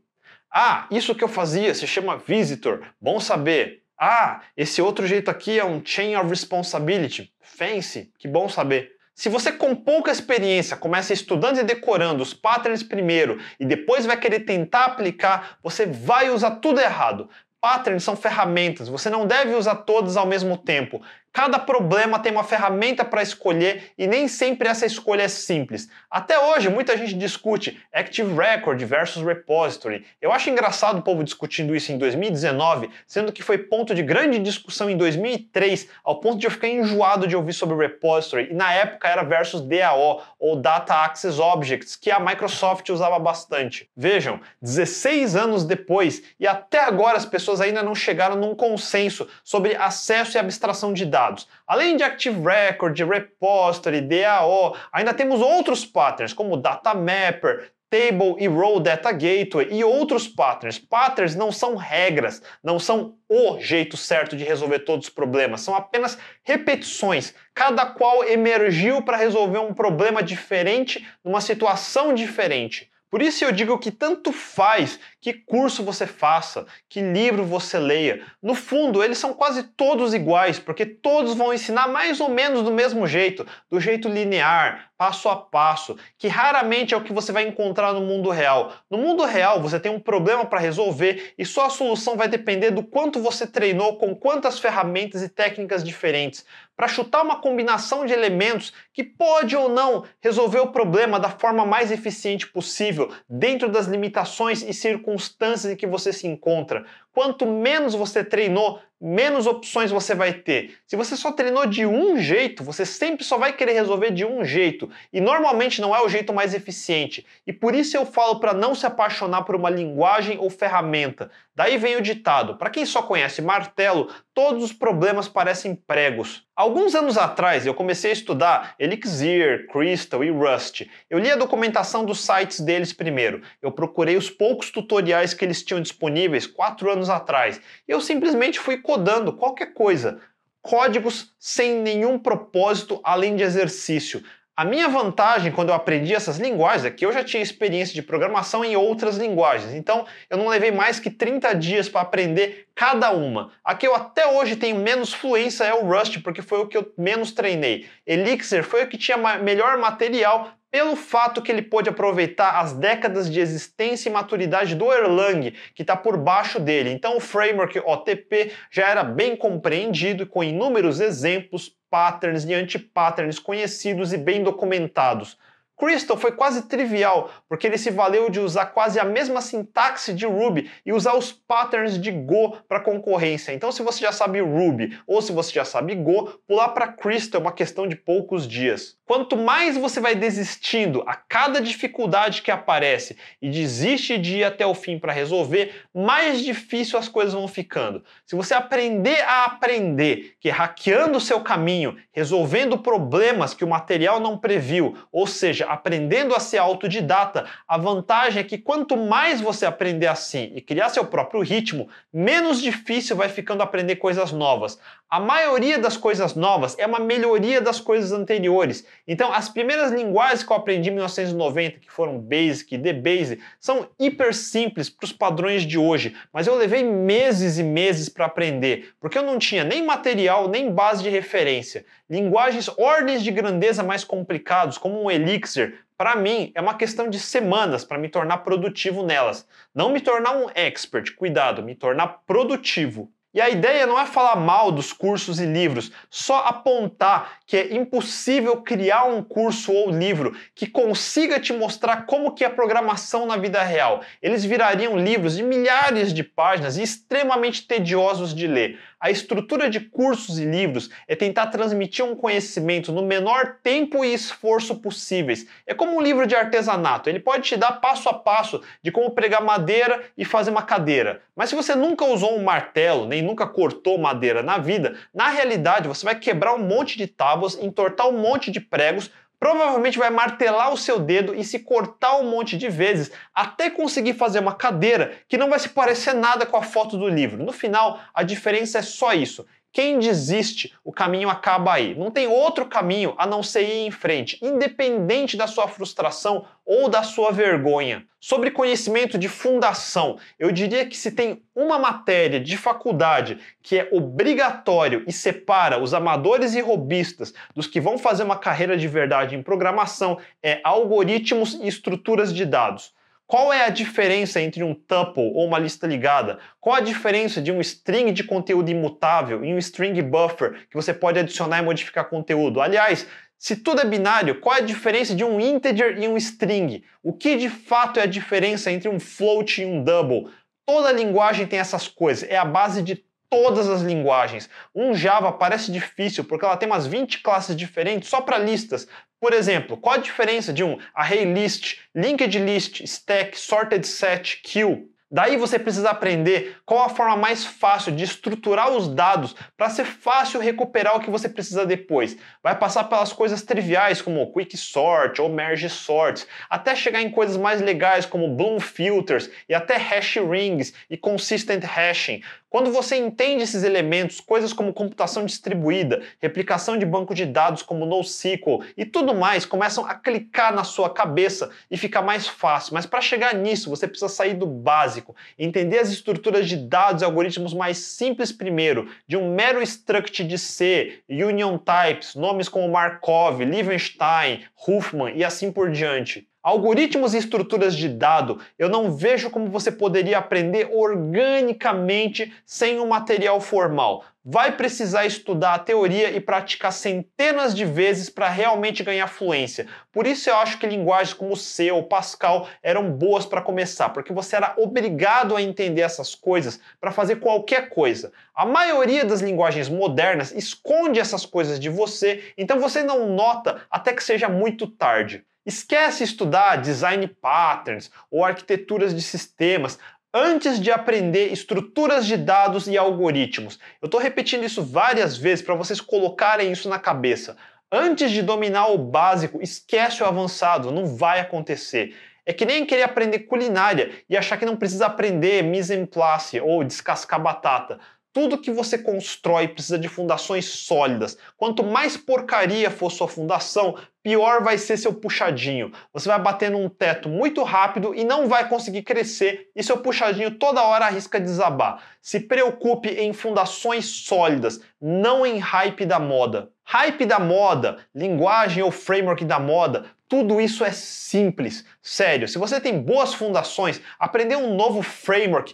Ah, 0.51 0.87
isso 0.89 1.13
que 1.13 1.23
eu 1.23 1.27
fazia 1.27 1.75
se 1.75 1.85
chama 1.85 2.17
visitor, 2.17 2.83
bom 2.99 3.19
saber. 3.19 3.83
Ah, 3.95 4.41
esse 4.57 4.81
outro 4.81 5.05
jeito 5.05 5.29
aqui 5.29 5.59
é 5.59 5.63
um 5.63 5.79
chain 5.85 6.15
of 6.15 6.27
responsibility, 6.27 7.31
fancy, 7.39 8.11
que 8.17 8.27
bom 8.27 8.49
saber. 8.49 8.93
Se 9.13 9.29
você 9.29 9.51
com 9.51 9.75
pouca 9.75 10.09
experiência 10.09 10.75
começa 10.75 11.13
estudando 11.13 11.59
e 11.59 11.63
decorando 11.63 12.23
os 12.23 12.33
patterns 12.33 12.81
primeiro 12.81 13.39
e 13.59 13.65
depois 13.65 14.07
vai 14.07 14.17
querer 14.17 14.39
tentar 14.39 14.85
aplicar, 14.85 15.59
você 15.61 15.85
vai 15.85 16.31
usar 16.31 16.55
tudo 16.55 16.81
errado. 16.81 17.29
Patterns 17.61 18.03
são 18.03 18.15
ferramentas, 18.15 18.87
você 18.87 19.09
não 19.09 19.27
deve 19.27 19.53
usar 19.53 19.75
todas 19.75 20.17
ao 20.17 20.25
mesmo 20.25 20.57
tempo. 20.57 20.99
Cada 21.37 21.59
problema 21.59 22.17
tem 22.17 22.31
uma 22.31 22.43
ferramenta 22.43 23.05
para 23.05 23.21
escolher 23.21 23.91
e 23.95 24.07
nem 24.07 24.27
sempre 24.27 24.67
essa 24.67 24.87
escolha 24.87 25.21
é 25.21 25.27
simples. 25.27 25.87
Até 26.09 26.39
hoje, 26.39 26.67
muita 26.67 26.97
gente 26.97 27.13
discute 27.13 27.79
Active 27.93 28.33
Record 28.33 28.83
versus 28.83 29.23
Repository. 29.23 30.03
Eu 30.19 30.31
acho 30.31 30.49
engraçado 30.49 30.97
o 30.97 31.01
povo 31.03 31.23
discutindo 31.23 31.75
isso 31.75 31.91
em 31.91 31.97
2019, 31.99 32.89
sendo 33.05 33.31
que 33.31 33.43
foi 33.43 33.59
ponto 33.59 33.93
de 33.93 34.01
grande 34.01 34.39
discussão 34.39 34.89
em 34.89 34.97
2003, 34.97 35.87
ao 36.03 36.19
ponto 36.19 36.39
de 36.39 36.47
eu 36.47 36.51
ficar 36.51 36.69
enjoado 36.69 37.27
de 37.27 37.35
ouvir 37.35 37.53
sobre 37.53 37.77
Repository, 37.77 38.49
e 38.49 38.55
na 38.55 38.73
época 38.73 39.07
era 39.07 39.21
versus 39.21 39.61
DAO, 39.61 40.23
ou 40.39 40.55
Data 40.55 40.95
Access 41.03 41.39
Objects, 41.39 41.95
que 41.95 42.09
a 42.09 42.19
Microsoft 42.19 42.89
usava 42.89 43.19
bastante. 43.19 43.87
Vejam, 43.95 44.41
16 44.59 45.35
anos 45.35 45.63
depois, 45.63 46.23
e 46.39 46.47
até 46.47 46.79
agora 46.79 47.15
as 47.15 47.27
pessoas 47.27 47.61
ainda 47.61 47.83
não 47.83 47.93
chegaram 47.93 48.35
num 48.35 48.55
consenso 48.55 49.27
sobre 49.43 49.75
acesso 49.75 50.35
e 50.35 50.39
abstração 50.39 50.91
de 50.91 51.05
dados 51.05 51.26
dados. 51.27 51.47
Além 51.67 51.97
de 51.97 52.03
Active 52.03 52.39
Record, 52.41 52.97
Repository, 52.99 54.01
DAO, 54.01 54.75
ainda 54.91 55.13
temos 55.13 55.41
outros 55.41 55.85
patterns 55.85 56.33
como 56.33 56.57
Data 56.57 56.93
Mapper, 56.93 57.71
Table 57.89 58.35
e 58.37 58.47
Row 58.47 58.81
Data 58.81 59.11
Gateway 59.13 59.69
e 59.71 59.83
outros 59.83 60.27
patterns. 60.27 60.77
Patterns 60.77 61.35
não 61.35 61.51
são 61.51 61.75
regras, 61.75 62.41
não 62.61 62.79
são 62.79 63.15
o 63.29 63.59
jeito 63.59 63.95
certo 63.95 64.35
de 64.35 64.43
resolver 64.43 64.79
todos 64.79 65.07
os 65.07 65.13
problemas, 65.13 65.61
são 65.61 65.73
apenas 65.73 66.17
repetições, 66.43 67.33
cada 67.53 67.85
qual 67.85 68.25
emergiu 68.25 69.01
para 69.01 69.15
resolver 69.15 69.59
um 69.59 69.73
problema 69.73 70.21
diferente 70.21 71.05
numa 71.23 71.39
situação 71.39 72.13
diferente. 72.13 72.91
Por 73.09 73.21
isso 73.21 73.45
eu 73.45 73.51
digo 73.51 73.79
que 73.79 73.89
tanto 73.89 74.33
faz 74.33 74.99
que 75.21 75.33
curso 75.33 75.83
você 75.83 76.05
faça, 76.05 76.65
que 76.89 77.01
livro 77.01 77.43
você 77.43 77.79
leia. 77.79 78.25
No 78.41 78.53
fundo, 78.53 79.03
eles 79.03 79.17
são 79.17 79.33
quase 79.33 79.63
todos 79.63 80.13
iguais, 80.13 80.59
porque 80.59 80.85
todos 80.85 81.35
vão 81.35 81.53
ensinar 81.53 81.87
mais 81.87 82.19
ou 82.19 82.29
menos 82.29 82.63
do 82.63 82.71
mesmo 82.71 83.07
jeito, 83.07 83.45
do 83.69 83.79
jeito 83.79 84.09
linear, 84.09 84.91
passo 84.97 85.29
a 85.29 85.35
passo, 85.35 85.97
que 86.17 86.27
raramente 86.27 86.93
é 86.93 86.97
o 86.97 87.03
que 87.03 87.13
você 87.13 87.31
vai 87.31 87.47
encontrar 87.47 87.93
no 87.93 88.01
mundo 88.01 88.29
real. 88.29 88.73
No 88.89 88.97
mundo 88.97 89.23
real, 89.25 89.61
você 89.61 89.79
tem 89.79 89.91
um 89.91 89.99
problema 89.99 90.45
para 90.45 90.59
resolver 90.59 91.33
e 91.37 91.45
sua 91.45 91.69
solução 91.69 92.17
vai 92.17 92.27
depender 92.27 92.71
do 92.71 92.83
quanto 92.83 93.21
você 93.21 93.45
treinou 93.47 93.97
com 93.97 94.15
quantas 94.15 94.59
ferramentas 94.59 95.21
e 95.21 95.29
técnicas 95.29 95.83
diferentes. 95.83 96.45
Para 96.77 96.87
chutar 96.87 97.23
uma 97.23 97.41
combinação 97.41 98.05
de 98.05 98.13
elementos 98.13 98.71
que 98.93 99.03
pode 99.03 99.55
ou 99.55 99.67
não 99.67 100.03
resolver 100.21 100.59
o 100.59 100.71
problema 100.71 101.19
da 101.19 101.29
forma 101.29 101.65
mais 101.65 101.91
eficiente 101.91 102.45
possível, 102.47 103.11
dentro 103.27 103.67
das 103.67 103.87
limitações 103.87 104.61
e 104.61 104.71
circunstâncias 104.71 105.73
em 105.73 105.75
que 105.75 105.87
você 105.87 106.13
se 106.13 106.27
encontra. 106.27 106.85
Quanto 107.11 107.47
menos 107.47 107.95
você 107.95 108.23
treinou, 108.23 108.79
menos 109.01 109.47
opções 109.47 109.91
você 109.91 110.13
vai 110.13 110.33
ter. 110.33 110.75
Se 110.85 110.95
você 110.95 111.15
só 111.15 111.31
treinou 111.31 111.65
de 111.65 111.83
um 111.85 112.19
jeito, 112.19 112.63
você 112.63 112.85
sempre 112.85 113.23
só 113.23 113.37
vai 113.37 113.53
querer 113.53 113.73
resolver 113.73 114.11
de 114.11 114.23
um 114.23 114.43
jeito, 114.43 114.89
e 115.11 115.19
normalmente 115.19 115.81
não 115.81 115.95
é 115.95 116.03
o 116.03 116.09
jeito 116.09 116.33
mais 116.33 116.53
eficiente. 116.53 117.25
E 117.45 117.53
por 117.53 117.73
isso 117.73 117.97
eu 117.97 118.05
falo 118.05 118.39
para 118.39 118.53
não 118.53 118.75
se 118.75 118.85
apaixonar 118.85 119.43
por 119.43 119.55
uma 119.55 119.69
linguagem 119.69 120.37
ou 120.37 120.49
ferramenta. 120.49 121.31
Daí 121.55 121.77
vem 121.77 121.95
o 121.95 122.01
ditado: 122.01 122.55
para 122.55 122.69
quem 122.69 122.85
só 122.85 123.01
conhece 123.01 123.41
martelo, 123.41 124.09
todos 124.37 124.63
os 124.63 124.71
problemas 124.71 125.27
parecem 125.27 125.73
pregos. 125.73 126.43
Alguns 126.55 126.93
anos 126.93 127.17
atrás 127.17 127.65
eu 127.65 127.73
comecei 127.73 128.11
a 128.11 128.13
estudar 128.13 128.75
Elixir, 128.77 129.65
Crystal 129.65 130.23
e 130.23 130.29
Rust. 130.29 130.87
Eu 131.09 131.17
li 131.17 131.31
a 131.31 131.35
documentação 131.35 132.05
dos 132.05 132.23
sites 132.23 132.59
deles 132.59 132.93
primeiro. 132.93 133.41
Eu 133.63 133.71
procurei 133.71 134.15
os 134.15 134.29
poucos 134.29 134.69
tutoriais 134.69 135.33
que 135.33 135.43
eles 135.43 135.63
tinham 135.63 135.81
disponíveis 135.81 136.45
quatro 136.45 136.91
anos 136.91 137.09
atrás. 137.09 137.59
Eu 137.87 137.99
simplesmente 137.99 138.59
fui 138.59 138.77
codando 138.77 139.33
qualquer 139.33 139.73
coisa. 139.73 140.21
Códigos 140.61 141.33
sem 141.39 141.81
nenhum 141.81 142.19
propósito 142.19 143.01
além 143.03 143.35
de 143.35 143.41
exercício. 143.41 144.23
A 144.59 144.65
minha 144.65 144.89
vantagem 144.89 145.51
quando 145.51 145.69
eu 145.69 145.75
aprendi 145.75 146.15
essas 146.15 146.39
linguagens 146.39 146.83
é 146.83 146.89
que 146.89 147.05
eu 147.05 147.11
já 147.11 147.23
tinha 147.23 147.43
experiência 147.43 147.93
de 147.93 148.01
programação 148.01 148.65
em 148.65 148.75
outras 148.75 149.15
linguagens, 149.15 149.71
então 149.71 150.03
eu 150.31 150.35
não 150.35 150.47
levei 150.47 150.71
mais 150.71 150.99
que 150.99 151.11
30 151.11 151.53
dias 151.53 151.87
para 151.87 152.01
aprender 152.01 152.67
cada 152.73 153.11
uma. 153.11 153.51
A 153.63 153.75
que 153.75 153.85
eu 153.85 153.93
até 153.93 154.25
hoje 154.25 154.55
tenho 154.55 154.77
menos 154.77 155.13
fluência 155.13 155.63
é 155.63 155.75
o 155.75 155.85
Rust, 155.85 156.23
porque 156.23 156.41
foi 156.41 156.57
o 156.57 156.67
que 156.67 156.75
eu 156.75 156.91
menos 156.97 157.31
treinei. 157.31 157.87
Elixir 158.03 158.63
foi 158.63 158.83
o 158.83 158.87
que 158.87 158.97
tinha 158.97 159.15
melhor 159.37 159.77
material 159.77 160.51
pelo 160.71 160.95
fato 160.95 161.41
que 161.41 161.51
ele 161.51 161.61
pôde 161.61 161.89
aproveitar 161.89 162.59
as 162.59 162.73
décadas 162.73 163.31
de 163.31 163.39
existência 163.39 164.09
e 164.09 164.11
maturidade 164.11 164.73
do 164.73 164.91
Erlang, 164.91 165.53
que 165.75 165.83
está 165.83 165.95
por 165.95 166.17
baixo 166.17 166.59
dele. 166.59 166.89
Então 166.89 167.17
o 167.17 167.19
framework 167.19 167.77
OTP 167.79 168.51
já 168.71 168.89
era 168.89 169.03
bem 169.03 169.35
compreendido, 169.35 170.25
com 170.25 170.43
inúmeros 170.43 170.99
exemplos, 170.99 171.76
patterns 171.89 172.45
e 172.45 172.53
anti-patterns 172.53 173.39
conhecidos 173.39 174.13
e 174.13 174.17
bem 174.17 174.43
documentados. 174.43 175.37
Crystal 175.77 176.17
foi 176.17 176.31
quase 176.31 176.63
trivial, 176.63 177.29
porque 177.47 177.67
ele 177.67 177.77
se 177.77 177.91
valeu 177.91 178.29
de 178.31 178.39
usar 178.39 178.67
quase 178.67 178.99
a 178.99 179.03
mesma 179.03 179.41
sintaxe 179.41 180.11
de 180.11 180.25
Ruby 180.25 180.71
e 180.83 180.91
usar 180.91 181.15
os 181.15 181.31
patterns 181.31 182.01
de 182.01 182.11
Go 182.11 182.57
para 182.67 182.79
concorrência. 182.79 183.53
Então, 183.53 183.71
se 183.71 183.83
você 183.83 184.01
já 184.01 184.11
sabe 184.11 184.41
Ruby 184.41 184.99
ou 185.05 185.21
se 185.21 185.31
você 185.31 185.53
já 185.53 185.63
sabe 185.63 185.93
Go, 185.93 186.39
pular 186.47 186.69
para 186.69 186.87
Crystal 186.87 187.39
é 187.39 187.43
uma 187.43 187.51
questão 187.51 187.87
de 187.87 187.95
poucos 187.95 188.47
dias. 188.47 188.97
Quanto 189.05 189.37
mais 189.37 189.77
você 189.77 190.01
vai 190.01 190.15
desistindo 190.15 191.01
a 191.07 191.15
cada 191.15 191.61
dificuldade 191.61 192.41
que 192.41 192.51
aparece 192.51 193.15
e 193.41 193.49
desiste 193.49 194.17
de 194.17 194.39
ir 194.39 194.43
até 194.43 194.65
o 194.65 194.75
fim 194.75 194.99
para 194.99 195.13
resolver, 195.13 195.85
mais 195.93 196.41
difícil 196.41 196.99
as 196.99 197.07
coisas 197.07 197.33
vão 197.33 197.47
ficando. 197.47 198.03
Se 198.25 198.35
você 198.35 198.53
aprender 198.53 199.21
a 199.21 199.45
aprender, 199.45 200.35
que 200.41 200.49
hackeando 200.49 201.19
o 201.19 201.21
seu 201.21 201.39
caminho, 201.39 201.95
resolvendo 202.11 202.79
problemas 202.79 203.53
que 203.53 203.63
o 203.63 203.69
material 203.69 204.19
não 204.19 204.37
previu, 204.37 204.97
ou 205.09 205.25
seja, 205.25 205.66
aprendendo 205.67 206.35
a 206.35 206.39
ser 206.39 206.57
autodidata, 206.57 207.45
a 207.67 207.77
vantagem 207.77 208.41
é 208.41 208.43
que 208.43 208.57
quanto 208.57 208.97
mais 208.97 209.41
você 209.41 209.65
aprender 209.65 210.07
assim 210.07 210.51
e 210.55 210.61
criar 210.61 210.89
seu 210.89 211.05
próprio 211.05 211.41
ritmo, 211.41 211.89
menos 212.11 212.61
difícil 212.61 213.15
vai 213.15 213.29
ficando 213.29 213.61
aprender 213.61 213.97
coisas 213.97 214.31
novas. 214.31 214.79
A 215.09 215.21
maioria 215.21 215.79
das 215.79 215.95
coisas 215.95 216.35
novas 216.35 216.77
é 216.77 216.85
uma 216.85 216.99
melhoria 216.99 217.61
das 217.61 217.79
coisas 217.79 218.11
anteriores. 218.11 218.85
Então, 219.07 219.31
as 219.31 219.47
primeiras 219.47 219.91
linguagens 219.91 220.43
que 220.43 220.51
eu 220.51 220.57
aprendi 220.57 220.89
em 220.89 220.93
1990, 220.93 221.79
que 221.79 221.89
foram 221.89 222.19
Basic 222.19 222.75
e 222.75 222.77
DBase, 222.77 223.39
são 223.57 223.87
hiper 223.97 224.33
simples 224.33 224.89
para 224.89 225.05
os 225.05 225.13
padrões 225.13 225.63
de 225.63 225.77
hoje, 225.77 226.13
mas 226.33 226.45
eu 226.45 226.55
levei 226.55 226.83
meses 226.83 227.57
e 227.57 227.63
meses 227.63 228.09
para 228.09 228.25
aprender, 228.25 228.93
porque 228.99 229.17
eu 229.17 229.23
não 229.23 229.39
tinha 229.39 229.63
nem 229.63 229.85
material, 229.85 230.49
nem 230.49 230.71
base 230.71 231.01
de 231.01 231.09
referência. 231.09 231.85
Linguagens 232.09 232.69
ordens 232.77 233.21
de 233.21 233.31
grandeza 233.31 233.83
mais 233.83 234.05
complicados, 234.05 234.77
como 234.77 235.03
um 235.03 235.11
Elixir, 235.11 235.83
para 235.97 236.15
mim 236.15 236.53
é 236.55 236.61
uma 236.61 236.77
questão 236.77 237.09
de 237.09 237.19
semanas 237.19 237.83
para 237.83 237.97
me 237.97 238.07
tornar 238.07 238.37
produtivo 238.37 239.03
nelas. 239.03 239.45
Não 239.75 239.91
me 239.91 239.99
tornar 239.99 240.37
um 240.37 240.47
expert, 240.55 241.13
cuidado, 241.15 241.61
me 241.61 241.75
tornar 241.75 242.21
produtivo. 242.25 243.11
E 243.33 243.41
a 243.41 243.49
ideia 243.49 243.85
não 243.85 243.99
é 243.99 244.05
falar 244.05 244.37
mal 244.37 244.71
dos 244.71 244.93
cursos 244.93 245.39
e 245.39 245.45
livros, 245.45 245.91
só 246.09 246.39
apontar 246.45 247.39
que 247.45 247.57
é 247.57 247.75
impossível 247.75 248.61
criar 248.61 249.03
um 249.03 249.21
curso 249.21 249.71
ou 249.73 249.91
livro 249.91 250.35
que 250.55 250.65
consiga 250.65 251.39
te 251.39 251.51
mostrar 251.51 252.05
como 252.05 252.33
que 252.33 252.45
é 252.45 252.49
programação 252.49 253.25
na 253.25 253.35
vida 253.35 253.61
real. 253.61 254.01
Eles 254.21 254.45
virariam 254.45 254.97
livros 254.97 255.35
de 255.35 255.43
milhares 255.43 256.13
de 256.13 256.23
páginas 256.23 256.77
e 256.77 256.83
extremamente 256.83 257.67
tediosos 257.67 258.33
de 258.33 258.47
ler. 258.47 258.79
A 258.99 259.11
estrutura 259.11 259.69
de 259.69 259.79
cursos 259.79 260.39
e 260.39 260.43
livros 260.43 260.89
é 261.07 261.15
tentar 261.15 261.47
transmitir 261.47 262.03
um 262.03 262.15
conhecimento 262.15 262.91
no 262.91 263.03
menor 263.03 263.57
tempo 263.61 264.03
e 264.03 264.11
esforço 264.11 264.75
possíveis. 264.75 265.45
É 265.67 265.73
como 265.75 265.95
um 265.95 266.01
livro 266.01 266.25
de 266.25 266.35
artesanato, 266.35 267.07
ele 267.07 267.19
pode 267.19 267.43
te 267.43 267.55
dar 267.55 267.73
passo 267.73 268.09
a 268.09 268.13
passo 268.13 268.59
de 268.81 268.91
como 268.91 269.11
pregar 269.11 269.43
madeira 269.43 270.03
e 270.17 270.25
fazer 270.25 270.49
uma 270.49 270.63
cadeira. 270.63 271.21
Mas 271.35 271.49
se 271.49 271.55
você 271.55 271.75
nunca 271.75 272.05
usou 272.05 272.35
um 272.35 272.43
martelo, 272.43 273.05
nem 273.05 273.21
nunca 273.21 273.45
cortou 273.45 273.99
madeira 273.99 274.41
na 274.41 274.57
vida, 274.57 274.97
na 275.13 275.29
realidade 275.29 275.87
você 275.87 276.03
vai 276.03 276.15
quebrar 276.15 276.55
um 276.55 276.63
monte 276.63 276.97
de 276.97 277.05
tábuas, 277.05 277.55
entortar 277.61 278.07
um 278.07 278.17
monte 278.17 278.49
de 278.49 278.59
pregos, 278.59 279.11
provavelmente 279.39 279.99
vai 279.99 280.09
martelar 280.09 280.73
o 280.73 280.77
seu 280.77 280.99
dedo 280.99 281.35
e 281.35 281.43
se 281.43 281.59
cortar 281.59 282.17
um 282.17 282.29
monte 282.29 282.57
de 282.57 282.69
vezes 282.69 283.11
até 283.33 283.69
conseguir 283.69 284.13
fazer 284.13 284.39
uma 284.39 284.55
cadeira 284.55 285.13
que 285.27 285.37
não 285.37 285.49
vai 285.49 285.59
se 285.59 285.69
parecer 285.69 286.13
nada 286.13 286.45
com 286.45 286.57
a 286.57 286.63
foto 286.63 286.97
do 286.97 287.07
livro. 287.07 287.43
No 287.43 287.51
final, 287.51 287.99
a 288.13 288.23
diferença 288.23 288.79
é 288.79 288.81
só 288.81 289.13
isso. 289.13 289.45
Quem 289.71 289.99
desiste, 289.99 290.73
o 290.83 290.91
caminho 290.91 291.29
acaba 291.29 291.73
aí. 291.73 291.93
Não 291.93 292.09
tem 292.09 292.27
outro 292.27 292.65
caminho 292.65 293.13
a 293.17 293.27
não 293.27 293.43
ser 293.43 293.63
ir 293.63 293.85
em 293.85 293.91
frente, 293.91 294.39
independente 294.41 295.37
da 295.37 295.45
sua 295.45 295.67
frustração 295.67 296.45
ou 296.65 296.89
da 296.89 297.03
sua 297.03 297.31
vergonha. 297.31 298.05
Sobre 298.19 298.49
conhecimento 298.49 299.17
de 299.17 299.29
fundação, 299.29 300.17
eu 300.39 300.51
diria 300.51 300.85
que 300.85 300.97
se 300.97 301.11
tem 301.11 301.43
uma 301.55 301.77
matéria 301.77 302.39
de 302.39 302.57
faculdade 302.57 303.37
que 303.61 303.77
é 303.77 303.87
obrigatório 303.91 305.03
e 305.07 305.13
separa 305.13 305.81
os 305.81 305.93
amadores 305.93 306.55
e 306.55 306.59
robistas 306.59 307.33
dos 307.55 307.67
que 307.67 307.79
vão 307.79 307.97
fazer 307.97 308.23
uma 308.23 308.37
carreira 308.37 308.75
de 308.75 308.87
verdade 308.87 309.35
em 309.35 309.43
programação, 309.43 310.17
é 310.41 310.59
algoritmos 310.63 311.53
e 311.53 311.67
estruturas 311.67 312.33
de 312.33 312.45
dados. 312.45 312.96
Qual 313.27 313.51
é 313.51 313.65
a 313.65 313.69
diferença 313.69 314.39
entre 314.39 314.63
um 314.63 314.73
tuple 314.73 315.33
ou 315.35 315.45
uma 315.45 315.59
lista 315.59 315.85
ligada? 315.85 316.39
Qual 316.61 316.73
a 316.73 316.79
diferença 316.79 317.41
de 317.41 317.51
um 317.51 317.59
string 317.59 318.13
de 318.13 318.23
conteúdo 318.23 318.71
imutável 318.71 319.43
e 319.43 319.53
um 319.53 319.57
string 319.57 320.01
buffer 320.01 320.65
que 320.69 320.75
você 320.75 320.93
pode 320.93 321.19
adicionar 321.19 321.59
e 321.59 321.61
modificar 321.61 322.09
conteúdo? 322.09 322.61
Aliás, 322.61 323.05
se 323.37 323.57
tudo 323.57 323.81
é 323.81 323.85
binário, 323.85 324.39
qual 324.39 324.55
é 324.55 324.59
a 324.59 324.63
diferença 324.63 325.13
de 325.13 325.25
um 325.25 325.41
integer 325.41 326.01
e 326.01 326.07
um 326.07 326.15
string? 326.15 326.85
O 327.03 327.11
que 327.11 327.35
de 327.35 327.49
fato 327.49 327.99
é 327.99 328.03
a 328.03 328.07
diferença 328.07 328.71
entre 328.71 328.87
um 328.87 328.99
float 328.99 329.61
e 329.61 329.65
um 329.65 329.83
double? 329.83 330.31
Toda 330.65 330.93
linguagem 330.93 331.45
tem 331.45 331.59
essas 331.59 331.85
coisas, 331.85 332.29
é 332.29 332.37
a 332.37 332.45
base 332.45 332.81
de 332.81 332.95
todas 333.29 333.69
as 333.69 333.81
linguagens. 333.81 334.49
Um 334.73 334.93
Java 334.93 335.31
parece 335.31 335.71
difícil 335.71 336.23
porque 336.23 336.45
ela 336.45 336.57
tem 336.57 336.67
umas 336.67 336.87
20 336.87 337.21
classes 337.21 337.55
diferentes 337.55 338.09
só 338.09 338.21
para 338.21 338.37
listas. 338.37 338.87
Por 339.19 339.33
exemplo, 339.33 339.77
qual 339.77 339.95
a 339.95 339.99
diferença 339.99 340.53
de 340.53 340.63
um 340.63 340.77
array 340.93 341.25
list, 341.25 341.79
linked 341.95 342.37
list, 342.37 342.81
stack, 342.81 343.37
sorted 343.37 343.85
set, 343.85 344.41
queue? 344.43 344.89
Daí 345.09 345.37
você 345.37 345.57
precisa 345.57 345.89
aprender 345.91 346.57
qual 346.65 346.83
a 346.83 346.89
forma 346.89 347.15
mais 347.15 347.45
fácil 347.45 347.93
de 347.93 348.03
estruturar 348.03 348.69
os 348.69 348.89
dados 348.89 349.33
para 349.55 349.69
ser 349.69 349.85
fácil 349.85 350.41
recuperar 350.41 350.97
o 350.97 350.99
que 350.99 351.09
você 351.09 351.29
precisa 351.29 351.65
depois. 351.65 352.17
Vai 352.43 352.59
passar 352.59 352.83
pelas 352.83 353.13
coisas 353.13 353.41
triviais 353.41 354.01
como 354.01 354.33
quick 354.33 354.57
sort 354.57 355.19
ou 355.19 355.29
merge 355.29 355.69
sorts, 355.69 356.27
até 356.49 356.75
chegar 356.75 357.01
em 357.01 357.09
coisas 357.09 357.37
mais 357.37 357.61
legais 357.61 358.05
como 358.05 358.35
bloom 358.35 358.59
filters 358.59 359.29
e 359.47 359.55
até 359.55 359.77
hash 359.77 360.17
rings 360.17 360.73
e 360.89 360.97
consistent 360.97 361.63
hashing. 361.63 362.21
Quando 362.49 362.71
você 362.71 362.95
entende 362.95 363.43
esses 363.43 363.63
elementos, 363.63 364.21
coisas 364.21 364.53
como 364.53 364.73
computação 364.73 365.25
distribuída, 365.25 366.01
replicação 366.21 366.77
de 366.77 366.85
banco 366.85 367.13
de 367.13 367.25
dados 367.25 367.61
como 367.61 367.85
NoSQL 367.85 368.63
e 368.77 368.85
tudo 368.85 369.13
mais 369.13 369.45
começam 369.45 369.85
a 369.85 369.93
clicar 369.93 370.55
na 370.55 370.63
sua 370.63 370.89
cabeça 370.89 371.49
e 371.69 371.75
fica 371.75 372.01
mais 372.01 372.25
fácil. 372.25 372.73
Mas 372.73 372.85
para 372.85 373.01
chegar 373.01 373.35
nisso, 373.35 373.69
você 373.69 373.85
precisa 373.85 374.07
sair 374.07 374.33
do 374.33 374.45
básico, 374.45 375.13
entender 375.37 375.79
as 375.79 375.89
estruturas 375.89 376.47
de 376.47 376.55
dados 376.55 377.01
e 377.01 377.05
algoritmos 377.05 377.53
mais 377.53 377.79
simples 377.79 378.31
primeiro, 378.31 378.89
de 379.05 379.17
um 379.17 379.35
mero 379.35 379.61
struct 379.61 380.23
de 380.23 380.37
C, 380.37 381.01
union 381.09 381.57
types, 381.57 382.15
nomes 382.15 382.47
como 382.47 382.69
Markov, 382.69 383.41
Liebenstein, 383.43 384.45
Huffman 384.65 385.13
e 385.15 385.23
assim 385.23 385.51
por 385.51 385.69
diante. 385.69 386.26
Algoritmos 386.47 387.13
e 387.13 387.17
estruturas 387.17 387.75
de 387.75 387.89
dado, 387.89 388.39
eu 388.57 388.69
não 388.69 388.89
vejo 388.89 389.29
como 389.29 389.49
você 389.49 389.69
poderia 389.69 390.17
aprender 390.17 390.69
organicamente 390.71 392.33
sem 392.45 392.79
um 392.79 392.87
material 392.87 393.41
formal. 393.41 394.05
Vai 394.23 394.55
precisar 394.55 395.05
estudar 395.05 395.55
a 395.55 395.59
teoria 395.59 396.09
e 396.09 396.21
praticar 396.21 396.71
centenas 396.71 397.53
de 397.53 397.65
vezes 397.65 398.09
para 398.09 398.29
realmente 398.29 398.81
ganhar 398.81 399.07
fluência. 399.07 399.67
Por 399.91 400.07
isso 400.07 400.29
eu 400.29 400.37
acho 400.37 400.57
que 400.57 400.65
linguagens 400.65 401.13
como 401.13 401.35
C 401.35 401.69
ou 401.69 401.83
Pascal 401.83 402.47
eram 402.63 402.93
boas 402.93 403.25
para 403.25 403.41
começar, 403.41 403.89
porque 403.89 404.13
você 404.13 404.37
era 404.37 404.53
obrigado 404.57 405.35
a 405.35 405.41
entender 405.41 405.81
essas 405.81 406.15
coisas 406.15 406.61
para 406.79 406.93
fazer 406.93 407.17
qualquer 407.17 407.67
coisa. 407.67 408.13
A 408.33 408.45
maioria 408.45 409.03
das 409.03 409.19
linguagens 409.19 409.67
modernas 409.67 410.31
esconde 410.31 410.97
essas 410.97 411.25
coisas 411.25 411.59
de 411.59 411.67
você, 411.67 412.23
então 412.37 412.57
você 412.57 412.83
não 412.83 413.09
nota 413.13 413.63
até 413.69 413.91
que 413.91 414.01
seja 414.01 414.29
muito 414.29 414.65
tarde. 414.65 415.25
Esquece 415.47 416.03
estudar 416.03 416.57
design 416.57 417.07
patterns 417.07 417.89
ou 418.11 418.25
arquiteturas 418.25 418.93
de 418.93 419.01
sistemas 419.01 419.79
antes 420.13 420.59
de 420.59 420.69
aprender 420.69 421.31
estruturas 421.31 422.05
de 422.05 422.17
dados 422.17 422.67
e 422.67 422.77
algoritmos. 422.77 423.57
Eu 423.81 423.85
estou 423.85 423.97
repetindo 423.97 424.43
isso 424.43 424.61
várias 424.61 425.15
vezes 425.15 425.41
para 425.45 425.55
vocês 425.55 425.79
colocarem 425.79 426.51
isso 426.51 426.67
na 426.67 426.77
cabeça. 426.77 427.37
Antes 427.71 428.11
de 428.11 428.21
dominar 428.21 428.67
o 428.67 428.77
básico, 428.77 429.41
esquece 429.41 430.03
o 430.03 430.05
avançado, 430.05 430.69
não 430.69 430.85
vai 430.85 431.21
acontecer. 431.21 431.95
É 432.25 432.33
que 432.33 432.45
nem 432.45 432.65
querer 432.65 432.83
aprender 432.83 433.19
culinária 433.19 433.91
e 434.09 434.17
achar 434.17 434.35
que 434.35 434.45
não 434.45 434.57
precisa 434.57 434.87
aprender 434.87 435.43
mise 435.43 435.73
en 435.73 435.85
place 435.85 436.41
ou 436.41 436.61
descascar 436.61 437.21
batata. 437.21 437.79
Tudo 438.19 438.39
que 438.39 438.49
você 438.49 438.79
constrói 438.79 439.47
precisa 439.47 439.77
de 439.77 439.87
fundações 439.87 440.45
sólidas. 440.45 441.19
Quanto 441.37 441.63
mais 441.63 441.95
porcaria 441.95 442.71
for 442.71 442.91
sua 442.91 443.07
fundação, 443.07 443.77
pior 444.01 444.41
vai 444.41 444.57
ser 444.57 444.75
seu 444.75 444.91
puxadinho. 444.91 445.71
Você 445.93 446.09
vai 446.09 446.19
bater 446.19 446.49
num 446.49 446.67
teto 446.67 447.09
muito 447.09 447.43
rápido 447.43 447.93
e 447.93 448.03
não 448.03 448.27
vai 448.27 448.49
conseguir 448.49 448.81
crescer, 448.81 449.51
e 449.55 449.61
seu 449.61 449.77
puxadinho 449.77 450.31
toda 450.31 450.63
hora 450.63 450.85
arrisca 450.85 451.19
desabar. 451.19 451.79
Se 452.01 452.19
preocupe 452.19 452.89
em 452.89 453.13
fundações 453.13 453.85
sólidas, 453.85 454.59
não 454.81 455.23
em 455.23 455.37
hype 455.37 455.85
da 455.85 455.99
moda. 455.99 456.49
Hype 456.63 457.05
da 457.05 457.19
moda, 457.19 457.77
linguagem 457.93 458.63
ou 458.63 458.71
framework 458.71 459.23
da 459.25 459.39
moda, 459.39 459.85
tudo 460.09 460.39
isso 460.39 460.63
é 460.63 460.71
simples. 460.71 461.65
Sério, 461.81 462.27
se 462.29 462.37
você 462.37 462.61
tem 462.61 462.81
boas 462.81 463.13
fundações, 463.13 463.81
aprender 463.99 464.37
um 464.37 464.55
novo 464.55 464.81
framework 464.81 465.53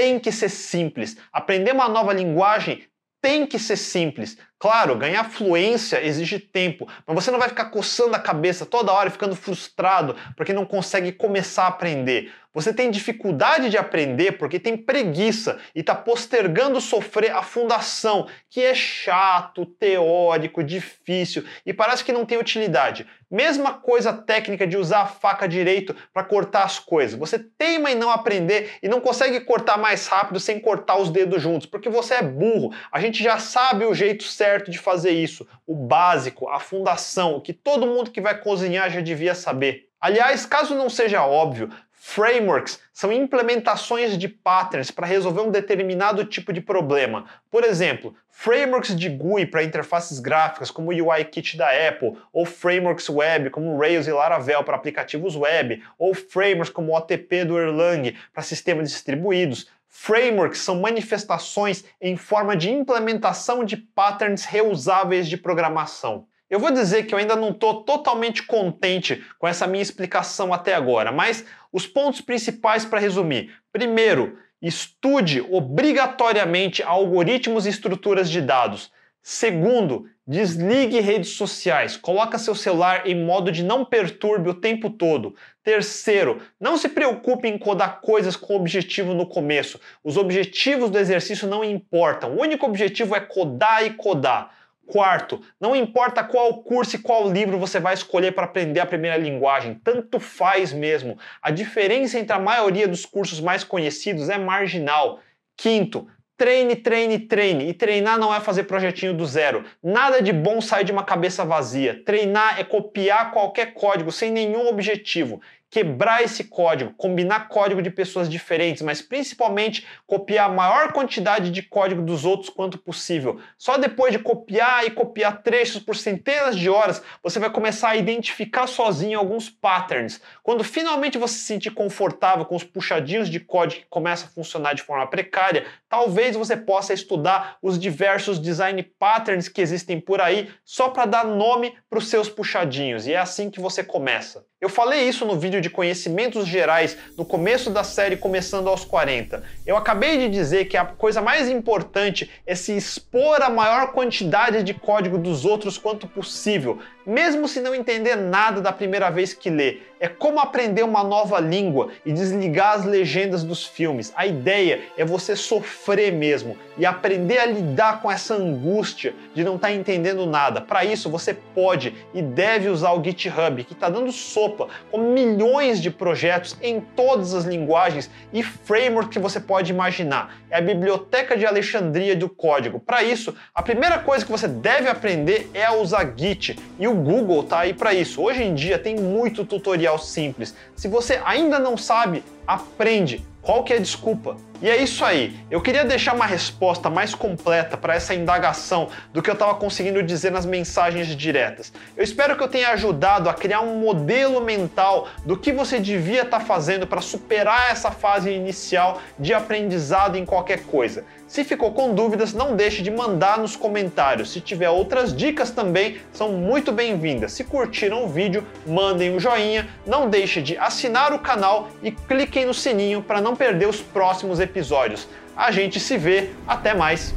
tem 0.00 0.18
que 0.18 0.32
ser 0.32 0.48
simples. 0.48 1.18
Aprender 1.30 1.72
uma 1.72 1.86
nova 1.86 2.14
linguagem 2.14 2.84
tem 3.20 3.46
que 3.46 3.58
ser 3.58 3.76
simples. 3.76 4.38
Claro, 4.58 4.96
ganhar 4.96 5.24
fluência 5.24 6.02
exige 6.02 6.38
tempo, 6.38 6.88
mas 7.06 7.14
você 7.14 7.30
não 7.30 7.38
vai 7.38 7.50
ficar 7.50 7.66
coçando 7.66 8.16
a 8.16 8.18
cabeça 8.18 8.64
toda 8.64 8.92
hora 8.92 9.10
e 9.10 9.12
ficando 9.12 9.36
frustrado 9.36 10.16
porque 10.34 10.54
não 10.54 10.64
consegue 10.64 11.12
começar 11.12 11.64
a 11.64 11.68
aprender. 11.68 12.32
Você 12.52 12.74
tem 12.74 12.90
dificuldade 12.90 13.70
de 13.70 13.78
aprender 13.78 14.32
porque 14.32 14.58
tem 14.58 14.76
preguiça 14.76 15.58
e 15.72 15.80
está 15.80 15.94
postergando 15.94 16.80
sofrer 16.80 17.30
a 17.30 17.42
fundação, 17.42 18.26
que 18.48 18.60
é 18.60 18.74
chato, 18.74 19.64
teórico, 19.64 20.64
difícil 20.64 21.44
e 21.64 21.72
parece 21.72 22.04
que 22.04 22.12
não 22.12 22.26
tem 22.26 22.38
utilidade. 22.38 23.06
Mesma 23.30 23.74
coisa 23.74 24.12
técnica 24.12 24.66
de 24.66 24.76
usar 24.76 25.02
a 25.02 25.06
faca 25.06 25.46
direito 25.46 25.94
para 26.12 26.24
cortar 26.24 26.64
as 26.64 26.80
coisas. 26.80 27.16
Você 27.16 27.38
teima 27.38 27.92
em 27.92 27.94
não 27.94 28.10
aprender 28.10 28.72
e 28.82 28.88
não 28.88 29.00
consegue 29.00 29.38
cortar 29.42 29.78
mais 29.78 30.08
rápido 30.08 30.40
sem 30.40 30.58
cortar 30.58 30.96
os 30.96 31.08
dedos 31.08 31.40
juntos, 31.40 31.68
porque 31.68 31.88
você 31.88 32.14
é 32.14 32.22
burro. 32.22 32.74
A 32.90 32.98
gente 32.98 33.22
já 33.22 33.38
sabe 33.38 33.84
o 33.84 33.94
jeito 33.94 34.24
certo 34.24 34.72
de 34.72 34.78
fazer 34.78 35.12
isso, 35.12 35.46
o 35.64 35.76
básico, 35.76 36.48
a 36.48 36.58
fundação, 36.58 37.36
o 37.36 37.40
que 37.40 37.52
todo 37.52 37.86
mundo 37.86 38.10
que 38.10 38.20
vai 38.20 38.36
cozinhar 38.36 38.90
já 38.90 39.00
devia 39.00 39.36
saber. 39.36 39.88
Aliás, 40.00 40.46
caso 40.46 40.74
não 40.74 40.88
seja 40.88 41.24
óbvio, 41.24 41.70
Frameworks 42.02 42.80
são 42.94 43.12
implementações 43.12 44.16
de 44.16 44.26
patterns 44.26 44.90
para 44.90 45.06
resolver 45.06 45.42
um 45.42 45.50
determinado 45.50 46.24
tipo 46.24 46.50
de 46.50 46.58
problema. 46.58 47.26
Por 47.50 47.62
exemplo, 47.62 48.16
frameworks 48.30 48.96
de 48.96 49.10
GUI 49.10 49.44
para 49.44 49.62
interfaces 49.62 50.18
gráficas, 50.18 50.70
como 50.70 50.90
o 50.90 50.94
UIKit 50.94 51.58
da 51.58 51.68
Apple, 51.88 52.16
ou 52.32 52.46
frameworks 52.46 53.10
web, 53.10 53.50
como 53.50 53.78
Rails 53.78 54.06
e 54.06 54.12
Laravel 54.12 54.64
para 54.64 54.76
aplicativos 54.76 55.36
web, 55.36 55.84
ou 55.98 56.14
frameworks 56.14 56.72
como 56.72 56.90
o 56.90 56.96
OTP 56.96 57.44
do 57.44 57.58
Erlang 57.58 58.16
para 58.32 58.42
sistemas 58.42 58.90
distribuídos. 58.90 59.68
Frameworks 59.86 60.60
são 60.60 60.80
manifestações 60.80 61.84
em 62.00 62.16
forma 62.16 62.56
de 62.56 62.70
implementação 62.70 63.62
de 63.62 63.76
patterns 63.76 64.46
reusáveis 64.46 65.28
de 65.28 65.36
programação. 65.36 66.26
Eu 66.50 66.58
vou 66.58 66.72
dizer 66.72 67.04
que 67.04 67.14
eu 67.14 67.18
ainda 67.18 67.36
não 67.36 67.50
estou 67.50 67.84
totalmente 67.84 68.42
contente 68.42 69.24
com 69.38 69.46
essa 69.46 69.68
minha 69.68 69.82
explicação 69.82 70.52
até 70.52 70.74
agora, 70.74 71.12
mas 71.12 71.44
os 71.72 71.86
pontos 71.86 72.20
principais 72.20 72.84
para 72.84 72.98
resumir. 72.98 73.52
Primeiro, 73.72 74.36
estude 74.60 75.40
obrigatoriamente 75.48 76.82
algoritmos 76.82 77.66
e 77.66 77.68
estruturas 77.68 78.28
de 78.28 78.40
dados. 78.40 78.90
Segundo, 79.22 80.08
desligue 80.26 80.98
redes 80.98 81.30
sociais, 81.30 81.96
coloque 81.96 82.38
seu 82.38 82.54
celular 82.54 83.06
em 83.06 83.14
modo 83.14 83.52
de 83.52 83.62
não 83.62 83.84
perturbe 83.84 84.48
o 84.48 84.54
tempo 84.54 84.90
todo. 84.90 85.36
Terceiro, 85.62 86.40
não 86.58 86.76
se 86.76 86.88
preocupe 86.88 87.46
em 87.46 87.58
codar 87.58 88.00
coisas 88.00 88.34
com 88.34 88.56
objetivo 88.56 89.14
no 89.14 89.26
começo. 89.26 89.78
Os 90.02 90.16
objetivos 90.16 90.90
do 90.90 90.98
exercício 90.98 91.46
não 91.46 91.62
importam. 91.62 92.32
O 92.32 92.40
único 92.40 92.66
objetivo 92.66 93.14
é 93.14 93.20
codar 93.20 93.84
e 93.84 93.90
codar. 93.90 94.59
Quarto, 94.90 95.40
não 95.60 95.76
importa 95.76 96.24
qual 96.24 96.64
curso 96.64 96.96
e 96.96 96.98
qual 96.98 97.30
livro 97.30 97.56
você 97.58 97.78
vai 97.78 97.94
escolher 97.94 98.32
para 98.32 98.44
aprender 98.44 98.80
a 98.80 98.86
primeira 98.86 99.16
linguagem, 99.16 99.80
tanto 99.84 100.18
faz 100.18 100.72
mesmo. 100.72 101.16
A 101.40 101.52
diferença 101.52 102.18
entre 102.18 102.34
a 102.34 102.40
maioria 102.40 102.88
dos 102.88 103.06
cursos 103.06 103.40
mais 103.40 103.62
conhecidos 103.62 104.28
é 104.28 104.36
marginal. 104.36 105.20
Quinto, 105.56 106.08
treine, 106.36 106.74
treine, 106.74 107.20
treine. 107.20 107.68
E 107.68 107.72
treinar 107.72 108.18
não 108.18 108.34
é 108.34 108.40
fazer 108.40 108.64
projetinho 108.64 109.14
do 109.14 109.24
zero. 109.26 109.64
Nada 109.80 110.20
de 110.20 110.32
bom 110.32 110.60
sai 110.60 110.82
de 110.82 110.90
uma 110.90 111.04
cabeça 111.04 111.44
vazia. 111.44 112.02
Treinar 112.04 112.58
é 112.58 112.64
copiar 112.64 113.30
qualquer 113.30 113.72
código 113.74 114.10
sem 114.10 114.32
nenhum 114.32 114.66
objetivo 114.66 115.40
quebrar 115.70 116.22
esse 116.22 116.44
código, 116.44 116.92
combinar 116.96 117.48
código 117.48 117.80
de 117.80 117.90
pessoas 117.90 118.28
diferentes, 118.28 118.82
mas 118.82 119.00
principalmente 119.00 119.86
copiar 120.04 120.50
a 120.50 120.52
maior 120.52 120.92
quantidade 120.92 121.50
de 121.50 121.62
código 121.62 122.02
dos 122.02 122.24
outros 122.24 122.50
quanto 122.50 122.76
possível. 122.76 123.40
Só 123.56 123.78
depois 123.78 124.12
de 124.12 124.18
copiar 124.18 124.84
e 124.84 124.90
copiar 124.90 125.42
trechos 125.42 125.80
por 125.80 125.94
centenas 125.94 126.56
de 126.56 126.68
horas, 126.68 127.00
você 127.22 127.38
vai 127.38 127.50
começar 127.50 127.90
a 127.90 127.96
identificar 127.96 128.66
sozinho 128.66 129.18
alguns 129.18 129.48
patterns. 129.48 130.20
Quando 130.42 130.64
finalmente 130.64 131.16
você 131.16 131.34
se 131.34 131.44
sentir 131.44 131.70
confortável 131.70 132.44
com 132.44 132.56
os 132.56 132.64
puxadinhos 132.64 133.30
de 133.30 133.38
código 133.38 133.82
que 133.82 133.88
começam 133.88 134.26
a 134.26 134.32
funcionar 134.32 134.74
de 134.74 134.82
forma 134.82 135.06
precária, 135.06 135.66
talvez 135.88 136.34
você 136.34 136.56
possa 136.56 136.92
estudar 136.92 137.58
os 137.62 137.78
diversos 137.78 138.40
design 138.40 138.82
patterns 138.82 139.48
que 139.48 139.60
existem 139.60 140.00
por 140.00 140.20
aí 140.20 140.50
só 140.64 140.88
para 140.88 141.06
dar 141.06 141.24
nome 141.24 141.76
para 141.88 142.00
os 142.00 142.08
seus 142.08 142.28
puxadinhos. 142.28 143.06
E 143.06 143.12
é 143.12 143.18
assim 143.18 143.50
que 143.50 143.60
você 143.60 143.84
começa. 143.84 144.49
Eu 144.60 144.68
falei 144.68 145.08
isso 145.08 145.24
no 145.24 145.38
vídeo 145.38 145.58
de 145.58 145.70
conhecimentos 145.70 146.46
gerais 146.46 146.94
no 147.16 147.24
começo 147.24 147.70
da 147.70 147.82
série 147.82 148.14
Começando 148.14 148.68
aos 148.68 148.84
40. 148.84 149.42
Eu 149.64 149.74
acabei 149.74 150.18
de 150.18 150.28
dizer 150.28 150.66
que 150.66 150.76
a 150.76 150.84
coisa 150.84 151.22
mais 151.22 151.48
importante 151.48 152.30
é 152.46 152.54
se 152.54 152.76
expor 152.76 153.40
a 153.40 153.48
maior 153.48 153.92
quantidade 153.92 154.62
de 154.62 154.74
código 154.74 155.16
dos 155.16 155.46
outros 155.46 155.78
quanto 155.78 156.06
possível, 156.06 156.78
mesmo 157.06 157.48
se 157.48 157.60
não 157.60 157.74
entender 157.74 158.16
nada 158.16 158.60
da 158.60 158.72
primeira 158.72 159.10
vez 159.10 159.32
que 159.32 159.50
lê. 159.50 159.78
É 160.02 160.08
como 160.08 160.40
aprender 160.40 160.82
uma 160.82 161.04
nova 161.04 161.38
língua 161.38 161.88
e 162.06 162.12
desligar 162.12 162.72
as 162.72 162.86
legendas 162.86 163.44
dos 163.44 163.66
filmes. 163.66 164.12
A 164.16 164.26
ideia 164.26 164.80
é 164.96 165.04
você 165.04 165.36
sofrer 165.36 166.10
mesmo 166.10 166.56
e 166.78 166.86
aprender 166.86 167.38
a 167.38 167.44
lidar 167.44 168.00
com 168.00 168.10
essa 168.10 168.34
angústia 168.34 169.14
de 169.34 169.44
não 169.44 169.56
estar 169.56 169.68
tá 169.68 169.74
entendendo 169.74 170.24
nada. 170.24 170.62
Para 170.62 170.86
isso, 170.86 171.10
você 171.10 171.34
pode 171.34 171.94
e 172.14 172.22
deve 172.22 172.70
usar 172.70 172.92
o 172.92 173.04
GitHub, 173.04 173.62
que 173.62 173.74
está 173.74 173.90
dando 173.90 174.10
sopa 174.10 174.68
com 174.90 175.12
milhões 175.12 175.82
de 175.82 175.90
projetos 175.90 176.56
em 176.62 176.80
todas 176.80 177.34
as 177.34 177.44
linguagens 177.44 178.10
e 178.32 178.42
frameworks 178.42 179.12
que 179.12 179.18
você 179.18 179.38
pode 179.38 179.70
imaginar. 179.70 180.34
É 180.50 180.56
a 180.56 180.62
biblioteca 180.62 181.36
de 181.36 181.44
Alexandria 181.44 182.16
do 182.16 182.28
código. 182.28 182.80
Para 182.80 183.02
isso, 183.02 183.34
a 183.54 183.62
primeira 183.62 183.98
coisa 183.98 184.24
que 184.24 184.32
você 184.32 184.48
deve 184.48 184.88
aprender 184.88 185.50
é 185.52 185.66
a 185.66 185.74
usar 185.74 186.14
Git 186.16 186.58
e 186.78 186.88
o 186.90 186.94
Google 186.94 187.42
está 187.42 187.60
aí 187.60 187.72
para 187.72 187.94
isso. 187.94 188.20
Hoje 188.20 188.42
em 188.42 188.54
dia 188.54 188.78
tem 188.78 188.96
muito 188.96 189.44
tutorial 189.44 189.98
simples. 189.98 190.54
Se 190.74 190.88
você 190.88 191.20
ainda 191.24 191.58
não 191.58 191.76
sabe, 191.76 192.24
aprende. 192.46 193.24
Qual 193.40 193.64
que 193.64 193.72
é 193.72 193.76
a 193.76 193.80
desculpa? 193.80 194.36
E 194.62 194.68
é 194.68 194.76
isso 194.82 195.02
aí. 195.06 195.40
Eu 195.50 195.62
queria 195.62 195.86
deixar 195.86 196.14
uma 196.14 196.26
resposta 196.26 196.90
mais 196.90 197.14
completa 197.14 197.78
para 197.78 197.94
essa 197.94 198.14
indagação 198.14 198.90
do 199.10 199.22
que 199.22 199.30
eu 199.30 199.32
estava 199.34 199.54
conseguindo 199.54 200.02
dizer 200.02 200.30
nas 200.30 200.44
mensagens 200.44 201.06
diretas. 201.16 201.72
Eu 201.96 202.04
espero 202.04 202.36
que 202.36 202.42
eu 202.42 202.48
tenha 202.48 202.68
ajudado 202.68 203.30
a 203.30 203.34
criar 203.34 203.62
um 203.62 203.76
modelo 203.76 204.38
mental 204.42 205.08
do 205.24 205.34
que 205.34 205.50
você 205.50 205.80
devia 205.80 206.22
estar 206.22 206.40
tá 206.40 206.44
fazendo 206.44 206.86
para 206.86 207.00
superar 207.00 207.70
essa 207.70 207.90
fase 207.90 208.30
inicial 208.30 209.00
de 209.18 209.32
aprendizado 209.32 210.16
em 210.16 210.26
qualquer 210.26 210.64
coisa. 210.64 211.06
Se 211.30 211.44
ficou 211.44 211.72
com 211.72 211.94
dúvidas, 211.94 212.34
não 212.34 212.56
deixe 212.56 212.82
de 212.82 212.90
mandar 212.90 213.38
nos 213.38 213.54
comentários. 213.54 214.32
Se 214.32 214.40
tiver 214.40 214.68
outras 214.68 215.14
dicas 215.14 215.52
também, 215.52 215.98
são 216.12 216.32
muito 216.32 216.72
bem-vindas. 216.72 217.30
Se 217.30 217.44
curtiram 217.44 218.02
o 218.02 218.08
vídeo, 218.08 218.44
mandem 218.66 219.14
um 219.14 219.20
joinha, 219.20 219.68
não 219.86 220.10
deixe 220.10 220.42
de 220.42 220.58
assinar 220.58 221.12
o 221.12 221.20
canal 221.20 221.68
e 221.84 221.92
cliquem 221.92 222.46
no 222.46 222.52
sininho 222.52 223.00
para 223.00 223.20
não 223.20 223.36
perder 223.36 223.68
os 223.68 223.80
próximos 223.80 224.40
episódios. 224.50 225.08
A 225.36 225.50
gente 225.50 225.78
se 225.80 225.96
vê, 225.96 226.30
até 226.46 226.74
mais! 226.74 227.14